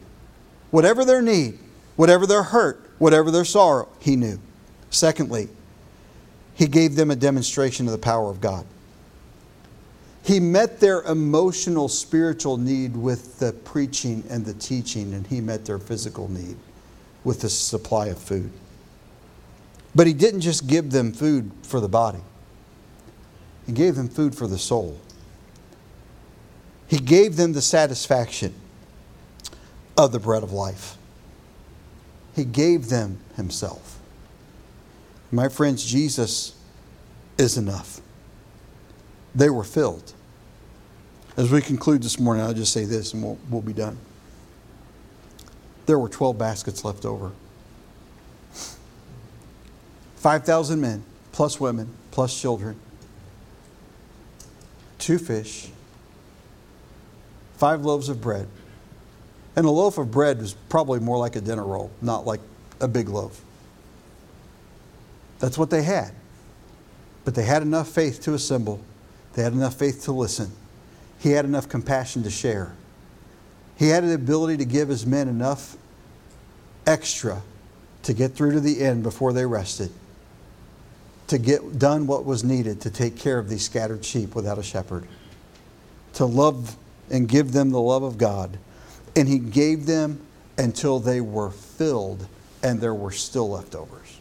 whatever 0.71 1.05
their 1.05 1.21
need, 1.21 1.57
whatever 1.95 2.27
their 2.27 2.43
hurt, 2.43 2.89
whatever 2.97 3.31
their 3.31 3.45
sorrow, 3.45 3.87
He 3.99 4.15
knew. 4.15 4.39
Secondly, 4.89 5.47
He 6.53 6.67
gave 6.67 6.95
them 6.95 7.09
a 7.09 7.15
demonstration 7.15 7.85
of 7.85 7.93
the 7.93 7.97
power 7.97 8.29
of 8.29 8.41
God. 8.41 8.65
He 10.23 10.39
met 10.39 10.79
their 10.79 11.01
emotional, 11.03 11.87
spiritual 11.87 12.57
need 12.57 12.95
with 12.95 13.39
the 13.39 13.53
preaching 13.53 14.23
and 14.29 14.45
the 14.45 14.53
teaching, 14.53 15.13
and 15.13 15.25
he 15.25 15.41
met 15.41 15.65
their 15.65 15.79
physical 15.79 16.29
need 16.29 16.57
with 17.23 17.41
the 17.41 17.49
supply 17.49 18.07
of 18.07 18.17
food. 18.17 18.51
But 19.95 20.07
he 20.07 20.13
didn't 20.13 20.41
just 20.41 20.67
give 20.67 20.91
them 20.91 21.13
food 21.13 21.51
for 21.63 21.79
the 21.79 21.89
body, 21.89 22.21
he 23.65 23.71
gave 23.71 23.95
them 23.95 24.07
food 24.07 24.35
for 24.35 24.47
the 24.47 24.57
soul. 24.57 24.99
He 26.87 26.97
gave 26.97 27.35
them 27.35 27.53
the 27.53 27.61
satisfaction 27.61 28.51
of 29.95 30.11
the 30.11 30.17
bread 30.17 30.41
of 30.41 30.51
life. 30.51 30.97
He 32.35 32.43
gave 32.45 32.89
them 32.89 33.19
himself. 33.35 33.99
My 35.29 35.49
friends, 35.49 35.85
Jesus 35.85 36.55
is 37.37 37.57
enough 37.57 38.01
they 39.35 39.49
were 39.49 39.63
filled. 39.63 40.13
As 41.37 41.51
we 41.51 41.61
conclude 41.61 42.03
this 42.03 42.19
morning, 42.19 42.43
I'll 42.43 42.53
just 42.53 42.73
say 42.73 42.85
this 42.85 43.13
and 43.13 43.23
we'll, 43.23 43.37
we'll 43.49 43.61
be 43.61 43.73
done. 43.73 43.97
There 45.85 45.97
were 45.97 46.09
12 46.09 46.37
baskets 46.37 46.83
left 46.83 47.05
over. 47.05 47.31
5,000 50.17 50.81
men, 50.81 51.03
plus 51.31 51.59
women, 51.59 51.89
plus 52.11 52.39
children, 52.39 52.77
two 54.97 55.17
fish, 55.17 55.69
five 57.55 57.85
loaves 57.85 58.09
of 58.09 58.19
bread. 58.19 58.47
And 59.55 59.65
a 59.65 59.69
loaf 59.69 59.97
of 59.97 60.11
bread 60.11 60.39
was 60.39 60.53
probably 60.53 60.99
more 60.99 61.17
like 61.17 61.35
a 61.35 61.41
dinner 61.41 61.63
roll, 61.63 61.89
not 62.01 62.25
like 62.25 62.41
a 62.81 62.87
big 62.87 63.09
loaf. 63.09 63.41
That's 65.39 65.57
what 65.57 65.69
they 65.69 65.83
had. 65.83 66.11
But 67.23 67.35
they 67.35 67.43
had 67.43 67.61
enough 67.61 67.87
faith 67.87 68.21
to 68.23 68.33
assemble 68.33 68.83
they 69.33 69.43
had 69.43 69.53
enough 69.53 69.75
faith 69.75 70.03
to 70.05 70.11
listen. 70.11 70.51
He 71.19 71.31
had 71.31 71.45
enough 71.45 71.69
compassion 71.69 72.23
to 72.23 72.29
share. 72.29 72.75
He 73.77 73.89
had 73.89 74.03
the 74.03 74.13
ability 74.13 74.57
to 74.57 74.65
give 74.65 74.89
his 74.89 75.05
men 75.05 75.27
enough 75.27 75.77
extra 76.85 77.41
to 78.03 78.13
get 78.13 78.33
through 78.33 78.53
to 78.53 78.59
the 78.59 78.81
end 78.81 79.03
before 79.03 79.33
they 79.33 79.45
rested. 79.45 79.91
to 81.27 81.37
get 81.37 81.77
done 81.77 82.07
what 82.07 82.25
was 82.25 82.43
needed 82.43 82.81
to 82.81 82.89
take 82.89 83.15
care 83.15 83.37
of 83.37 83.49
these 83.49 83.63
scattered 83.63 84.03
sheep 84.03 84.33
without 84.33 84.57
a 84.57 84.63
shepherd, 84.63 85.07
to 86.13 86.25
love 86.25 86.75
and 87.11 87.29
give 87.29 87.51
them 87.51 87.69
the 87.69 87.79
love 87.79 88.01
of 88.01 88.17
God. 88.17 88.57
And 89.15 89.27
he 89.27 89.37
gave 89.37 89.85
them 89.85 90.25
until 90.57 90.99
they 90.99 91.21
were 91.21 91.51
filled 91.51 92.27
and 92.63 92.81
there 92.81 92.95
were 92.95 93.11
still 93.11 93.51
leftovers. 93.51 94.19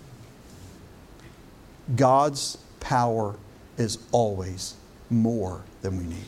God's 1.97 2.59
power 2.79 3.37
is 3.79 3.99
always 4.13 4.75
more 5.11 5.63
than 5.83 5.99
we 5.99 6.05
need. 6.05 6.27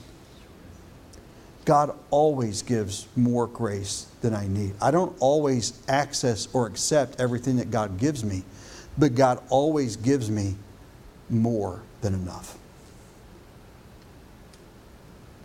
God 1.65 1.95
always 2.11 2.63
gives 2.63 3.07
more 3.17 3.47
grace 3.47 4.07
than 4.23 4.35
I 4.35 4.49
need. 4.49 4.75
I 4.81 4.91
don't 4.91 5.15
always 5.21 5.81
access 5.89 6.49
or 6.53 6.67
accept 6.67 7.21
everything 7.21 7.57
that 7.57 7.71
God 7.71 7.99
gives 7.99 8.25
me, 8.25 8.43
but 8.99 9.15
God 9.15 9.43
always 9.51 9.97
gives 9.97 10.31
me 10.31 10.57
more 11.29 11.83
than 12.01 12.15
enough. 12.15 12.57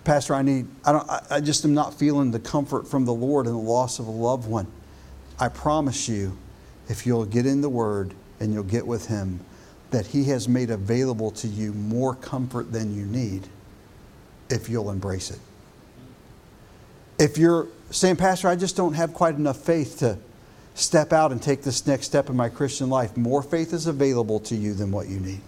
Pastor, 0.03 0.35
I 0.35 0.41
need, 0.41 0.67
I, 0.85 0.91
don't, 0.91 1.09
I 1.31 1.41
just 1.41 1.65
am 1.65 1.73
not 1.73 1.93
feeling 1.93 2.31
the 2.31 2.39
comfort 2.39 2.87
from 2.87 3.05
the 3.05 3.13
Lord 3.13 3.47
in 3.47 3.53
the 3.53 3.59
loss 3.59 3.99
of 3.99 4.07
a 4.07 4.11
loved 4.11 4.47
one. 4.47 4.67
I 5.39 5.49
promise 5.49 6.07
you, 6.07 6.37
if 6.87 7.05
you'll 7.05 7.25
get 7.25 7.45
in 7.45 7.61
the 7.61 7.69
Word 7.69 8.13
and 8.39 8.53
you'll 8.53 8.63
get 8.63 8.85
with 8.85 9.07
Him, 9.07 9.39
that 9.95 10.07
He 10.07 10.25
has 10.25 10.49
made 10.49 10.71
available 10.71 11.31
to 11.31 11.47
you 11.47 11.71
more 11.71 12.15
comfort 12.15 12.69
than 12.69 12.93
you 12.93 13.05
need 13.05 13.47
if 14.49 14.67
you'll 14.67 14.91
embrace 14.91 15.31
it. 15.31 15.39
If 17.17 17.37
you're 17.37 17.69
saying, 17.91 18.17
Pastor, 18.17 18.49
I 18.49 18.57
just 18.57 18.75
don't 18.75 18.91
have 18.95 19.13
quite 19.13 19.35
enough 19.35 19.55
faith 19.55 19.99
to 19.99 20.17
step 20.73 21.13
out 21.13 21.31
and 21.31 21.41
take 21.41 21.61
this 21.61 21.87
next 21.87 22.07
step 22.07 22.29
in 22.29 22.35
my 22.35 22.49
Christian 22.49 22.89
life, 22.89 23.15
more 23.15 23.41
faith 23.41 23.71
is 23.71 23.87
available 23.87 24.41
to 24.41 24.55
you 24.57 24.73
than 24.73 24.91
what 24.91 25.07
you 25.07 25.17
need. 25.21 25.39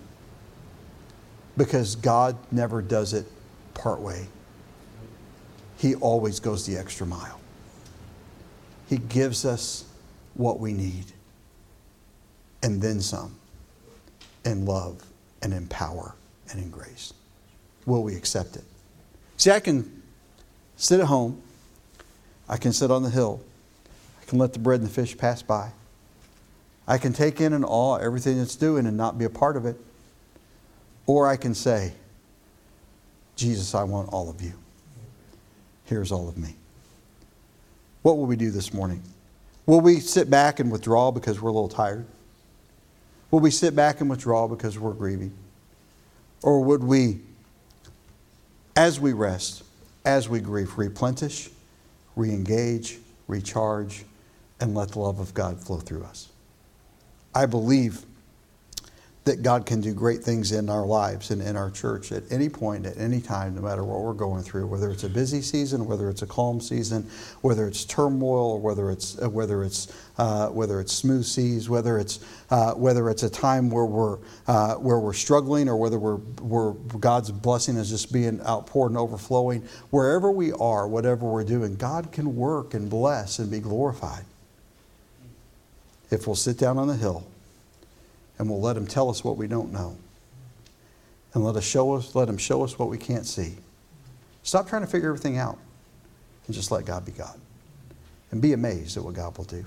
Because 1.58 1.98
God 1.98 2.38
never 2.50 2.82
does 2.82 3.12
it 3.12 3.26
part 3.74 4.00
way, 4.00 4.28
He 5.78 5.96
always 5.96 6.40
goes 6.40 6.66
the 6.66 6.78
extra 6.78 7.06
mile. 7.06 7.42
He 8.88 8.96
gives 8.96 9.44
us 9.44 9.84
what 10.36 10.62
we 10.62 10.72
need 10.72 11.04
and 12.64 12.82
then 12.82 13.02
some 13.02 13.37
in 14.48 14.66
love 14.66 15.04
and 15.42 15.54
in 15.54 15.68
power 15.68 16.16
and 16.50 16.60
in 16.60 16.70
grace. 16.70 17.14
Will 17.86 18.04
we 18.04 18.16
accept 18.16 18.56
it? 18.56 18.64
See, 19.38 19.52
I 19.52 19.60
can 19.60 20.02
sit 20.78 21.00
at 21.00 21.08
home, 21.08 21.42
I 22.50 22.58
can 22.58 22.74
sit 22.74 22.90
on 22.90 23.04
the 23.04 23.10
hill, 23.10 23.42
I 24.22 24.26
can 24.26 24.40
let 24.40 24.54
the 24.54 24.60
bread 24.60 24.80
and 24.80 24.90
the 24.90 24.94
fish 24.94 25.18
pass 25.18 25.42
by. 25.42 25.72
I 26.88 26.98
can 26.98 27.12
take 27.12 27.42
in 27.42 27.54
and 27.54 27.66
awe 27.66 27.98
everything 27.98 28.38
that's 28.38 28.56
doing 28.56 28.86
and 28.86 28.96
not 28.96 29.18
be 29.18 29.26
a 29.26 29.30
part 29.30 29.58
of 29.58 29.66
it. 29.66 29.76
Or 31.06 31.28
I 31.28 31.36
can 31.36 31.54
say, 31.54 31.94
Jesus, 33.36 33.76
I 33.76 33.84
want 33.84 34.10
all 34.14 34.30
of 34.30 34.42
you. 34.42 34.54
Here's 35.86 36.12
all 36.12 36.30
of 36.30 36.38
me. 36.38 36.56
What 38.02 38.18
will 38.18 38.26
we 38.26 38.38
do 38.38 38.52
this 38.52 38.74
morning? 38.74 39.04
Will 39.66 39.82
we 39.82 40.00
sit 40.00 40.30
back 40.30 40.62
and 40.62 40.72
withdraw 40.72 41.12
because 41.12 41.42
we're 41.42 41.50
a 41.50 41.54
little 41.54 41.68
tired? 41.68 42.06
Will 43.30 43.40
we 43.40 43.52
sit 43.52 43.76
back 43.76 44.02
and 44.02 44.10
withdraw 44.10 44.48
because 44.48 44.80
we're 44.80 44.94
grieving? 44.94 45.34
Or 46.44 46.64
would 46.64 46.84
we, 46.84 47.20
as 48.76 49.00
we 49.00 49.14
rest, 49.14 49.64
as 50.06 50.30
we 50.30 50.40
grieve, 50.40 50.78
replenish, 50.78 51.50
re 52.16 52.30
engage, 52.30 53.00
recharge, 53.28 54.06
and 54.60 54.74
let 54.74 54.92
the 54.92 55.00
love 55.00 55.20
of 55.20 55.34
God 55.34 55.60
flow 55.60 55.80
through 55.80 56.04
us? 56.04 56.30
I 57.36 57.46
believe 57.46 58.06
that 59.28 59.44
God 59.44 59.66
can 59.66 59.82
do 59.82 59.94
great 59.94 60.24
things 60.24 60.54
in 60.54 60.70
our 60.70 60.86
lives 60.86 61.32
and 61.32 61.42
in 61.42 61.58
our 61.58 61.70
church 61.70 62.12
at 62.14 62.24
any 62.32 62.48
point, 62.48 62.86
at 62.86 62.98
any 62.98 63.20
time, 63.20 63.56
no 63.56 63.62
matter 63.62 63.84
what 63.84 64.02
we're 64.02 64.14
going 64.14 64.42
through, 64.42 64.68
whether 64.68 64.90
it's 64.90 65.04
a 65.04 65.10
busy 65.10 65.42
season, 65.42 65.86
whether 65.86 66.10
it's 66.10 66.22
a 66.22 66.28
calm 66.28 66.62
season, 66.62 67.06
whether 67.42 67.68
it's 67.68 67.84
turmoil, 67.84 68.52
or 68.52 68.60
whether 68.60 68.90
it's 68.90 69.22
uh, 69.22 69.30
whether 69.30 69.64
it's 69.64 69.94
uh, 70.18 70.48
whether 70.48 70.80
it's 70.80 70.94
smooth 70.94 71.26
seas, 71.26 71.70
whether 71.70 72.00
it's 72.00 72.20
uh, 72.50 72.74
whether 72.74 73.10
it's 73.10 73.24
a 73.24 73.30
time 73.30 73.70
where 73.70 73.86
we're 73.86 74.18
uh, 74.48 74.76
where 74.76 75.00
we're 75.00 75.14
struggling, 75.14 75.68
or 75.68 75.76
whether 75.76 76.00
we're, 76.00 76.22
we're 76.42 76.72
God's 77.00 77.30
blessing 77.30 77.76
is 77.76 77.90
just 77.90 78.14
being 78.14 78.42
outpoured 78.42 78.92
and 78.92 78.98
overflowing. 78.98 79.62
Wherever 79.90 80.32
we 80.32 80.54
are, 80.54 80.88
whatever 80.88 81.26
we're 81.26 81.44
doing, 81.44 81.76
God 81.76 82.12
can 82.14 82.36
work 82.36 82.74
and 82.74 82.90
bless 82.90 83.40
and 83.40 83.52
be 83.52 83.60
glorified 83.60 84.24
if 86.12 86.26
we'll 86.26 86.36
sit 86.36 86.58
down 86.58 86.78
on 86.78 86.88
the 86.88 86.96
hill 86.96 87.28
and 88.38 88.50
we'll 88.50 88.62
let 88.62 88.78
him 88.78 88.88
tell 88.88 89.10
us 89.10 89.24
what 89.24 89.38
we 89.38 89.48
don't 89.48 89.72
know. 89.72 89.98
And 91.34 91.44
let 91.44 91.56
us 91.56 91.64
show 91.64 91.94
us, 91.94 92.16
let 92.16 92.30
him 92.30 92.38
show 92.38 92.64
us 92.64 92.80
what 92.80 92.90
we 92.90 92.98
can't 92.98 93.26
see. 93.26 93.56
Stop 94.44 94.68
trying 94.68 94.82
to 94.82 94.88
figure 94.88 95.10
everything 95.10 95.38
out 95.38 95.58
and 96.46 96.56
just 96.56 96.72
let 96.72 96.86
God 96.86 97.06
be 97.06 97.12
God. 97.12 97.40
And 98.32 98.42
be 98.42 98.54
amazed 98.54 98.98
at 98.98 99.04
what 99.04 99.14
God 99.14 99.38
will 99.38 99.46
do. 99.46 99.64